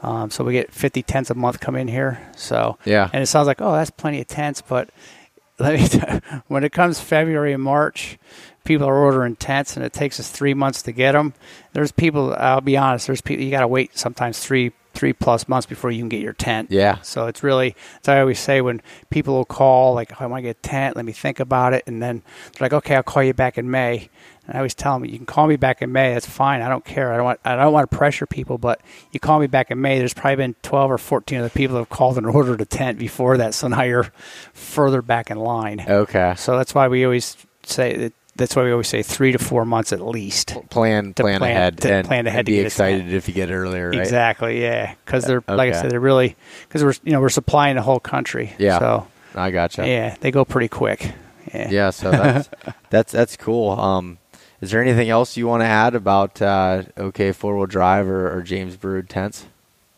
um, 0.00 0.30
so 0.30 0.44
we 0.44 0.52
get 0.52 0.72
50 0.72 1.02
tents 1.02 1.30
a 1.30 1.34
month 1.34 1.60
come 1.60 1.74
in 1.76 1.88
here. 1.88 2.20
So 2.36 2.78
Yeah. 2.84 3.08
and 3.12 3.22
it 3.22 3.26
sounds 3.26 3.46
like 3.46 3.60
oh 3.60 3.72
that's 3.72 3.90
plenty 3.90 4.20
of 4.20 4.26
tents, 4.28 4.60
but 4.62 4.90
let 5.58 5.74
me 5.74 5.88
you, 5.90 6.40
when 6.46 6.62
it 6.64 6.70
comes 6.72 7.00
February 7.00 7.52
and 7.52 7.62
March, 7.62 8.16
people 8.64 8.86
are 8.86 8.96
ordering 8.96 9.34
tents, 9.34 9.76
and 9.76 9.84
it 9.84 9.92
takes 9.92 10.20
us 10.20 10.30
three 10.30 10.54
months 10.54 10.82
to 10.82 10.92
get 10.92 11.12
them. 11.12 11.34
There's 11.72 11.90
people. 11.90 12.32
I'll 12.38 12.60
be 12.60 12.76
honest. 12.76 13.06
There's 13.08 13.20
people 13.20 13.44
you 13.44 13.50
got 13.50 13.60
to 13.62 13.66
wait 13.68 13.98
sometimes 13.98 14.38
three 14.38 14.70
three 14.94 15.12
plus 15.12 15.48
months 15.48 15.66
before 15.66 15.90
you 15.90 16.00
can 16.00 16.08
get 16.08 16.20
your 16.20 16.32
tent. 16.32 16.70
Yeah. 16.70 17.00
So 17.02 17.26
it's 17.26 17.42
really, 17.42 17.74
as 18.02 18.08
I 18.08 18.20
always 18.20 18.38
say, 18.38 18.60
when 18.60 18.82
people 19.10 19.34
will 19.34 19.44
call, 19.44 19.94
like, 19.94 20.20
I 20.20 20.26
want 20.26 20.38
to 20.38 20.42
get 20.42 20.56
a 20.58 20.60
tent, 20.60 20.96
let 20.96 21.04
me 21.04 21.12
think 21.12 21.38
about 21.40 21.72
it. 21.72 21.84
And 21.86 22.02
then 22.02 22.22
they're 22.52 22.64
like, 22.66 22.72
okay, 22.72 22.96
I'll 22.96 23.02
call 23.04 23.22
you 23.22 23.32
back 23.34 23.58
in 23.58 23.70
May. 23.70 24.10
And 24.48 24.56
I 24.56 24.60
always 24.60 24.74
tell 24.74 24.98
them, 24.98 25.04
you 25.04 25.18
can 25.18 25.26
call 25.26 25.46
me 25.46 25.56
back 25.56 25.82
in 25.82 25.92
May. 25.92 26.14
That's 26.14 26.26
fine. 26.26 26.62
I 26.62 26.68
don't 26.70 26.84
care. 26.84 27.12
I 27.12 27.16
don't 27.16 27.24
want, 27.26 27.40
I 27.44 27.54
don't 27.54 27.72
want 27.72 27.90
to 27.90 27.94
pressure 27.96 28.26
people, 28.26 28.56
but 28.56 28.80
you 29.12 29.20
call 29.20 29.38
me 29.38 29.46
back 29.46 29.70
in 29.70 29.78
May. 29.78 29.98
There's 29.98 30.14
probably 30.14 30.36
been 30.36 30.54
12 30.62 30.90
or 30.90 30.98
14 30.98 31.38
of 31.40 31.44
the 31.44 31.50
people 31.56 31.74
that 31.74 31.82
have 31.82 31.90
called 31.90 32.16
and 32.16 32.26
ordered 32.34 32.62
a 32.62 32.64
tent 32.64 32.98
before 32.98 33.36
that. 33.36 33.52
So 33.52 33.68
now 33.68 33.82
you're 33.82 34.10
further 34.54 35.02
back 35.02 35.30
in 35.30 35.38
line. 35.38 35.84
Okay. 35.86 36.34
So 36.38 36.56
that's 36.56 36.74
why 36.74 36.88
we 36.88 37.04
always 37.04 37.36
say 37.62 37.96
that. 37.96 38.12
That's 38.36 38.54
why 38.54 38.62
we 38.62 38.70
always 38.70 38.86
say 38.86 39.02
three 39.02 39.32
to 39.32 39.38
four 39.38 39.64
months 39.64 39.92
at 39.92 40.00
least. 40.00 40.54
Plan 40.70 41.12
plan, 41.12 41.40
plan- 41.40 41.42
ahead 41.42 41.80
to 41.80 41.92
and, 41.92 42.06
plan 42.06 42.24
ahead 42.28 42.38
and 42.38 42.46
to 42.46 42.52
be 42.52 42.60
excited 42.60 43.12
if 43.12 43.26
you 43.26 43.34
get 43.34 43.50
it 43.50 43.54
earlier, 43.54 43.90
right? 43.90 43.98
Exactly. 43.98 44.62
Yeah. 44.62 44.94
Because 45.04 45.24
they're 45.24 45.42
like 45.48 45.74
I 45.74 45.82
said, 45.82 45.90
they're 45.90 45.98
really 45.98 46.36
because 46.68 46.84
we're 46.84 46.94
you 47.02 47.10
know 47.10 47.20
we're 47.20 47.30
supplying 47.30 47.74
the 47.74 47.82
whole 47.82 47.98
country. 47.98 48.52
Yeah. 48.56 48.78
So 48.78 49.08
I 49.34 49.50
gotcha. 49.50 49.88
yeah, 49.88 50.14
they 50.20 50.30
go 50.30 50.44
pretty 50.44 50.68
quick. 50.68 51.12
Yeah. 51.52 51.70
Yeah, 51.70 51.90
so 51.90 52.12
that's 52.12 52.48
that's 52.90 53.12
that's 53.12 53.36
cool. 53.36 53.70
Um, 53.72 54.18
is 54.60 54.70
there 54.70 54.82
anything 54.82 55.08
else 55.08 55.36
you 55.36 55.46
want 55.46 55.62
to 55.62 55.66
add 55.66 55.94
about 55.94 56.42
uh, 56.42 56.82
OK 56.96 57.32
four 57.32 57.56
wheel 57.56 57.66
drive 57.66 58.08
or, 58.08 58.36
or 58.36 58.42
James 58.42 58.76
Baroud 58.76 59.08
tents? 59.08 59.46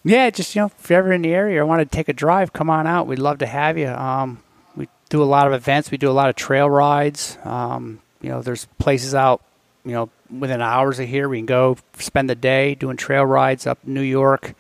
Yeah, 0.04 0.30
just 0.30 0.54
you 0.54 0.62
know, 0.62 0.70
if 0.78 0.88
you're 0.88 0.98
ever 0.98 1.12
in 1.12 1.22
the 1.22 1.32
area 1.32 1.62
or 1.62 1.66
want 1.66 1.80
to 1.80 1.96
take 1.96 2.08
a 2.08 2.12
drive, 2.12 2.52
come 2.52 2.70
on 2.70 2.86
out. 2.86 3.06
We'd 3.06 3.18
love 3.18 3.38
to 3.38 3.46
have 3.46 3.76
you. 3.76 3.88
Um, 3.88 4.42
we 4.74 4.88
do 5.08 5.22
a 5.22 5.24
lot 5.24 5.46
of 5.46 5.52
events. 5.52 5.90
We 5.90 5.98
do 5.98 6.10
a 6.10 6.12
lot 6.12 6.30
of 6.30 6.36
trail 6.36 6.68
rides. 6.68 7.36
Um, 7.44 8.00
you 8.22 8.30
know, 8.30 8.40
there's 8.42 8.66
places 8.78 9.14
out, 9.14 9.42
you 9.84 9.92
know, 9.92 10.10
within 10.30 10.62
hours 10.62 10.98
of 10.98 11.08
here. 11.08 11.28
We 11.28 11.38
can 11.38 11.46
go 11.46 11.76
spend 11.98 12.30
the 12.30 12.34
day 12.34 12.74
doing 12.74 12.96
trail 12.96 13.24
rides 13.24 13.66
up 13.66 13.78
New 13.84 14.02
York. 14.02 14.54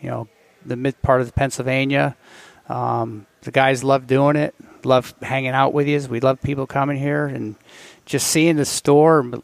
You 0.00 0.10
know, 0.10 0.28
the 0.64 0.76
mid 0.76 1.00
part 1.02 1.20
of 1.20 1.34
Pennsylvania. 1.34 2.16
Um, 2.68 3.26
the 3.42 3.50
guys 3.50 3.84
love 3.84 4.06
doing 4.06 4.36
it. 4.36 4.54
Love 4.84 5.14
hanging 5.22 5.50
out 5.50 5.72
with 5.72 5.86
you. 5.86 6.00
We 6.08 6.20
love 6.20 6.40
people 6.42 6.66
coming 6.66 6.96
here 6.96 7.26
and 7.26 7.54
just 8.06 8.28
seeing 8.28 8.56
the 8.56 8.64
store. 8.64 9.24
You 9.24 9.42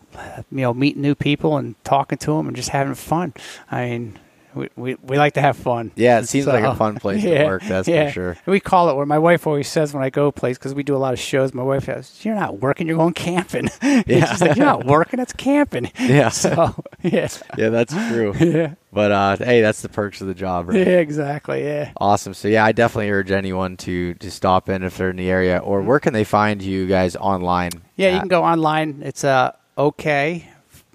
know, 0.51 0.75
meeting 0.75 1.03
new 1.03 1.15
people 1.15 1.57
and 1.57 1.83
talking 1.85 2.19
to 2.19 2.33
them 2.33 2.47
and 2.47 2.57
just 2.57 2.71
having 2.71 2.95
fun. 2.95 3.35
I 3.71 3.87
mean, 3.87 4.19
we, 4.55 4.69
we, 4.77 4.95
we 5.03 5.19
like 5.19 5.35
to 5.35 5.41
have 5.41 5.57
fun. 5.57 5.93
Yeah, 5.97 6.19
it 6.21 6.29
seems 6.29 6.47
like 6.47 6.65
a 6.65 6.75
fun 6.75 6.97
place 6.97 7.23
yeah, 7.25 7.43
to 7.43 7.45
work. 7.47 7.63
That's 7.63 7.87
yeah. 7.89 8.07
for 8.07 8.13
sure. 8.13 8.37
We 8.47 8.61
call 8.61 8.89
it 8.91 8.97
where 8.97 9.07
my 9.07 9.19
wife 9.19 9.47
always 9.47 9.69
says 9.69 9.93
when 9.95 10.03
I 10.03 10.11
go 10.11 10.31
place 10.33 10.59
because 10.59 10.75
we 10.75 10.83
do 10.83 10.97
a 10.97 10.99
lot 10.99 11.13
of 11.13 11.21
shows. 11.21 11.53
My 11.55 11.63
wife 11.63 11.85
says, 11.85 12.25
"You're 12.25 12.35
not 12.35 12.61
working. 12.61 12.87
You're 12.87 12.97
going 12.97 13.15
camping." 13.15 13.69
Yeah. 14.07 14.31
She's 14.31 14.41
like, 14.41 14.57
"You're 14.57 14.67
not 14.67 14.85
working. 14.85 15.19
That's 15.19 15.33
camping." 15.33 15.91
Yeah. 15.99 16.29
So 16.31 16.75
yeah, 17.03 17.29
Yeah, 17.57 17.69
that's 17.69 17.93
true. 17.93 18.35
yeah, 18.39 18.75
But 18.93 19.13
uh, 19.13 19.37
hey, 19.37 19.61
that's 19.61 19.83
the 19.83 19.89
perks 19.89 20.21
of 20.21 20.27
the 20.27 20.35
job, 20.35 20.69
right? 20.69 20.79
yeah, 20.79 20.99
exactly. 20.99 21.63
Yeah. 21.65 21.93
Awesome. 21.99 22.35
So 22.35 22.49
yeah, 22.49 22.65
I 22.65 22.73
definitely 22.73 23.11
urge 23.11 23.31
anyone 23.31 23.77
to 23.79 24.15
to 24.15 24.31
stop 24.31 24.69
in 24.69 24.83
if 24.83 24.97
they're 24.97 25.11
in 25.11 25.17
the 25.17 25.31
area. 25.31 25.59
Or 25.59 25.83
where 25.83 26.01
can 26.01 26.13
they 26.13 26.25
find 26.25 26.63
you 26.63 26.87
guys 26.87 27.17
online? 27.17 27.71
Yeah, 27.97 28.15
you 28.15 28.21
can 28.21 28.29
go 28.29 28.45
online. 28.45 29.03
It's 29.05 29.25
uh, 29.25 29.53
okay, 29.77 30.49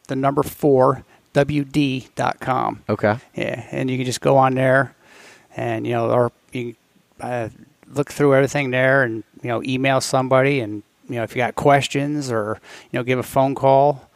the 0.08 0.16
number 0.16 0.44
four, 0.44 1.04
wd.com. 1.34 2.84
Okay. 2.90 3.18
Yeah, 3.36 3.66
and 3.72 3.90
you 3.90 3.98
can 3.98 4.06
just 4.06 4.22
go 4.22 4.38
on 4.38 4.56
there, 4.56 4.96
and 5.56 5.86
you 5.86 5.94
know, 5.94 6.10
or 6.12 6.32
you 6.52 6.76
uh, 7.22 7.50
look 7.92 8.12
through 8.12 8.36
everything 8.36 8.72
there, 8.72 9.04
and 9.04 9.24
you 9.42 9.50
know, 9.50 9.62
email 9.64 10.02
somebody, 10.02 10.60
and 10.60 10.84
you 11.10 11.16
know, 11.16 11.24
if 11.24 11.36
you 11.36 11.42
got 11.42 11.56
questions 11.56 12.32
or 12.32 12.60
you 12.92 13.00
know, 13.00 13.04
give 13.04 13.20
a 13.20 13.24
phone 13.24 13.56
call. 13.56 14.10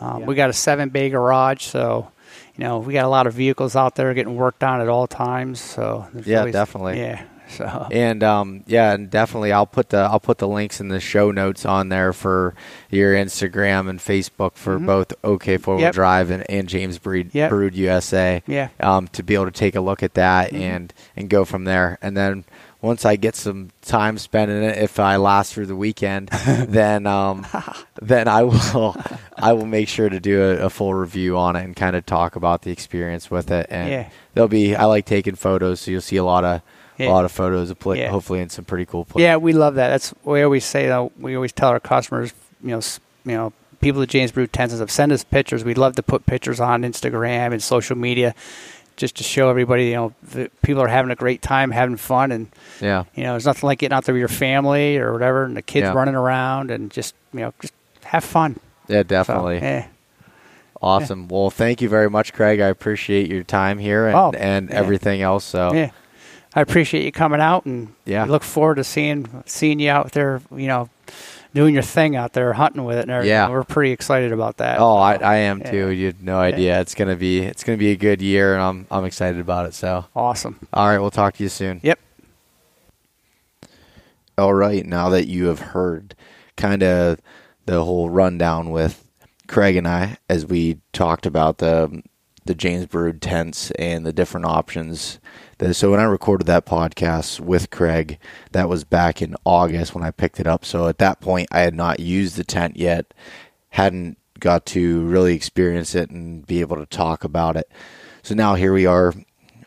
Um, 0.00 0.26
We 0.26 0.34
got 0.34 0.50
a 0.50 0.52
seven 0.52 0.88
bay 0.88 1.10
garage, 1.10 1.62
so 1.64 2.10
you 2.56 2.64
know 2.64 2.78
we 2.78 2.92
got 2.92 3.04
a 3.04 3.08
lot 3.08 3.26
of 3.28 3.34
vehicles 3.34 3.76
out 3.76 3.94
there 3.94 4.12
getting 4.14 4.34
worked 4.34 4.64
on 4.64 4.80
at 4.80 4.88
all 4.88 5.06
times. 5.06 5.60
So 5.60 6.06
Yeah, 6.24 6.40
always- 6.40 6.52
definitely. 6.52 6.98
Yeah, 6.98 7.22
So 7.52 7.86
And 7.90 8.22
um, 8.22 8.64
yeah, 8.66 8.92
and 8.94 9.10
definitely, 9.10 9.52
I'll 9.52 9.66
put 9.66 9.90
the 9.90 9.98
I'll 9.98 10.20
put 10.20 10.38
the 10.38 10.48
links 10.48 10.80
in 10.80 10.88
the 10.88 11.00
show 11.00 11.30
notes 11.30 11.66
on 11.66 11.90
there 11.90 12.12
for 12.14 12.54
your 12.90 13.12
Instagram 13.14 13.90
and 13.90 13.98
Facebook 13.98 14.54
for 14.54 14.78
both 14.78 15.12
OK 15.22 15.58
Four 15.58 15.74
Wheel 15.76 15.80
Mm-hmm. 15.82 15.86
Yep. 15.86 15.94
Drive 15.94 16.30
and, 16.30 16.48
and 16.50 16.68
James 16.68 16.98
Breed 16.98 17.34
Yep. 17.34 17.50
Baroud 17.50 17.74
USA. 17.74 18.42
Yeah. 18.46 18.68
Um, 18.80 19.08
to 19.08 19.22
be 19.22 19.34
able 19.34 19.46
to 19.46 19.50
take 19.50 19.74
a 19.74 19.80
look 19.82 20.02
at 20.02 20.14
that 20.14 20.52
Mm-hmm. 20.52 20.62
and 20.62 20.94
and 21.16 21.28
go 21.28 21.44
from 21.44 21.64
there, 21.64 21.98
and 22.00 22.16
then 22.16 22.44
once 22.80 23.04
I 23.04 23.14
get 23.14 23.36
some 23.36 23.70
time 23.82 24.18
spent 24.18 24.50
in 24.50 24.60
it, 24.64 24.78
if 24.78 24.98
I 24.98 25.14
last 25.16 25.52
through 25.54 25.66
the 25.66 25.76
weekend, 25.76 26.28
then 26.68 27.06
um, 27.06 27.46
then 28.00 28.28
I 28.28 28.44
will 28.44 28.96
I 29.36 29.52
will 29.52 29.66
make 29.66 29.88
sure 29.88 30.08
to 30.08 30.18
do 30.20 30.42
a, 30.42 30.66
a 30.66 30.70
full 30.70 30.94
review 30.94 31.36
on 31.36 31.54
it 31.56 31.64
and 31.64 31.76
kind 31.76 31.96
of 31.96 32.06
talk 32.06 32.34
about 32.34 32.62
the 32.62 32.70
experience 32.72 33.30
with 33.30 33.50
it. 33.50 33.66
And 33.68 33.90
Yeah. 33.90 34.10
there'll 34.34 34.48
be 34.48 34.74
I 34.74 34.86
like 34.86 35.04
taking 35.04 35.34
photos, 35.34 35.80
so 35.80 35.90
you'll 35.90 36.00
see 36.00 36.16
a 36.16 36.24
lot 36.24 36.44
of 36.44 36.62
a 36.98 37.08
lot 37.08 37.24
of 37.24 37.32
photos 37.32 37.70
of 37.70 37.78
pla- 37.78 37.94
Yeah. 37.94 38.08
hopefully 38.10 38.40
in 38.40 38.48
some 38.48 38.64
pretty 38.64 38.86
cool 38.86 39.04
places. 39.04 39.24
Yeah, 39.24 39.36
we 39.36 39.52
love 39.52 39.74
that. 39.76 39.88
That's 39.88 40.14
we 40.24 40.42
always 40.42 40.64
say. 40.64 40.86
Though 40.86 41.12
we 41.18 41.34
always 41.34 41.52
tell 41.52 41.68
our 41.70 41.80
customers, 41.80 42.32
you 42.62 42.70
know, 42.70 42.80
you 43.24 43.32
know, 43.32 43.52
people 43.80 44.02
at 44.02 44.08
James 44.08 44.30
Baroud 44.32 44.50
and 44.58 44.70
stuff, 44.72 44.90
send 44.90 45.10
us 45.12 45.24
pictures. 45.24 45.64
We'd 45.64 45.78
love 45.78 45.96
to 45.96 46.02
put 46.02 46.26
pictures 46.26 46.60
on 46.60 46.82
Instagram 46.82 47.52
and 47.52 47.62
social 47.62 47.96
media, 47.96 48.34
just 48.96 49.16
to 49.16 49.24
show 49.24 49.48
everybody, 49.48 49.86
you 49.86 49.94
know, 49.94 50.12
that 50.32 50.50
people 50.62 50.82
are 50.82 50.88
having 50.88 51.10
a 51.10 51.16
great 51.16 51.42
time, 51.42 51.70
having 51.72 51.96
fun, 51.96 52.30
and 52.30 52.48
yeah, 52.80 53.04
you 53.14 53.24
know, 53.24 53.32
there's 53.32 53.46
nothing 53.46 53.66
like 53.66 53.78
getting 53.78 53.96
out 53.96 54.04
there 54.04 54.14
with 54.14 54.20
your 54.20 54.28
family 54.28 54.98
or 54.98 55.12
whatever, 55.12 55.44
and 55.44 55.56
the 55.56 55.62
kids 55.62 55.86
Yeah. 55.86 55.92
running 55.94 56.14
around 56.14 56.70
and 56.70 56.90
just 56.90 57.14
you 57.32 57.40
know, 57.40 57.54
just 57.60 57.72
have 58.04 58.22
fun. 58.22 58.60
yeah, 58.88 58.98
So, 59.00 59.02
definitely. 59.04 59.56
yeah. 59.56 59.86
Awesome. 60.80 61.28
Well, 61.28 61.48
thank 61.50 61.80
you 61.80 61.88
very 61.88 62.10
much, 62.10 62.32
Craig. 62.32 62.60
I 62.60 62.66
appreciate 62.66 63.30
your 63.30 63.44
time 63.44 63.78
here 63.78 64.08
and, 64.08 64.16
Oh, 64.16 64.32
and 64.36 64.68
yeah. 64.68 64.74
everything 64.76 65.22
else. 65.22 65.44
So 65.44 65.72
Yeah. 65.72 65.90
I 66.54 66.60
appreciate 66.60 67.04
you 67.04 67.12
coming 67.12 67.40
out 67.40 67.64
and 67.66 67.94
Yeah. 68.04 68.24
look 68.24 68.42
forward 68.42 68.74
to 68.76 68.84
seeing 68.84 69.42
seeing 69.46 69.80
you 69.80 69.90
out 69.90 70.12
there, 70.12 70.40
you 70.54 70.66
know, 70.66 70.88
doing 71.54 71.74
your 71.74 71.82
thing 71.82 72.14
out 72.16 72.32
there, 72.34 72.52
hunting 72.52 72.84
with 72.84 72.98
it 72.98 73.02
and 73.02 73.10
everything. 73.10 73.30
Yeah. 73.30 73.48
We're 73.48 73.64
pretty 73.64 73.92
excited 73.92 74.32
about 74.32 74.58
that. 74.58 74.78
Oh, 74.78 74.96
I, 74.96 75.14
I 75.16 75.36
am 75.36 75.60
Yeah. 75.60 75.70
too. 75.70 75.88
You 75.90 76.06
had 76.06 76.22
no 76.22 76.38
idea. 76.38 76.80
It's 76.80 76.94
gonna 76.94 77.16
be 77.16 77.40
it's 77.40 77.64
gonna 77.64 77.78
be 77.78 77.90
a 77.90 77.96
good 77.96 78.20
year, 78.22 78.54
and 78.54 78.62
I'm 78.62 78.86
I'm 78.90 79.04
excited 79.04 79.40
about 79.40 79.66
it. 79.66 79.74
So, 79.74 80.04
Awesome. 80.14 80.58
all 80.72 80.88
right, 80.88 80.98
we'll 80.98 81.10
talk 81.10 81.36
to 81.36 81.42
you 81.42 81.48
soon. 81.48 81.80
Yep. 81.82 81.98
All 84.38 84.54
right, 84.54 84.84
now 84.84 85.08
that 85.10 85.26
you 85.28 85.46
have 85.46 85.58
heard 85.60 86.14
kind 86.56 86.82
of 86.82 87.18
the 87.66 87.84
whole 87.84 88.08
rundown 88.10 88.70
with 88.70 89.06
Craig 89.46 89.76
and 89.76 89.86
I 89.86 90.16
as 90.28 90.46
we 90.46 90.78
talked 90.92 91.26
about 91.26 91.58
the 91.58 92.02
the 92.44 92.54
James 92.54 92.86
Baroud 92.86 93.20
tents 93.20 93.70
and 93.72 94.04
the 94.04 94.12
different 94.12 94.46
options. 94.46 95.18
So 95.72 95.92
when 95.92 96.00
I 96.00 96.04
recorded 96.04 96.46
that 96.48 96.66
podcast 96.66 97.38
with 97.38 97.70
Craig, 97.70 98.18
that 98.50 98.68
was 98.68 98.82
back 98.82 99.22
in 99.22 99.36
August 99.44 99.94
when 99.94 100.02
I 100.02 100.10
picked 100.10 100.40
it 100.40 100.46
up. 100.46 100.64
So 100.64 100.88
at 100.88 100.98
that 100.98 101.20
point, 101.20 101.48
I 101.52 101.60
had 101.60 101.74
not 101.74 102.00
used 102.00 102.36
the 102.36 102.42
tent 102.42 102.76
yet, 102.76 103.14
hadn't 103.70 104.18
got 104.40 104.66
to 104.66 105.02
really 105.02 105.36
experience 105.36 105.94
it 105.94 106.10
and 106.10 106.44
be 106.44 106.60
able 106.60 106.76
to 106.76 106.86
talk 106.86 107.22
about 107.22 107.56
it. 107.56 107.70
So 108.24 108.34
now 108.34 108.56
here 108.56 108.72
we 108.72 108.86
are, 108.86 109.14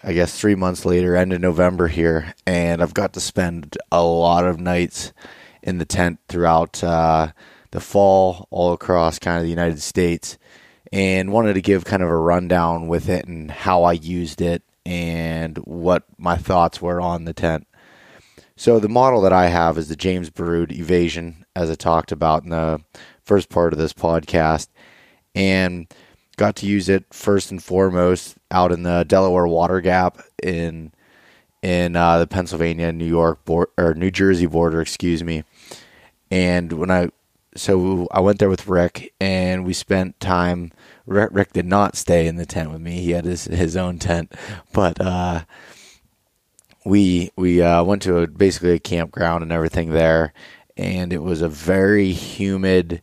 I 0.04 0.12
guess 0.12 0.38
three 0.38 0.56
months 0.56 0.86
later, 0.86 1.16
end 1.16 1.32
of 1.32 1.40
November 1.40 1.88
here, 1.88 2.34
and 2.46 2.84
I've 2.84 2.94
got 2.94 3.14
to 3.14 3.22
spend 3.22 3.78
a 3.90 4.04
lot 4.04 4.46
of 4.46 4.60
nights 4.60 5.14
in 5.64 5.78
the 5.78 5.86
tent 5.86 6.20
throughout 6.28 6.84
uh, 6.84 7.32
the 7.72 7.80
fall, 7.80 8.48
all 8.52 8.74
across 8.74 9.18
kind 9.18 9.38
of 9.38 9.44
the 9.44 9.50
United 9.50 9.82
States, 9.82 10.38
and 10.96 11.34
wanted 11.34 11.56
to 11.56 11.62
give 11.62 11.84
kind 11.84 12.02
of 12.02 12.08
a 12.08 12.16
rundown 12.16 12.88
with 12.88 13.10
it 13.10 13.28
and 13.28 13.52
how 13.52 13.84
I 13.84 13.92
used 13.92 14.40
it 14.40 14.64
and 14.86 15.58
what 15.58 16.04
my 16.18 16.38
thoughts 16.38 16.82
were 16.82 17.02
on 17.02 17.26
the 17.26 17.34
tent. 17.34 17.68
So 18.56 18.80
the 18.80 18.88
model 18.88 19.20
that 19.24 19.34
I 19.34 19.48
have 19.48 19.78
is 19.78 19.90
the 19.90 19.98
James 19.98 20.30
Baroud 20.30 20.72
Evasion, 20.72 21.46
as 21.54 21.70
I 21.70 21.76
talked 21.76 22.14
about 22.14 22.44
in 22.44 22.50
the 22.52 22.80
first 23.26 23.50
part 23.50 23.74
of 23.74 23.80
this 23.80 23.92
podcast, 23.92 24.70
and 25.36 25.94
got 26.38 26.56
to 26.58 26.66
use 26.66 26.88
it 26.88 27.04
first 27.14 27.52
and 27.52 27.62
foremost 27.62 28.38
out 28.50 28.72
in 28.72 28.84
the 28.84 29.04
Delaware 29.04 29.48
Water 29.48 29.82
Gap 29.82 30.20
in 30.42 30.94
in 31.62 31.98
uh, 31.98 32.20
the 32.20 32.28
Pennsylvania 32.28 32.94
New 32.94 33.04
York 33.04 33.40
or 33.50 33.94
New 33.96 34.12
Jersey 34.12 34.46
border, 34.46 34.80
excuse 34.80 35.26
me. 35.26 35.44
And 36.32 36.72
when 36.72 36.90
I 36.90 37.10
so 37.58 38.08
I 38.12 38.22
went 38.22 38.40
there 38.40 38.50
with 38.50 38.68
Rick, 38.68 39.14
and 39.20 39.66
we 39.66 39.74
spent 39.74 40.22
time. 40.22 40.72
Rick, 41.06 41.30
Rick 41.34 41.54
did 41.54 41.66
not 41.66 41.96
stay 41.98 42.28
in 42.28 42.38
the 42.38 42.46
tent 42.46 42.72
with 42.72 42.82
me; 42.82 43.02
he 43.02 43.12
had 43.12 43.26
his 43.26 43.46
his 43.46 43.78
own 43.78 44.00
tent, 44.00 44.34
but. 44.74 45.02
uh 45.02 45.42
we 46.86 47.32
we 47.36 47.62
uh, 47.62 47.84
went 47.84 48.02
to 48.04 48.20
a, 48.20 48.28
basically 48.28 48.72
a 48.72 48.80
campground 48.80 49.44
and 49.44 49.52
everything 49.52 49.92
there, 49.92 50.34
and 50.78 51.12
it 51.12 51.20
was 51.24 51.42
a 51.42 51.50
very 51.50 52.12
humid, 52.12 53.02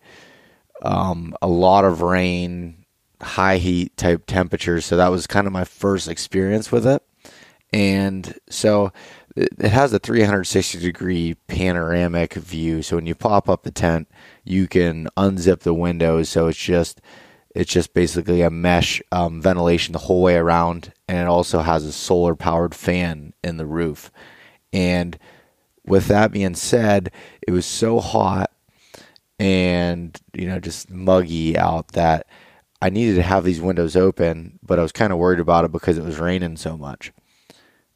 um, 0.82 1.34
a 1.42 1.48
lot 1.48 1.84
of 1.84 2.02
rain, 2.02 2.84
high 3.22 3.58
heat 3.58 3.96
type 3.96 4.24
temperatures. 4.26 4.86
So 4.86 4.96
that 4.96 5.10
was 5.10 5.26
kind 5.26 5.46
of 5.46 5.52
my 5.52 5.64
first 5.64 6.08
experience 6.08 6.72
with 6.72 6.86
it, 6.86 7.02
and 7.72 8.34
so 8.50 8.92
it 9.36 9.50
it 9.58 9.70
has 9.70 9.92
a 9.92 9.98
360 9.98 10.78
degree 10.80 11.34
panoramic 11.48 12.34
view. 12.34 12.82
So 12.82 12.96
when 12.96 13.06
you 13.06 13.14
pop 13.14 13.48
up 13.48 13.64
the 13.64 13.72
tent, 13.72 14.08
you 14.44 14.68
can 14.68 15.08
unzip 15.16 15.60
the 15.60 15.74
windows. 15.74 16.28
So 16.28 16.48
it's 16.48 16.58
just 16.58 17.00
it's 17.54 17.72
just 17.72 17.94
basically 17.94 18.42
a 18.42 18.50
mesh 18.50 19.02
um, 19.12 19.42
ventilation 19.42 19.92
the 19.92 19.98
whole 19.98 20.22
way 20.22 20.36
around, 20.36 20.92
and 21.08 21.18
it 21.18 21.26
also 21.26 21.60
has 21.60 21.84
a 21.84 21.92
solar 21.92 22.34
powered 22.34 22.74
fan 22.74 23.34
in 23.44 23.56
the 23.56 23.66
roof. 23.66 24.10
And 24.72 25.18
with 25.84 26.06
that 26.06 26.32
being 26.32 26.54
said, 26.54 27.12
it 27.46 27.50
was 27.50 27.66
so 27.66 28.00
hot 28.00 28.50
and 29.38 30.20
you 30.34 30.46
know 30.46 30.60
just 30.60 30.88
muggy 30.88 31.58
out 31.58 31.88
that 31.88 32.26
I 32.80 32.90
needed 32.90 33.16
to 33.16 33.22
have 33.22 33.44
these 33.44 33.60
windows 33.60 33.96
open, 33.96 34.58
but 34.62 34.78
I 34.78 34.82
was 34.82 34.92
kind 34.92 35.12
of 35.12 35.18
worried 35.18 35.40
about 35.40 35.64
it 35.64 35.72
because 35.72 35.98
it 35.98 36.04
was 36.04 36.18
raining 36.18 36.56
so 36.56 36.76
much. 36.76 37.12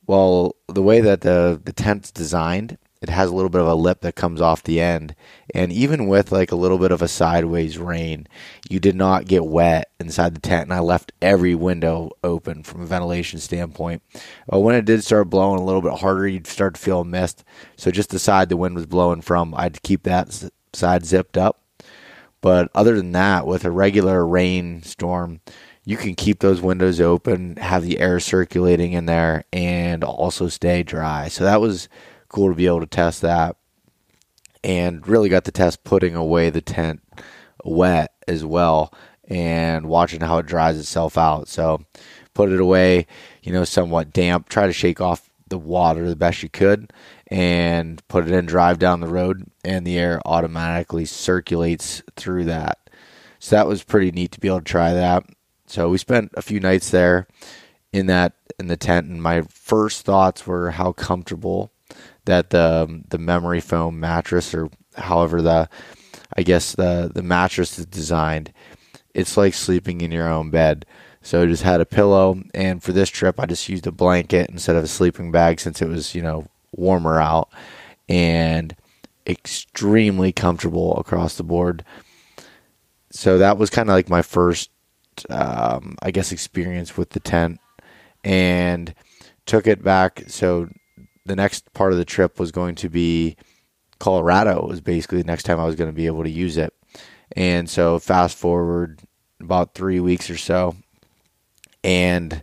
Well, 0.07 0.57
the 0.69 0.83
way 0.83 1.01
that 1.01 1.23
the 1.23 1.61
the 1.64 1.73
tent's 1.73 2.11
designed, 2.11 2.79
it 3.03 3.09
has 3.09 3.31
a 3.31 3.35
little 3.35 3.51
bit 3.51 3.61
of 3.61 3.67
a 3.67 3.75
lip 3.75 4.01
that 4.01 4.15
comes 4.15 4.41
off 4.41 4.63
the 4.63 4.81
end, 4.81 5.15
and 5.55 5.73
even 5.73 6.07
with 6.07 6.33
like 6.33 6.51
a 6.51 6.57
little 6.57 6.79
bit 6.79 6.93
of 6.93 7.03
a 7.03 7.09
sideways 7.09 7.79
rain, 7.79 8.27
you 8.69 8.81
did 8.81 8.97
not 8.97 9.27
get 9.27 9.45
wet 9.45 9.91
inside 10.01 10.35
the 10.35 10.41
tent. 10.41 10.65
And 10.65 10.73
I 10.73 10.81
left 10.81 11.13
every 11.21 11.55
window 11.55 12.11
open 12.25 12.63
from 12.63 12.81
a 12.81 12.87
ventilation 12.87 13.39
standpoint. 13.39 14.03
But 14.49 14.61
when 14.61 14.75
it 14.75 14.85
did 14.85 15.05
start 15.05 15.31
blowing 15.31 15.61
a 15.61 15.65
little 15.65 15.83
bit 15.83 16.01
harder, 16.01 16.27
you'd 16.27 16.47
start 16.47 16.75
to 16.75 16.81
feel 16.81 17.01
a 17.03 17.05
mist. 17.05 17.45
So 17.77 17.91
just 17.91 18.11
the 18.11 18.19
side 18.19 18.49
the 18.49 18.57
wind 18.57 18.75
was 18.75 18.87
blowing 18.87 19.21
from, 19.21 19.55
I'd 19.57 19.83
keep 19.83 20.03
that 20.05 20.49
side 20.73 21.05
zipped 21.05 21.37
up. 21.37 21.63
But 22.41 22.71
other 22.75 22.97
than 22.97 23.13
that, 23.13 23.47
with 23.47 23.65
a 23.65 23.71
regular 23.71 24.27
rainstorm, 24.27 25.41
you 25.85 25.97
can 25.97 26.15
keep 26.15 26.41
those 26.41 26.61
windows 26.61 27.01
open, 27.01 27.57
have 27.57 27.83
the 27.83 28.01
air 28.01 28.21
circulating 28.21 28.93
in 28.93 29.07
there, 29.07 29.45
and 29.53 30.03
also 30.03 30.49
stay 30.49 30.83
dry. 30.83 31.29
So 31.29 31.45
that 31.45 31.61
was 31.61 31.89
cool 32.29 32.49
to 32.49 32.55
be 32.55 32.67
able 32.67 32.81
to 32.81 32.87
test 32.87 33.23
that. 33.23 33.57
And 34.65 35.07
really 35.07 35.29
got 35.29 35.45
to 35.45 35.53
test 35.53 35.85
putting 35.85 36.17
away 36.17 36.51
the 36.51 36.61
tent 36.61 37.01
wet 37.65 38.12
as 38.27 38.45
well 38.45 38.93
and 39.29 39.89
watching 39.89 40.21
how 40.21 40.39
it 40.39 40.47
dries 40.47 40.79
itself 40.79 41.17
out. 41.17 41.49
So 41.49 41.85
put 42.35 42.51
it 42.51 42.61
away, 42.61 43.07
you 43.43 43.53
know, 43.53 43.65
somewhat 43.65 44.12
damp. 44.12 44.49
Try 44.49 44.67
to 44.67 44.73
shake 44.73 45.01
off 45.01 45.31
the 45.49 45.59
water 45.59 46.09
the 46.09 46.17
best 46.17 46.43
you 46.43 46.49
could 46.49 46.93
and 47.29 48.07
put 48.09 48.27
it 48.27 48.33
in, 48.33 48.47
drive 48.47 48.79
down 48.79 49.01
the 49.01 49.09
road, 49.09 49.47
and 49.65 49.87
the 49.87 49.99
air 49.99 50.21
automatically 50.25 51.05
circulates 51.05 52.03
through 52.17 52.45
that. 52.45 52.79
So 53.39 53.57
that 53.57 53.67
was 53.67 53.85
pretty 53.85 54.11
neat 54.11 54.33
to 54.33 54.41
be 54.41 54.49
able 54.49 54.59
to 54.59 54.65
try 54.65 54.93
that. 54.93 55.25
So 55.67 55.89
we 55.89 55.99
spent 55.99 56.33
a 56.35 56.43
few 56.43 56.61
nights 56.61 56.91
there 56.91 57.27
in 57.93 58.07
that 58.07 58.35
in 58.59 58.69
the 58.69 58.77
tent, 58.77 59.09
and 59.09 59.23
my 59.23 59.43
first 59.43 60.05
thoughts 60.05 60.47
were 60.47 60.71
how 60.71 60.93
comfortable 60.93 61.73
that 62.25 62.51
the 62.51 63.03
the 63.09 63.19
memory 63.19 63.61
foam 63.61 63.99
mattress, 64.01 64.55
or 64.55 64.69
however 64.97 65.43
the 65.43 65.69
I 66.37 66.43
guess 66.43 66.75
the 66.75 67.11
the 67.15 67.23
mattress 67.23 67.79
is 67.79 67.87
designed. 67.87 68.53
It's 69.15 69.37
like 69.37 69.55
sleeping 69.55 70.01
in 70.01 70.13
your 70.13 70.29
own 70.29 70.51
bed. 70.51 70.85
So 71.23 71.43
I 71.43 71.47
just 71.47 71.63
had 71.65 71.81
a 71.81 71.87
pillow, 71.87 72.41
and 72.55 72.83
for 72.83 72.93
this 72.93 73.09
trip, 73.11 73.41
I 73.41 73.47
just 73.47 73.69
used 73.69 73.87
a 73.87 73.93
blanket 73.93 74.49
instead 74.51 74.77
of 74.77 74.85
a 74.85 74.89
sleeping 74.89 75.33
bag 75.33 75.59
since 75.59 75.83
it 75.83 75.89
was 75.89 76.15
you 76.15 76.23
know 76.23 76.47
warmer 76.73 77.21
out, 77.21 77.49
and 78.09 78.77
extremely 79.27 80.33
comfortable 80.33 80.97
across 80.99 81.37
the 81.37 81.43
board. 81.43 81.85
So 83.11 83.39
that 83.39 83.59
was 83.59 83.71
kind 83.71 83.89
of 83.89 83.95
like 83.95 84.09
my 84.09 84.23
first, 84.23 84.71
um, 85.31 85.97
I 86.03 86.11
guess, 86.11 86.33
experience 86.33 86.97
with 86.97 87.11
the 87.11 87.21
tent, 87.21 87.61
and 88.23 88.95
took 89.47 89.67
it 89.67 89.83
back. 89.83 90.25
So 90.29 90.69
the 91.27 91.37
next 91.37 91.72
part 91.72 91.92
of 91.92 91.98
the 91.98 92.04
trip 92.04 92.38
was 92.38 92.52
going 92.52 92.74
to 92.77 92.88
be 92.88 93.37
Colorado. 93.98 94.64
It 94.64 94.68
Was 94.68 94.81
basically 94.81 95.22
the 95.22 95.27
next 95.27 95.44
time 95.44 95.60
I 95.60 95.64
was 95.64 95.77
going 95.77 95.90
to 95.90 95.96
be 95.96 96.06
able 96.06 96.22
to 96.22 96.31
use 96.31 96.56
it, 96.56 96.72
and 97.33 97.68
so 97.68 97.98
fast 97.98 98.37
forward 98.37 99.00
about 99.40 99.74
three 99.74 100.00
weeks 100.00 100.31
or 100.31 100.37
so, 100.37 100.77
and 101.85 102.42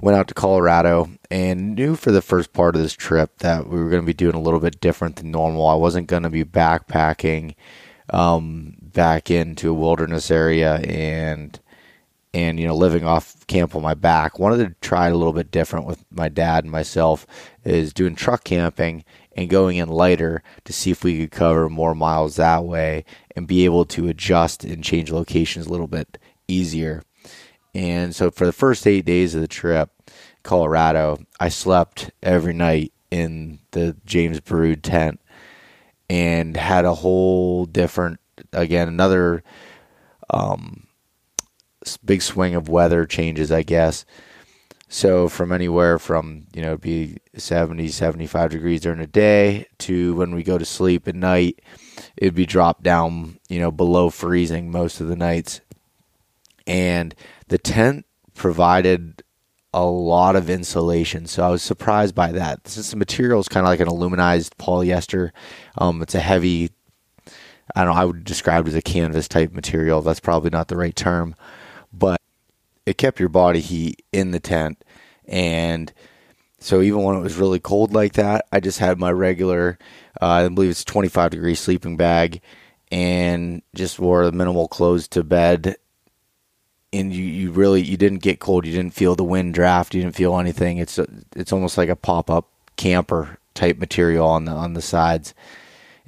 went 0.00 0.16
out 0.16 0.28
to 0.28 0.34
Colorado 0.34 1.08
and 1.30 1.76
knew 1.76 1.94
for 1.94 2.10
the 2.10 2.20
first 2.20 2.52
part 2.52 2.74
of 2.74 2.82
this 2.82 2.92
trip 2.92 3.38
that 3.38 3.68
we 3.68 3.78
were 3.78 3.88
going 3.88 4.02
to 4.02 4.06
be 4.06 4.12
doing 4.12 4.34
a 4.34 4.40
little 4.40 4.58
bit 4.60 4.80
different 4.80 5.16
than 5.16 5.30
normal. 5.30 5.66
I 5.66 5.74
wasn't 5.74 6.08
going 6.08 6.24
to 6.24 6.30
be 6.30 6.44
backpacking 6.44 7.54
um, 8.10 8.76
back 8.80 9.30
into 9.30 9.70
a 9.70 9.74
wilderness 9.74 10.30
area 10.30 10.76
and 10.78 11.58
and 12.34 12.58
you 12.58 12.66
know 12.66 12.74
living 12.74 13.04
off 13.04 13.46
camp 13.46 13.74
on 13.74 13.82
my 13.82 13.94
back. 13.94 14.38
Wanted 14.38 14.68
to 14.68 14.74
try 14.86 15.08
a 15.08 15.14
little 15.14 15.32
bit 15.32 15.50
different 15.50 15.86
with 15.86 16.04
my 16.10 16.28
dad 16.28 16.64
and 16.64 16.70
myself 16.70 17.26
is 17.64 17.92
doing 17.92 18.14
truck 18.14 18.44
camping 18.44 19.04
and 19.36 19.50
going 19.50 19.76
in 19.76 19.88
lighter 19.88 20.42
to 20.64 20.72
see 20.72 20.90
if 20.90 21.04
we 21.04 21.18
could 21.18 21.30
cover 21.30 21.68
more 21.68 21.94
miles 21.94 22.36
that 22.36 22.64
way 22.64 23.04
and 23.34 23.46
be 23.46 23.64
able 23.64 23.84
to 23.86 24.08
adjust 24.08 24.64
and 24.64 24.84
change 24.84 25.10
locations 25.10 25.66
a 25.66 25.70
little 25.70 25.86
bit 25.86 26.18
easier. 26.48 27.02
And 27.74 28.14
so 28.14 28.30
for 28.30 28.44
the 28.44 28.52
first 28.52 28.86
eight 28.86 29.06
days 29.06 29.34
of 29.34 29.40
the 29.40 29.48
trip, 29.48 29.90
Colorado, 30.42 31.18
I 31.40 31.48
slept 31.48 32.10
every 32.22 32.52
night 32.52 32.92
in 33.10 33.60
the 33.70 33.96
James 34.04 34.40
Baroud 34.40 34.82
tent 34.82 35.20
and 36.10 36.56
had 36.56 36.84
a 36.84 36.94
whole 36.94 37.64
different, 37.64 38.20
again, 38.52 38.88
another 38.88 39.42
um, 40.28 40.86
big 42.04 42.22
swing 42.22 42.54
of 42.54 42.68
weather 42.68 43.06
changes, 43.06 43.52
I 43.52 43.62
guess. 43.62 44.04
So 44.88 45.28
from 45.28 45.52
anywhere 45.52 45.98
from, 45.98 46.46
you 46.52 46.60
know, 46.60 46.76
be 46.76 47.16
70, 47.34 47.88
75 47.88 48.50
degrees 48.50 48.82
during 48.82 48.98
the 48.98 49.06
day 49.06 49.66
to 49.78 50.14
when 50.14 50.34
we 50.34 50.42
go 50.42 50.58
to 50.58 50.66
sleep 50.66 51.08
at 51.08 51.14
night, 51.14 51.60
it'd 52.16 52.34
be 52.34 52.44
dropped 52.44 52.82
down, 52.82 53.38
you 53.48 53.58
know, 53.58 53.70
below 53.70 54.10
freezing 54.10 54.70
most 54.70 55.00
of 55.00 55.08
the 55.08 55.16
nights. 55.16 55.62
And 56.66 57.14
the 57.48 57.56
tent 57.58 58.04
provided 58.34 59.22
a 59.74 59.84
lot 59.84 60.36
of 60.36 60.50
insulation, 60.50 61.26
so 61.26 61.42
I 61.42 61.48
was 61.48 61.62
surprised 61.62 62.14
by 62.14 62.32
that. 62.32 62.68
Since 62.68 62.90
the 62.90 62.96
material 62.96 63.40
is 63.40 63.48
kind 63.48 63.64
of 63.64 63.70
like 63.70 63.80
an 63.80 63.88
aluminized 63.88 64.56
polyester, 64.58 65.30
um, 65.78 66.02
it's 66.02 66.14
a 66.14 66.20
heavy. 66.20 66.70
I 67.74 67.84
don't 67.84 67.94
know. 67.94 68.00
I 68.00 68.04
would 68.04 68.24
describe 68.24 68.66
it 68.66 68.70
as 68.70 68.74
a 68.74 68.82
canvas 68.82 69.28
type 69.28 69.52
material. 69.52 70.02
That's 70.02 70.20
probably 70.20 70.50
not 70.50 70.68
the 70.68 70.76
right 70.76 70.94
term, 70.94 71.34
but 71.92 72.20
it 72.86 72.98
kept 72.98 73.20
your 73.20 73.28
body 73.28 73.60
heat 73.60 74.04
in 74.12 74.30
the 74.30 74.40
tent, 74.40 74.82
and 75.26 75.92
so 76.58 76.80
even 76.80 77.02
when 77.02 77.16
it 77.16 77.22
was 77.22 77.36
really 77.36 77.60
cold 77.60 77.92
like 77.92 78.14
that, 78.14 78.46
I 78.52 78.60
just 78.60 78.78
had 78.78 78.98
my 78.98 79.10
regular, 79.10 79.78
uh, 80.20 80.26
I 80.26 80.48
believe 80.48 80.70
it's 80.70 80.84
25 80.84 81.30
degree 81.32 81.54
sleeping 81.54 81.96
bag, 81.96 82.40
and 82.90 83.62
just 83.74 83.98
wore 83.98 84.24
the 84.24 84.32
minimal 84.32 84.68
clothes 84.68 85.08
to 85.08 85.24
bed 85.24 85.76
and 86.92 87.12
you, 87.12 87.24
you 87.24 87.50
really 87.50 87.80
you 87.80 87.96
didn't 87.96 88.22
get 88.22 88.40
cold. 88.40 88.66
You 88.66 88.72
didn't 88.72 88.94
feel 88.94 89.14
the 89.14 89.24
wind 89.24 89.54
draft. 89.54 89.94
You 89.94 90.02
didn't 90.02 90.16
feel 90.16 90.38
anything. 90.38 90.78
It's 90.78 90.98
a, 90.98 91.06
it's 91.34 91.52
almost 91.52 91.78
like 91.78 91.88
a 91.88 91.96
pop 91.96 92.30
up 92.30 92.48
camper 92.76 93.38
type 93.54 93.78
material 93.78 94.26
on 94.26 94.44
the 94.44 94.52
on 94.52 94.74
the 94.74 94.82
sides. 94.82 95.34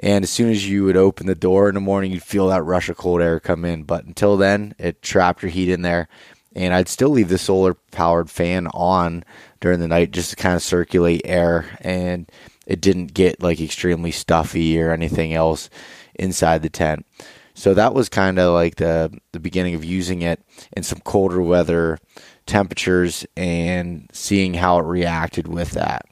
And 0.00 0.24
as 0.24 0.30
soon 0.30 0.50
as 0.50 0.68
you 0.68 0.84
would 0.84 0.96
open 0.96 1.26
the 1.26 1.34
door 1.34 1.68
in 1.68 1.74
the 1.74 1.80
morning, 1.80 2.12
you'd 2.12 2.22
feel 2.22 2.48
that 2.48 2.62
rush 2.62 2.88
of 2.88 2.96
cold 2.96 3.20
air 3.20 3.40
come 3.40 3.64
in. 3.64 3.84
But 3.84 4.04
until 4.04 4.36
then, 4.36 4.74
it 4.78 5.02
trapped 5.02 5.42
your 5.42 5.50
heat 5.50 5.70
in 5.70 5.82
there. 5.82 6.08
And 6.56 6.74
I'd 6.74 6.88
still 6.88 7.10
leave 7.10 7.28
the 7.28 7.38
solar 7.38 7.74
powered 7.74 8.30
fan 8.30 8.68
on 8.68 9.24
during 9.60 9.80
the 9.80 9.88
night 9.88 10.12
just 10.12 10.30
to 10.30 10.36
kind 10.36 10.54
of 10.54 10.62
circulate 10.62 11.22
air. 11.24 11.78
And 11.80 12.30
it 12.66 12.80
didn't 12.80 13.14
get 13.14 13.42
like 13.42 13.60
extremely 13.60 14.10
stuffy 14.10 14.80
or 14.80 14.92
anything 14.92 15.34
else 15.34 15.70
inside 16.14 16.62
the 16.62 16.70
tent. 16.70 17.06
So 17.54 17.74
that 17.74 17.94
was 17.94 18.08
kind 18.08 18.38
of 18.38 18.52
like 18.52 18.76
the 18.76 19.16
the 19.32 19.40
beginning 19.40 19.74
of 19.74 19.84
using 19.84 20.22
it 20.22 20.40
in 20.76 20.82
some 20.82 21.00
colder 21.00 21.40
weather 21.40 21.98
temperatures 22.46 23.24
and 23.36 24.10
seeing 24.12 24.54
how 24.54 24.78
it 24.78 24.84
reacted 24.84 25.46
with 25.46 25.72
that. 25.72 26.06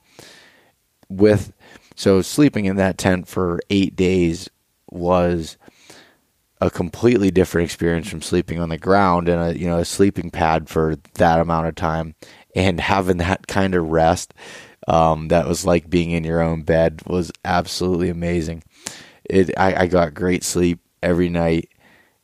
With 1.08 1.52
so 1.94 2.22
sleeping 2.22 2.64
in 2.64 2.76
that 2.76 2.98
tent 2.98 3.28
for 3.28 3.60
8 3.70 3.96
days 3.96 4.48
was 4.90 5.56
a 6.60 6.70
completely 6.70 7.30
different 7.30 7.64
experience 7.64 8.08
from 8.08 8.22
sleeping 8.22 8.60
on 8.60 8.68
the 8.68 8.78
ground 8.78 9.28
in 9.28 9.38
a 9.38 9.52
you 9.52 9.66
know 9.66 9.78
a 9.78 9.84
sleeping 9.84 10.30
pad 10.30 10.68
for 10.68 10.96
that 11.14 11.40
amount 11.40 11.66
of 11.66 11.74
time 11.74 12.14
and 12.54 12.80
having 12.80 13.16
that 13.16 13.46
kind 13.46 13.74
of 13.74 13.88
rest 13.88 14.32
um, 14.88 15.28
that 15.28 15.46
was 15.46 15.64
like 15.64 15.88
being 15.88 16.10
in 16.10 16.24
your 16.24 16.40
own 16.40 16.62
bed 16.62 17.02
was 17.06 17.30
absolutely 17.44 18.08
amazing. 18.08 18.62
It 19.24 19.52
I, 19.56 19.82
I 19.82 19.86
got 19.86 20.14
great 20.14 20.42
sleep 20.44 20.80
every 21.02 21.28
night, 21.28 21.68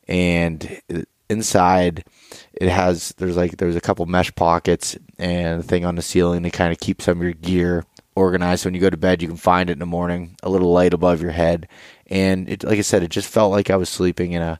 and 0.07 0.81
inside 1.29 2.05
it 2.53 2.69
has 2.69 3.13
there's 3.17 3.37
like 3.37 3.57
there's 3.57 3.75
a 3.75 3.81
couple 3.81 4.05
mesh 4.05 4.33
pockets 4.35 4.97
and 5.17 5.61
a 5.61 5.63
thing 5.63 5.85
on 5.85 5.95
the 5.95 6.01
ceiling 6.01 6.43
to 6.43 6.49
kind 6.49 6.71
of 6.71 6.79
keep 6.79 7.01
some 7.01 7.19
of 7.19 7.23
your 7.23 7.33
gear 7.33 7.85
organized. 8.15 8.63
So 8.63 8.67
when 8.67 8.75
you 8.75 8.81
go 8.81 8.89
to 8.89 8.97
bed, 8.97 9.21
you 9.21 9.27
can 9.27 9.37
find 9.37 9.69
it 9.69 9.73
in 9.73 9.79
the 9.79 9.85
morning, 9.85 10.35
a 10.43 10.49
little 10.49 10.71
light 10.71 10.93
above 10.93 11.21
your 11.21 11.31
head, 11.31 11.67
and 12.07 12.49
it, 12.49 12.63
like 12.63 12.77
I 12.77 12.81
said, 12.81 13.03
it 13.03 13.11
just 13.11 13.27
felt 13.27 13.51
like 13.51 13.69
I 13.69 13.75
was 13.75 13.89
sleeping 13.89 14.33
in 14.33 14.41
a 14.41 14.59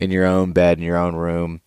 in 0.00 0.10
your 0.10 0.26
own 0.26 0.52
bed 0.52 0.78
in 0.78 0.84
your 0.84 0.96
own 0.96 1.14
room. 1.14 1.60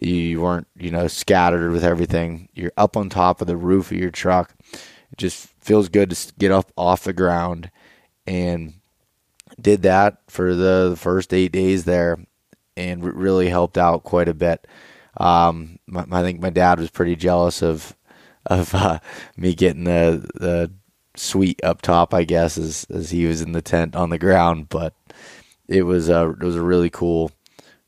You 0.00 0.40
weren't, 0.40 0.66
you 0.76 0.90
know, 0.90 1.06
scattered 1.06 1.70
with 1.70 1.84
everything. 1.84 2.48
You're 2.54 2.72
up 2.76 2.96
on 2.96 3.08
top 3.08 3.40
of 3.40 3.46
the 3.46 3.56
roof 3.56 3.92
of 3.92 3.98
your 3.98 4.10
truck. 4.10 4.54
It 4.72 5.18
just 5.18 5.48
feels 5.60 5.88
good 5.88 6.10
to 6.10 6.32
get 6.38 6.50
up 6.50 6.72
off 6.76 7.04
the 7.04 7.12
ground 7.12 7.70
and 8.26 8.74
did 9.60 9.82
that 9.82 10.18
for 10.28 10.54
the 10.54 10.96
first 10.98 11.32
eight 11.32 11.52
days 11.52 11.84
there 11.84 12.18
and 12.76 13.04
really 13.04 13.48
helped 13.48 13.78
out 13.78 14.02
quite 14.02 14.28
a 14.28 14.34
bit. 14.34 14.66
Um, 15.18 15.78
I 15.94 16.22
think 16.22 16.40
my 16.40 16.50
dad 16.50 16.80
was 16.80 16.90
pretty 16.90 17.16
jealous 17.16 17.62
of 17.62 17.94
of 18.46 18.74
uh, 18.74 18.98
me 19.36 19.54
getting 19.54 19.84
the 19.84 20.28
the 20.34 20.72
suite 21.16 21.60
up 21.62 21.82
top, 21.82 22.14
I 22.14 22.24
guess, 22.24 22.58
as 22.58 22.86
as 22.90 23.10
he 23.10 23.26
was 23.26 23.42
in 23.42 23.52
the 23.52 23.62
tent 23.62 23.94
on 23.96 24.10
the 24.10 24.18
ground. 24.18 24.68
But 24.68 24.94
it 25.68 25.82
was 25.82 26.08
a 26.08 26.30
it 26.30 26.42
was 26.42 26.56
a 26.56 26.62
really 26.62 26.90
cool, 26.90 27.30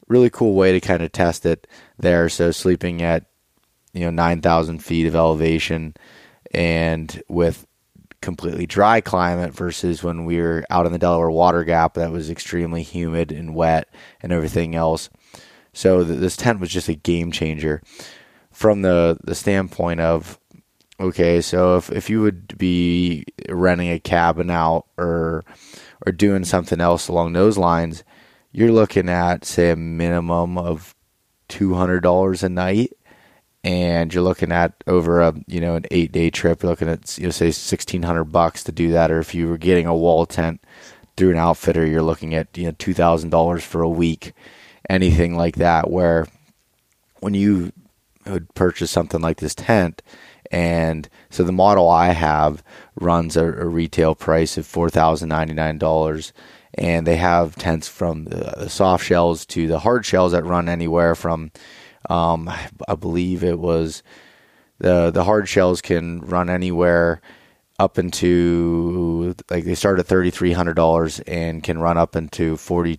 really 0.08 0.30
cool 0.30 0.54
way 0.54 0.72
to 0.72 0.80
kind 0.80 1.02
of 1.02 1.12
test 1.12 1.46
it 1.46 1.66
there. 1.98 2.28
So 2.28 2.50
sleeping 2.50 3.02
at 3.02 3.26
you 3.92 4.00
know 4.00 4.10
nine 4.10 4.40
thousand 4.40 4.80
feet 4.80 5.06
of 5.06 5.14
elevation 5.14 5.94
and 6.52 7.22
with 7.28 7.66
completely 8.20 8.64
dry 8.64 9.02
climate 9.02 9.52
versus 9.52 10.02
when 10.02 10.24
we 10.24 10.40
were 10.40 10.64
out 10.70 10.86
in 10.86 10.92
the 10.92 10.98
Delaware 10.98 11.30
Water 11.30 11.62
Gap 11.62 11.94
that 11.94 12.10
was 12.10 12.30
extremely 12.30 12.82
humid 12.82 13.30
and 13.30 13.54
wet 13.54 13.88
and 14.22 14.32
everything 14.32 14.74
else. 14.74 15.10
So 15.74 16.02
th- 16.02 16.18
this 16.20 16.36
tent 16.36 16.58
was 16.58 16.70
just 16.70 16.88
a 16.88 16.94
game 16.94 17.30
changer 17.30 17.82
from 18.50 18.82
the 18.82 19.18
the 19.22 19.34
standpoint 19.34 20.00
of 20.00 20.38
okay, 21.00 21.40
so 21.40 21.76
if 21.76 21.90
if 21.90 22.10
you 22.10 22.22
would 22.22 22.56
be 22.58 23.24
renting 23.48 23.90
a 23.90 24.00
cabin 24.00 24.50
out 24.50 24.86
or 24.96 25.44
or 26.06 26.12
doing 26.12 26.44
something 26.44 26.80
else 26.80 27.08
along 27.08 27.32
those 27.32 27.58
lines, 27.58 28.04
you're 28.52 28.72
looking 28.72 29.08
at 29.08 29.44
say 29.44 29.70
a 29.70 29.76
minimum 29.76 30.58
of 30.58 30.94
two 31.48 31.74
hundred 31.74 32.00
dollars 32.00 32.42
a 32.42 32.48
night 32.48 32.92
and 33.64 34.12
you're 34.12 34.22
looking 34.22 34.52
at 34.52 34.74
over 34.86 35.22
a 35.22 35.34
you 35.46 35.60
know 35.60 35.74
an 35.74 35.86
eight 35.90 36.12
day 36.12 36.30
trip, 36.30 36.62
you're 36.62 36.70
looking 36.70 36.88
at 36.88 37.16
you 37.18 37.24
know 37.24 37.30
say 37.30 37.50
sixteen 37.50 38.02
hundred 38.02 38.24
bucks 38.24 38.62
to 38.64 38.72
do 38.72 38.92
that, 38.92 39.10
or 39.10 39.18
if 39.18 39.34
you 39.34 39.48
were 39.48 39.58
getting 39.58 39.86
a 39.86 39.96
wall 39.96 40.26
tent 40.26 40.62
through 41.16 41.30
an 41.30 41.38
outfitter, 41.38 41.86
you're 41.86 42.02
looking 42.02 42.34
at 42.34 42.56
you 42.56 42.66
know 42.66 42.74
two 42.78 42.94
thousand 42.94 43.30
dollars 43.30 43.64
for 43.64 43.80
a 43.80 43.88
week, 43.88 44.34
anything 44.90 45.34
like 45.36 45.56
that. 45.56 45.90
Where 45.90 46.26
when 47.20 47.32
you 47.32 47.72
would 48.26 48.54
purchase 48.54 48.90
something 48.90 49.22
like 49.22 49.38
this 49.38 49.54
tent, 49.54 50.02
and 50.54 51.08
so 51.30 51.42
the 51.42 51.52
model 51.52 51.88
I 51.88 52.08
have 52.08 52.62
runs 52.94 53.36
a, 53.36 53.44
a 53.44 53.66
retail 53.66 54.14
price 54.14 54.56
of 54.56 54.66
four 54.66 54.88
thousand 54.88 55.28
ninety 55.30 55.52
nine 55.52 55.78
dollars 55.78 56.32
and 56.74 57.06
they 57.06 57.16
have 57.16 57.56
tents 57.56 57.88
from 57.88 58.24
the 58.24 58.68
soft 58.68 59.04
shells 59.04 59.44
to 59.46 59.66
the 59.66 59.80
hard 59.80 60.06
shells 60.06 60.32
that 60.32 60.44
run 60.44 60.68
anywhere 60.68 61.14
from 61.14 61.50
um, 62.08 62.48
I 62.88 62.94
believe 62.94 63.42
it 63.42 63.58
was 63.58 64.02
the 64.78 65.10
the 65.10 65.24
hard 65.24 65.48
shells 65.48 65.80
can 65.80 66.20
run 66.20 66.48
anywhere 66.48 67.20
up 67.78 67.98
into 67.98 69.34
like 69.50 69.64
they 69.64 69.74
start 69.74 69.98
at 69.98 70.06
thirty 70.06 70.30
three 70.30 70.52
hundred 70.52 70.74
dollars 70.74 71.20
and 71.20 71.62
can 71.62 71.78
run 71.78 71.98
up 71.98 72.14
into 72.14 72.56
forty 72.56 72.96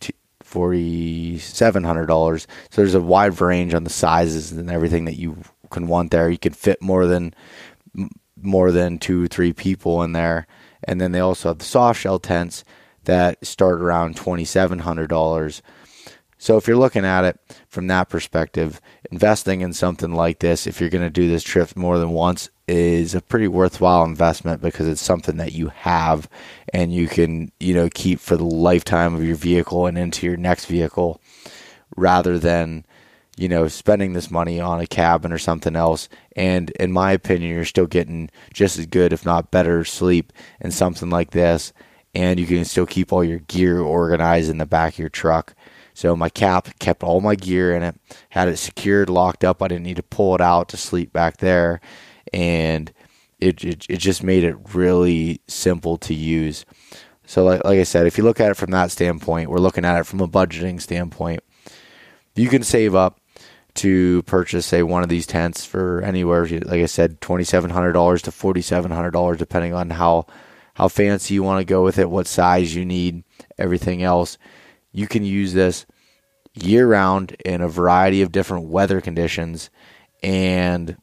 hundred 1.83 2.05
dollars. 2.07 2.47
So 2.69 2.81
there's 2.81 2.95
a 2.95 3.01
wide 3.01 3.39
range 3.39 3.73
on 3.73 3.83
the 3.83 3.89
sizes 3.89 4.51
and 4.51 4.69
everything 4.69 5.05
that 5.05 5.15
you 5.15 5.37
can 5.75 5.87
want 5.87 6.11
there. 6.11 6.29
You 6.29 6.37
can 6.37 6.53
fit 6.53 6.81
more 6.81 7.05
than 7.05 7.33
more 8.41 8.71
than 8.71 8.97
two 8.97 9.27
three 9.27 9.53
people 9.53 10.01
in 10.03 10.13
there, 10.13 10.47
and 10.83 10.99
then 10.99 11.11
they 11.11 11.19
also 11.19 11.49
have 11.49 11.59
the 11.59 11.65
soft 11.65 11.99
shell 11.99 12.19
tents 12.19 12.63
that 13.03 13.45
start 13.45 13.81
around 13.81 14.15
twenty 14.15 14.45
seven 14.45 14.79
hundred 14.79 15.09
dollars. 15.09 15.61
So 16.37 16.57
if 16.57 16.67
you're 16.67 16.77
looking 16.77 17.05
at 17.05 17.23
it 17.23 17.39
from 17.67 17.87
that 17.87 18.09
perspective, 18.09 18.81
investing 19.09 19.61
in 19.61 19.73
something 19.73 20.13
like 20.13 20.39
this, 20.39 20.67
if 20.67 20.79
you're 20.79 20.89
going 20.89 21.03
to 21.03 21.09
do 21.09 21.29
this 21.29 21.43
trip 21.43 21.75
more 21.75 21.97
than 21.97 22.11
once, 22.11 22.49
is 22.67 23.15
a 23.15 23.21
pretty 23.21 23.47
worthwhile 23.47 24.03
investment 24.03 24.61
because 24.61 24.87
it's 24.87 25.01
something 25.01 25.37
that 25.37 25.53
you 25.53 25.69
have 25.69 26.29
and 26.73 26.93
you 26.93 27.07
can, 27.07 27.51
you 27.59 27.73
know, 27.73 27.89
keep 27.93 28.19
for 28.19 28.35
the 28.37 28.43
lifetime 28.43 29.15
of 29.15 29.23
your 29.23 29.35
vehicle 29.35 29.85
and 29.85 29.97
into 29.97 30.25
your 30.27 30.37
next 30.37 30.65
vehicle 30.65 31.21
rather 31.95 32.37
than 32.37 32.85
you 33.37 33.49
know, 33.49 33.67
spending 33.67 34.13
this 34.13 34.31
money 34.31 34.59
on 34.59 34.79
a 34.79 34.87
cabin 34.87 35.31
or 35.31 35.37
something 35.37 35.75
else. 35.75 36.07
And 36.35 36.69
in 36.71 36.91
my 36.91 37.11
opinion, 37.11 37.51
you're 37.51 37.65
still 37.65 37.87
getting 37.87 38.29
just 38.53 38.79
as 38.79 38.85
good, 38.85 39.11
if 39.11 39.25
not 39.25 39.51
better, 39.51 39.83
sleep 39.83 40.31
in 40.61 40.71
something 40.71 41.09
like 41.09 41.31
this. 41.31 41.73
And 42.13 42.39
you 42.39 42.45
can 42.45 42.63
still 42.63 42.85
keep 42.85 43.11
all 43.11 43.23
your 43.23 43.39
gear 43.39 43.79
organized 43.79 44.49
in 44.49 44.57
the 44.57 44.65
back 44.65 44.93
of 44.93 44.99
your 44.99 45.09
truck. 45.09 45.53
So 45.93 46.15
my 46.15 46.29
cap 46.29 46.77
kept 46.79 47.03
all 47.03 47.21
my 47.21 47.35
gear 47.35 47.75
in 47.75 47.83
it, 47.83 47.95
had 48.29 48.47
it 48.47 48.57
secured, 48.57 49.09
locked 49.09 49.43
up. 49.43 49.61
I 49.61 49.67
didn't 49.67 49.83
need 49.83 49.97
to 49.97 50.03
pull 50.03 50.35
it 50.35 50.41
out 50.41 50.69
to 50.69 50.77
sleep 50.77 51.11
back 51.11 51.37
there. 51.37 51.81
And 52.33 52.91
it, 53.39 53.63
it, 53.63 53.85
it 53.89 53.97
just 53.97 54.23
made 54.23 54.43
it 54.43 54.57
really 54.73 55.41
simple 55.47 55.97
to 55.99 56.13
use. 56.13 56.65
So, 57.25 57.43
like, 57.43 57.63
like 57.65 57.79
I 57.79 57.83
said, 57.83 58.07
if 58.07 58.17
you 58.17 58.23
look 58.23 58.39
at 58.39 58.51
it 58.51 58.57
from 58.57 58.71
that 58.71 58.91
standpoint, 58.91 59.49
we're 59.49 59.57
looking 59.57 59.85
at 59.85 59.99
it 59.99 60.05
from 60.05 60.21
a 60.21 60.27
budgeting 60.27 60.81
standpoint. 60.81 61.41
You 62.35 62.49
can 62.49 62.63
save 62.63 62.93
up 62.93 63.19
to 63.75 64.23
purchase, 64.23 64.65
say, 64.65 64.83
one 64.83 65.03
of 65.03 65.09
these 65.09 65.27
tents 65.27 65.65
for 65.65 66.01
anywhere, 66.01 66.47
like 66.47 66.81
I 66.81 66.85
said, 66.85 67.21
twenty 67.21 67.43
seven 67.43 67.69
hundred 67.69 67.93
dollars 67.93 68.21
to 68.23 68.31
forty 68.31 68.61
seven 68.61 68.91
hundred 68.91 69.11
dollars, 69.11 69.37
depending 69.37 69.73
on 69.73 69.89
how 69.91 70.27
how 70.75 70.87
fancy 70.87 71.33
you 71.33 71.43
want 71.43 71.59
to 71.59 71.65
go 71.65 71.83
with 71.83 71.97
it, 71.99 72.09
what 72.09 72.27
size 72.27 72.75
you 72.75 72.85
need, 72.85 73.23
everything 73.57 74.03
else. 74.03 74.37
You 74.91 75.07
can 75.07 75.23
use 75.23 75.53
this 75.53 75.85
year 76.53 76.87
round 76.87 77.35
in 77.45 77.61
a 77.61 77.67
variety 77.67 78.21
of 78.21 78.31
different 78.31 78.67
weather 78.67 79.01
conditions, 79.01 79.69
and 80.23 80.97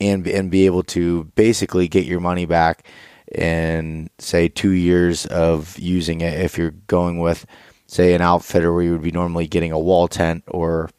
and 0.00 0.26
and 0.26 0.50
be 0.50 0.66
able 0.66 0.82
to 0.82 1.24
basically 1.34 1.88
get 1.88 2.04
your 2.04 2.20
money 2.20 2.46
back 2.46 2.86
in 3.34 4.10
say 4.18 4.48
two 4.48 4.70
years 4.70 5.26
of 5.26 5.78
using 5.78 6.20
it 6.20 6.40
if 6.40 6.58
you're 6.58 6.72
going 6.86 7.18
with 7.18 7.46
say 7.86 8.14
an 8.14 8.20
outfitter 8.20 8.72
where 8.72 8.82
you 8.82 8.92
would 8.92 9.02
be 9.02 9.10
normally 9.10 9.46
getting 9.46 9.72
a 9.72 9.78
wall 9.78 10.08
tent 10.08 10.44
or 10.48 10.90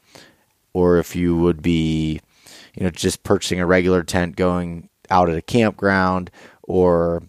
or 0.76 0.98
if 0.98 1.16
you 1.16 1.38
would 1.38 1.62
be 1.62 2.20
you 2.76 2.84
know 2.84 2.90
just 2.90 3.24
purchasing 3.24 3.60
a 3.60 3.66
regular 3.66 4.04
tent 4.04 4.36
going 4.36 4.90
out 5.10 5.30
at 5.30 5.38
a 5.38 5.42
campground 5.42 6.30
or 6.64 7.24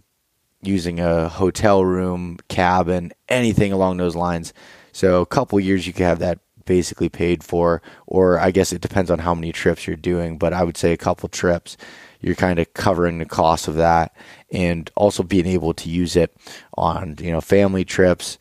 using 0.63 0.99
a 0.99 1.29
hotel 1.29 1.85
room 1.85 2.39
cabin 2.49 3.13
anything 3.29 3.73
along 3.73 3.97
those 3.97 4.17
lines 4.17 4.53
so 4.93 5.21
a 5.21 5.27
couple 5.27 5.61
years 5.61 5.87
you 5.87 5.93
could 5.93 6.07
have 6.07 6.19
that 6.19 6.39
basically 6.67 7.09
paid 7.09 7.43
for, 7.43 7.81
or 8.07 8.39
I 8.39 8.51
guess 8.51 8.73
it 8.73 8.83
depends 8.83 9.11
on 9.11 9.21
how 9.21 9.35
many 9.35 9.53
trips 9.53 9.87
you're 9.87 9.97
doing, 9.97 10.37
but 10.37 10.53
I 10.53 10.65
would 10.65 10.77
say 10.77 10.93
a 10.93 10.97
couple 10.97 11.29
trips, 11.29 11.77
you're 12.21 12.35
kind 12.35 12.59
of 12.59 12.75
covering 12.75 13.19
the 13.19 13.25
cost 13.25 13.69
of 13.69 13.77
that 13.77 14.15
and 14.51 14.91
also 14.97 15.23
being 15.23 15.47
able 15.47 15.73
to 15.75 15.89
use 15.89 16.17
it 16.17 16.37
on, 16.77 17.17
you 17.21 17.31
know, 17.31 17.41
family 17.41 17.85
trips 17.85 18.37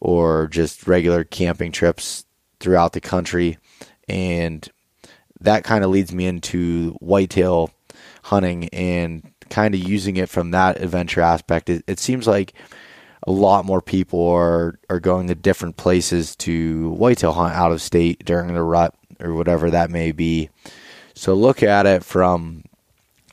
or 0.00 0.48
just 0.48 0.86
regular 0.86 1.24
camping 1.24 1.72
trips 1.72 2.24
throughout 2.60 2.92
the 2.92 3.00
country. 3.00 3.58
And 4.08 4.68
that 5.40 5.64
kind 5.64 5.84
of 5.84 5.90
leads 5.90 6.12
me 6.12 6.26
into 6.26 6.92
whitetail 7.00 7.70
hunting 8.24 8.68
and 8.68 9.32
kind 9.50 9.74
of 9.74 9.80
using 9.80 10.16
it 10.16 10.28
from 10.28 10.50
that 10.50 10.80
adventure 10.80 11.20
aspect. 11.20 11.70
It, 11.70 11.84
it 11.86 11.98
seems 11.98 12.26
like 12.26 12.54
a 13.26 13.32
lot 13.32 13.64
more 13.64 13.82
people 13.82 14.26
are 14.28 14.78
are 14.88 15.00
going 15.00 15.28
to 15.28 15.34
different 15.34 15.76
places 15.76 16.36
to 16.36 16.90
whitetail 16.90 17.32
hunt 17.32 17.54
out 17.54 17.72
of 17.72 17.82
state 17.82 18.24
during 18.24 18.54
the 18.54 18.62
rut 18.62 18.94
or 19.20 19.34
whatever 19.34 19.70
that 19.70 19.90
may 19.90 20.12
be. 20.12 20.50
So 21.14 21.34
look 21.34 21.62
at 21.62 21.86
it 21.86 22.04
from 22.04 22.64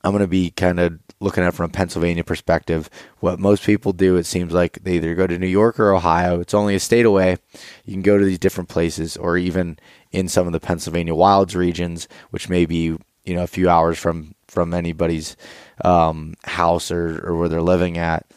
I'm 0.06 0.12
going 0.12 0.22
to 0.22 0.28
be 0.28 0.52
kind 0.52 0.80
of 0.80 1.00
looking 1.20 1.44
at 1.44 1.56
from 1.56 1.66
a 1.66 1.74
Pennsylvania 1.74 2.24
perspective. 2.24 2.92
What 3.22 3.40
most 3.40 3.64
people 3.64 3.92
do, 3.92 4.18
it 4.18 4.28
seems 4.28 4.54
like 4.54 4.84
they 4.84 4.98
either 4.98 5.16
go 5.16 5.26
to 5.26 5.40
New 5.40 5.48
York 5.48 5.80
or 5.80 5.96
Ohio. 5.96 6.40
It's 6.40 6.54
only 6.54 6.76
a 6.76 6.80
state 6.80 7.08
away. 7.08 7.38
You 7.86 7.94
can 7.94 8.04
go 8.04 8.20
to 8.20 8.24
these 8.24 8.38
different 8.38 8.70
places, 8.70 9.18
or 9.18 9.36
even 9.36 9.80
in 10.12 10.28
some 10.28 10.46
of 10.46 10.54
the 10.54 10.60
Pennsylvania 10.60 11.16
wilds 11.16 11.56
regions, 11.56 12.08
which 12.30 12.50
may 12.50 12.68
be 12.68 12.96
you 13.24 13.36
know 13.36 13.44
a 13.44 13.48
few 13.48 13.68
hours 13.68 13.98
from 13.98 14.36
from 14.48 14.76
anybody's 14.76 15.36
um, 15.84 16.36
house 16.44 16.92
or, 16.92 17.28
or 17.28 17.36
where 17.36 17.50
they're 17.50 17.62
living 17.62 17.98
at. 17.98 18.28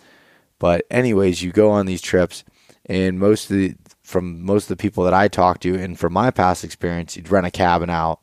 But 0.58 0.86
anyways, 0.90 1.42
you 1.42 1.52
go 1.52 1.70
on 1.70 1.84
these 1.84 2.00
trips, 2.00 2.44
and 2.86 3.20
most 3.20 3.50
of 3.50 3.56
the 3.56 3.74
from 4.02 4.42
most 4.42 4.64
of 4.64 4.68
the 4.68 4.82
people 4.82 5.04
that 5.04 5.12
I 5.12 5.28
talk 5.28 5.60
to, 5.60 5.74
and 5.74 5.98
from 5.98 6.14
my 6.14 6.30
past 6.30 6.64
experience, 6.64 7.14
you'd 7.14 7.30
rent 7.30 7.46
a 7.46 7.50
cabin 7.50 7.90
out, 7.90 8.20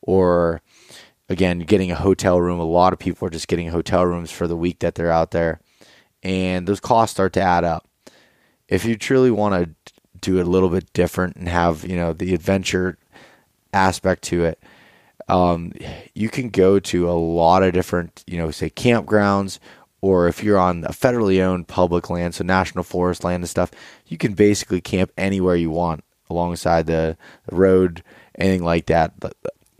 or 0.00 0.62
again, 1.28 1.60
getting 1.60 1.90
a 1.90 1.96
hotel 1.96 2.40
room. 2.40 2.60
A 2.60 2.64
lot 2.64 2.92
of 2.92 2.98
people 2.98 3.26
are 3.26 3.30
just 3.30 3.48
getting 3.48 3.68
hotel 3.68 4.04
rooms 4.04 4.30
for 4.30 4.46
the 4.46 4.56
week 4.56 4.80
that 4.80 4.94
they're 4.94 5.12
out 5.12 5.30
there, 5.30 5.60
and 6.22 6.66
those 6.66 6.80
costs 6.80 7.14
start 7.14 7.32
to 7.34 7.40
add 7.40 7.64
up. 7.64 7.86
If 8.68 8.84
you 8.84 8.96
truly 8.96 9.30
want 9.30 9.54
to 9.54 9.92
do 10.20 10.38
it 10.38 10.46
a 10.46 10.50
little 10.50 10.70
bit 10.70 10.92
different 10.92 11.36
and 11.36 11.48
have 11.48 11.84
you 11.84 11.96
know 11.96 12.12
the 12.12 12.34
adventure 12.34 12.98
aspect 13.72 14.22
to 14.24 14.44
it, 14.44 14.62
um, 15.28 15.72
you 16.14 16.28
can 16.28 16.50
go 16.50 16.78
to 16.80 17.08
a 17.08 17.12
lot 17.12 17.62
of 17.62 17.72
different 17.72 18.24
you 18.26 18.38
know 18.38 18.50
say 18.50 18.70
campgrounds 18.70 19.58
or 20.04 20.28
if 20.28 20.44
you're 20.44 20.58
on 20.58 20.84
a 20.84 20.90
federally 20.90 21.40
owned 21.40 21.66
public 21.66 22.10
land, 22.10 22.34
so 22.34 22.44
national 22.44 22.84
forest 22.84 23.24
land 23.24 23.42
and 23.42 23.48
stuff, 23.48 23.70
you 24.06 24.18
can 24.18 24.34
basically 24.34 24.78
camp 24.78 25.10
anywhere 25.16 25.56
you 25.56 25.70
want 25.70 26.04
alongside 26.28 26.84
the, 26.84 27.16
the 27.46 27.56
road, 27.56 28.02
anything 28.34 28.62
like 28.62 28.84
that. 28.84 29.14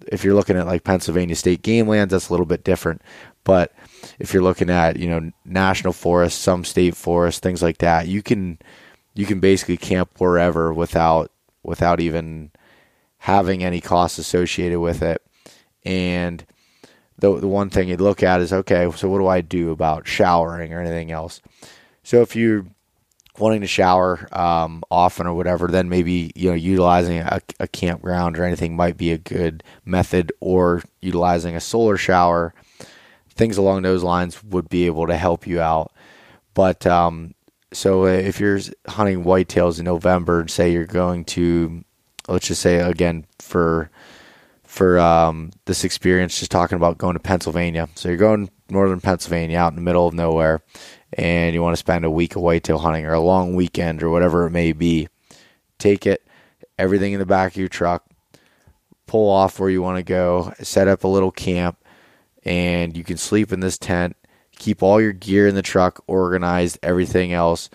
If 0.09 0.25
you're 0.25 0.35
looking 0.35 0.57
at 0.57 0.67
like 0.67 0.85
Pennsylvania 0.85 1.37
state 1.37 1.63
game 1.63 1.89
lands, 1.89 2.13
that's 2.13 2.29
a 2.29 2.33
little 2.33 2.47
bit 2.47 2.65
different. 2.65 3.03
But 3.45 3.73
if 4.19 4.33
you're 4.33 4.43
looking 4.43 4.71
at 4.71 4.97
you 4.99 5.09
know 5.09 5.31
national 5.45 5.93
forests, 5.93 6.41
some 6.41 6.65
state 6.65 6.97
forests, 6.97 7.41
things 7.41 7.63
like 7.63 7.79
that, 7.79 8.09
you 8.09 8.23
can 8.23 8.59
you 9.15 9.27
can 9.27 9.41
basically 9.41 9.77
camp 9.77 10.11
wherever 10.19 10.73
without 10.73 11.31
without 11.63 12.01
even 12.01 12.51
having 13.19 13.65
any 13.65 13.81
costs 13.81 14.19
associated 14.19 14.81
with 14.81 15.03
it. 15.03 15.23
And 15.85 16.45
the 17.19 17.39
the 17.41 17.49
one 17.49 17.71
thing 17.71 17.89
you'd 17.89 18.01
look 18.01 18.23
at 18.23 18.41
is 18.41 18.53
okay, 18.53 18.91
so 18.93 19.09
what 19.09 19.19
do 19.19 19.27
I 19.27 19.41
do 19.41 19.71
about 19.71 20.07
showering 20.07 20.73
or 20.73 20.81
anything 20.81 21.11
else? 21.11 21.41
So 22.03 22.21
if 22.21 22.37
you're 22.37 22.67
wanting 23.39 23.61
to 23.61 23.67
shower 23.67 24.29
um, 24.33 24.83
often 24.91 25.27
or 25.27 25.35
whatever, 25.35 25.67
then 25.67 25.89
maybe 25.89 26.31
you 26.35 26.51
know 26.51 26.55
utilizing 26.55 27.19
a, 27.19 27.41
a, 27.59 27.67
campground 27.67 28.39
or 28.39 28.45
anything 28.45 28.77
might 28.77 28.97
be 28.97 29.11
a 29.11 29.19
good 29.19 29.63
method, 29.85 30.33
or 30.41 30.83
utilizing 31.01 31.57
a 31.57 31.61
solar 31.61 31.97
shower, 31.97 32.55
things 33.31 33.57
along 33.57 33.83
those 33.83 34.03
lines 34.03 34.43
would 34.45 34.69
be 34.69 34.87
able 34.87 35.07
to 35.07 35.17
help 35.17 35.47
you 35.47 35.61
out. 35.61 35.93
But 36.55 36.87
um, 36.87 37.35
so 37.73 38.07
if 38.07 38.39
you're 38.39 38.61
hunting 38.87 39.25
whitetails 39.25 39.79
in 39.79 39.85
November, 39.85 40.41
and 40.41 40.51
say 40.51 40.73
you're 40.73 40.85
going 40.85 41.25
to, 41.27 41.85
let's 42.29 42.47
just 42.47 42.63
say 42.63 42.77
again 42.77 43.27
for 43.39 43.91
for 44.63 44.99
um, 44.99 45.53
this 45.67 45.85
experience, 45.85 46.39
just 46.39 46.51
talking 46.51 46.77
about 46.77 46.99
going 46.99 47.15
to 47.15 47.21
Pennsylvania. 47.21 47.89
So 47.95 48.09
you're 48.09 48.19
going 48.19 48.51
northern 48.69 49.01
Pennsylvania, 49.01 49.59
out 49.59 49.73
in 49.73 49.77
the 49.77 49.83
middle 49.83 50.09
of 50.09 50.15
nowhere, 50.15 50.63
and 51.17 51.55
you 51.55 51.63
want 51.63 51.75
to 51.75 51.81
spend 51.81 52.05
a 52.05 52.11
week 52.11 52.37
of 52.37 52.43
whitetail 52.43 52.79
hunting 52.79 53.07
or 53.07 53.13
a 53.13 53.21
long 53.21 53.55
weekend 53.55 54.03
or 54.03 54.11
whatever 54.11 54.47
it 54.47 54.51
may 54.51 54.73
be. 54.73 55.09
Take 55.79 56.07
it, 56.07 56.27
everything 56.79 57.13
in 57.13 57.19
the 57.19 57.27
back 57.27 57.53
of 57.53 57.57
your 57.57 57.69
truck, 57.69 58.05
pull 59.07 59.31
off 59.31 59.59
where 59.59 59.71
you 59.71 59.83
want 59.83 59.99
to 59.99 60.03
go, 60.03 60.53
set 60.61 60.89
up 60.89 61.05
a 61.05 61.09
little 61.09 61.31
camp, 61.31 61.79
and 62.45 62.97
you 62.97 63.05
can 63.05 63.17
sleep 63.17 63.53
in 63.53 63.61
this 63.61 63.79
tent. 63.79 64.17
Keep 64.57 64.83
all 64.83 65.01
your 65.01 65.13
gear 65.13 65.49
in 65.49 65.55
the 65.55 65.63
truck 65.63 66.03
organized, 66.07 66.79
everything 66.83 67.33
else, 67.33 67.71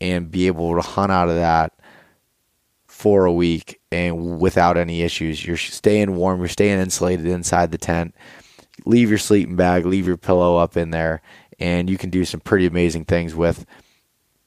and 0.00 0.30
be 0.30 0.46
able 0.46 0.74
to 0.74 0.80
hunt 0.80 1.12
out 1.12 1.28
of 1.28 1.36
that 1.36 1.72
for 2.86 3.24
a 3.24 3.32
week 3.32 3.80
and 3.90 4.40
without 4.40 4.76
any 4.76 5.02
issues. 5.02 5.44
You're 5.44 5.56
staying 5.56 6.16
warm, 6.16 6.40
you're 6.40 6.48
staying 6.48 6.80
insulated 6.80 7.26
inside 7.26 7.70
the 7.70 7.78
tent. 7.78 8.14
Leave 8.84 9.08
your 9.08 9.18
sleeping 9.18 9.56
bag, 9.56 9.86
leave 9.86 10.06
your 10.06 10.16
pillow 10.16 10.56
up 10.56 10.76
in 10.76 10.90
there, 10.90 11.22
and 11.58 11.88
you 11.88 11.98
can 11.98 12.10
do 12.10 12.24
some 12.24 12.40
pretty 12.40 12.66
amazing 12.66 13.04
things 13.04 13.34
with 13.34 13.66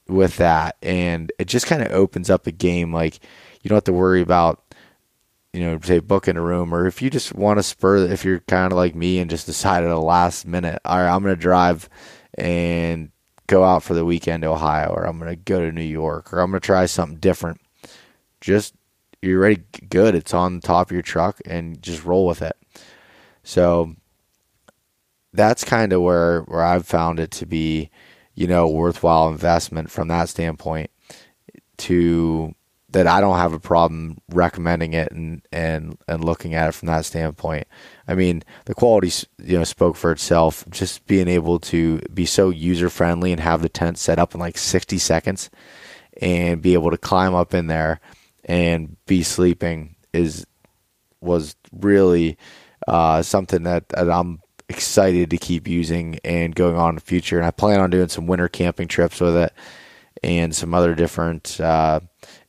with 0.06 0.36
that. 0.38 0.76
And 0.82 1.32
it 1.38 1.46
just 1.46 1.66
kind 1.66 1.82
of 1.82 1.92
opens 1.92 2.30
up 2.30 2.46
a 2.46 2.52
game 2.52 2.92
like 2.92 3.20
you 3.62 3.68
don't 3.68 3.76
have 3.76 3.84
to 3.84 3.92
worry 3.92 4.20
about 4.20 4.62
you 5.52 5.60
know, 5.60 5.78
say 5.82 5.98
booking 5.98 6.36
a 6.36 6.42
room, 6.42 6.74
or 6.74 6.86
if 6.86 7.00
you 7.00 7.08
just 7.08 7.34
want 7.34 7.58
to 7.58 7.62
spur, 7.62 7.96
if 7.96 8.22
you're 8.22 8.40
kind 8.40 8.70
of 8.70 8.76
like 8.76 8.94
me 8.94 9.18
and 9.18 9.30
just 9.30 9.46
decide 9.46 9.82
at 9.82 9.88
the 9.88 9.98
last 9.98 10.46
minute, 10.46 10.78
all 10.84 10.98
right, 10.98 11.08
I'm 11.08 11.22
going 11.22 11.34
to 11.34 11.40
drive 11.40 11.88
and 12.36 13.10
go 13.46 13.64
out 13.64 13.82
for 13.82 13.94
the 13.94 14.04
weekend 14.04 14.42
to 14.42 14.50
Ohio, 14.50 14.90
or 14.90 15.04
I'm 15.04 15.18
going 15.18 15.30
to 15.30 15.36
go 15.36 15.60
to 15.60 15.72
New 15.72 15.80
York, 15.80 16.34
or 16.34 16.40
I'm 16.40 16.50
going 16.50 16.60
to 16.60 16.66
try 16.66 16.84
something 16.84 17.18
different 17.18 17.60
just 18.40 18.74
you're 19.22 19.40
ready 19.40 19.62
good. 19.88 20.14
It's 20.14 20.34
on 20.34 20.60
top 20.60 20.88
of 20.88 20.92
your 20.92 21.02
truck 21.02 21.40
and 21.44 21.80
just 21.82 22.04
roll 22.04 22.26
with 22.26 22.42
it. 22.42 22.56
So 23.42 23.94
that's 25.32 25.64
kind 25.64 25.92
of 25.92 26.02
where 26.02 26.42
where 26.42 26.62
I've 26.62 26.86
found 26.86 27.20
it 27.20 27.30
to 27.32 27.46
be, 27.46 27.90
you 28.34 28.46
know, 28.46 28.68
worthwhile 28.68 29.28
investment 29.28 29.90
from 29.90 30.08
that 30.08 30.28
standpoint 30.28 30.90
to 31.78 32.54
that 32.90 33.06
I 33.06 33.20
don't 33.20 33.36
have 33.36 33.52
a 33.52 33.60
problem 33.60 34.18
recommending 34.30 34.94
it 34.94 35.12
and, 35.12 35.42
and, 35.52 35.98
and 36.08 36.24
looking 36.24 36.54
at 36.54 36.70
it 36.70 36.72
from 36.72 36.86
that 36.86 37.04
standpoint. 37.04 37.66
I 38.06 38.14
mean, 38.14 38.42
the 38.64 38.74
quality, 38.74 39.12
you 39.42 39.58
know, 39.58 39.64
spoke 39.64 39.94
for 39.94 40.10
itself. 40.10 40.64
Just 40.70 41.06
being 41.06 41.28
able 41.28 41.58
to 41.60 41.98
be 42.14 42.24
so 42.24 42.48
user 42.48 42.88
friendly 42.88 43.30
and 43.30 43.40
have 43.40 43.60
the 43.60 43.68
tent 43.68 43.98
set 43.98 44.18
up 44.18 44.34
in 44.34 44.40
like 44.40 44.56
60 44.56 44.96
seconds 44.96 45.50
and 46.22 46.62
be 46.62 46.72
able 46.72 46.90
to 46.90 46.96
climb 46.96 47.34
up 47.34 47.52
in 47.52 47.66
there 47.66 48.00
and 48.44 48.96
be 49.06 49.22
sleeping 49.22 49.94
is 50.14 50.46
was 51.20 51.56
really 51.72 52.38
uh, 52.86 53.20
something 53.20 53.64
that, 53.64 53.88
that 53.90 54.08
I'm 54.08 54.40
excited 54.68 55.30
to 55.30 55.38
keep 55.38 55.66
using 55.66 56.18
and 56.24 56.54
going 56.54 56.76
on 56.76 56.90
in 56.90 56.94
the 56.96 57.00
future. 57.00 57.38
And 57.38 57.46
I 57.46 57.50
plan 57.50 57.80
on 57.80 57.90
doing 57.90 58.08
some 58.08 58.26
winter 58.26 58.48
camping 58.48 58.88
trips 58.88 59.20
with 59.20 59.36
it 59.36 59.52
and 60.22 60.54
some 60.54 60.74
other 60.74 60.94
different 60.94 61.60
uh, 61.60 62.00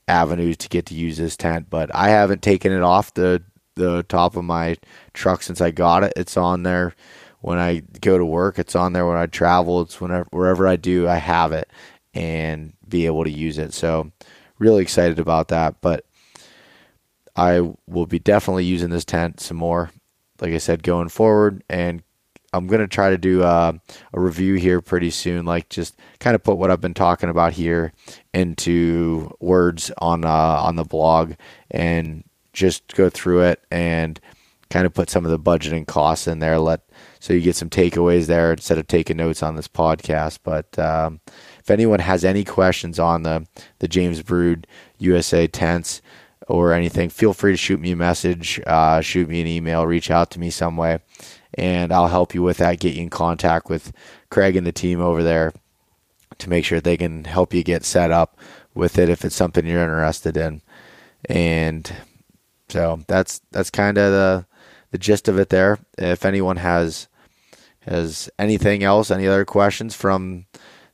avenues 0.07 0.57
to 0.57 0.69
get 0.69 0.87
to 0.87 0.95
use 0.95 1.17
this 1.17 1.37
tent. 1.37 1.69
But 1.69 1.93
I 1.95 2.09
haven't 2.09 2.41
taken 2.41 2.71
it 2.71 2.81
off 2.81 3.13
the 3.13 3.43
the 3.75 4.03
top 4.03 4.35
of 4.35 4.43
my 4.43 4.75
truck 5.13 5.41
since 5.41 5.61
I 5.61 5.71
got 5.71 6.03
it. 6.03 6.13
It's 6.17 6.35
on 6.35 6.63
there 6.63 6.95
when 7.39 7.57
I 7.57 7.81
go 8.01 8.17
to 8.17 8.25
work. 8.25 8.59
It's 8.59 8.75
on 8.75 8.91
there 8.93 9.07
when 9.07 9.15
I 9.17 9.25
travel. 9.25 9.81
It's 9.81 10.01
whenever 10.01 10.27
wherever 10.31 10.67
I 10.67 10.75
do, 10.75 11.07
I 11.07 11.15
have 11.15 11.51
it 11.51 11.69
and 12.13 12.73
be 12.87 13.05
able 13.05 13.23
to 13.23 13.29
use 13.29 13.57
it. 13.57 13.73
So 13.73 14.11
really 14.57 14.81
excited 14.81 15.19
about 15.19 15.49
that. 15.49 15.79
But 15.81 16.05
I 17.35 17.61
will 17.87 18.05
be 18.05 18.19
definitely 18.19 18.65
using 18.65 18.89
this 18.89 19.05
tent 19.05 19.39
some 19.39 19.57
more. 19.57 19.91
Like 20.41 20.53
I 20.53 20.57
said, 20.57 20.83
going 20.83 21.09
forward, 21.09 21.63
and 21.69 22.01
I'm 22.53 22.67
gonna 22.67 22.87
try 22.87 23.09
to 23.09 23.17
do 23.17 23.43
uh, 23.43 23.73
a 24.13 24.19
review 24.19 24.55
here 24.55 24.81
pretty 24.81 25.09
soon. 25.09 25.45
Like 25.45 25.69
just 25.69 25.97
kind 26.19 26.35
of 26.35 26.43
put 26.43 26.57
what 26.57 26.71
I've 26.71 26.81
been 26.81 26.93
talking 26.93 27.29
about 27.29 27.53
here 27.53 27.93
into 28.33 29.31
words 29.39 29.91
on 29.99 30.25
uh, 30.25 30.29
on 30.29 30.75
the 30.75 30.83
blog, 30.83 31.33
and 31.71 32.23
just 32.53 32.95
go 32.95 33.09
through 33.09 33.41
it 33.41 33.63
and 33.71 34.19
kind 34.69 34.85
of 34.85 34.93
put 34.93 35.09
some 35.09 35.25
of 35.25 35.31
the 35.31 35.39
budgeting 35.39 35.85
costs 35.85 36.27
in 36.27 36.39
there. 36.39 36.59
Let 36.59 36.81
so 37.19 37.33
you 37.33 37.41
get 37.41 37.55
some 37.55 37.69
takeaways 37.69 38.27
there 38.27 38.51
instead 38.51 38.77
of 38.77 38.87
taking 38.87 39.17
notes 39.17 39.43
on 39.43 39.55
this 39.55 39.67
podcast. 39.67 40.39
But 40.43 40.77
um, 40.79 41.19
if 41.59 41.69
anyone 41.69 41.99
has 41.99 42.23
any 42.23 42.43
questions 42.43 42.99
on 42.99 43.23
the 43.23 43.45
the 43.79 43.87
James 43.87 44.21
Baroud 44.21 44.65
USA 44.97 45.47
tents 45.47 46.01
or 46.47 46.73
anything, 46.73 47.09
feel 47.09 47.33
free 47.33 47.53
to 47.53 47.57
shoot 47.57 47.79
me 47.79 47.91
a 47.91 47.95
message, 47.95 48.59
uh, 48.65 49.01
shoot 49.01 49.29
me 49.29 49.41
an 49.41 49.47
email, 49.47 49.85
reach 49.85 50.09
out 50.09 50.31
to 50.31 50.39
me 50.39 50.49
some 50.49 50.77
way, 50.77 50.99
and 51.59 51.91
I'll 51.91 52.07
help 52.07 52.33
you 52.33 52.41
with 52.41 52.57
that. 52.57 52.79
Get 52.79 52.95
you 52.95 53.03
in 53.03 53.09
contact 53.09 53.69
with 53.69 53.91
Craig 54.29 54.55
and 54.55 54.65
the 54.65 54.71
team 54.71 55.01
over 55.01 55.23
there 55.23 55.53
to 56.37 56.49
make 56.49 56.65
sure 56.65 56.79
they 56.79 56.97
can 56.97 57.25
help 57.25 57.53
you 57.53 57.63
get 57.63 57.83
set 57.83 58.11
up 58.11 58.39
with 58.73 58.97
it 58.97 59.09
if 59.09 59.25
it's 59.25 59.35
something 59.35 59.65
you're 59.65 59.81
interested 59.81 60.37
in. 60.37 60.61
And 61.25 61.91
so 62.69 63.01
that's 63.07 63.41
that's 63.51 63.69
kind 63.69 63.97
of 63.97 64.11
the 64.11 64.45
the 64.91 64.97
gist 64.97 65.27
of 65.27 65.37
it 65.37 65.49
there. 65.49 65.79
If 65.97 66.25
anyone 66.25 66.57
has 66.57 67.07
has 67.81 68.29
anything 68.39 68.83
else, 68.83 69.11
any 69.11 69.27
other 69.27 69.45
questions 69.45 69.95
from 69.95 70.45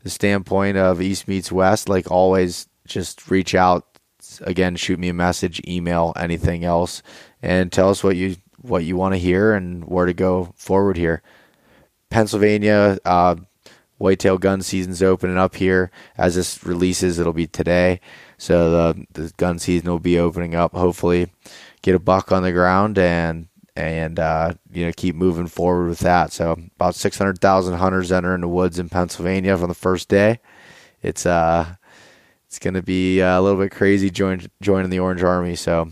the 0.03 0.09
standpoint 0.09 0.77
of 0.77 1.01
East 1.01 1.27
meets 1.27 1.51
West, 1.51 1.89
like 1.89 2.09
always, 2.09 2.67
just 2.87 3.29
reach 3.29 3.55
out. 3.55 3.85
Again, 4.41 4.75
shoot 4.75 4.99
me 4.99 5.09
a 5.09 5.13
message, 5.13 5.61
email, 5.67 6.13
anything 6.15 6.63
else, 6.63 7.03
and 7.41 7.71
tell 7.71 7.89
us 7.89 8.03
what 8.03 8.15
you 8.15 8.35
what 8.67 8.83
you 8.83 8.95
want 8.95 9.13
to 9.13 9.19
hear 9.19 9.53
and 9.53 9.85
where 9.85 10.05
to 10.05 10.13
go 10.13 10.53
forward 10.55 10.97
here. 10.97 11.21
Pennsylvania, 12.09 12.97
uh, 13.05 13.35
whitetail 13.97 14.37
gun 14.37 14.61
season's 14.61 15.01
opening 15.01 15.37
up 15.37 15.55
here. 15.55 15.91
As 16.17 16.35
this 16.35 16.63
releases, 16.63 17.19
it'll 17.19 17.33
be 17.33 17.47
today. 17.47 17.99
So 18.37 18.71
the, 18.71 19.05
the 19.11 19.33
gun 19.37 19.59
season 19.59 19.89
will 19.89 19.99
be 19.99 20.19
opening 20.19 20.55
up. 20.55 20.73
Hopefully, 20.73 21.31
get 21.81 21.95
a 21.95 21.99
buck 21.99 22.31
on 22.31 22.43
the 22.43 22.51
ground 22.51 22.97
and 22.97 23.47
and 23.77 24.19
uh, 24.19 24.53
you 24.71 24.85
know 24.85 24.91
keep 24.95 25.15
moving 25.15 25.47
forward 25.47 25.89
with 25.89 25.99
that. 25.99 26.31
So 26.31 26.57
about 26.75 26.95
six 26.95 27.17
hundred 27.17 27.39
thousand 27.39 27.75
hunters 27.75 28.11
entering 28.11 28.41
the 28.41 28.47
woods 28.47 28.79
in 28.79 28.89
Pennsylvania 28.89 29.57
from 29.57 29.69
the 29.69 29.75
first 29.75 30.09
day. 30.09 30.39
It's 31.01 31.25
uh 31.25 31.75
it's 32.47 32.59
to 32.59 32.81
be 32.81 33.21
uh, 33.21 33.39
a 33.39 33.41
little 33.41 33.59
bit 33.59 33.71
crazy 33.71 34.09
join, 34.09 34.45
joining 34.61 34.89
the 34.89 34.99
Orange 34.99 35.23
Army. 35.23 35.55
So 35.55 35.91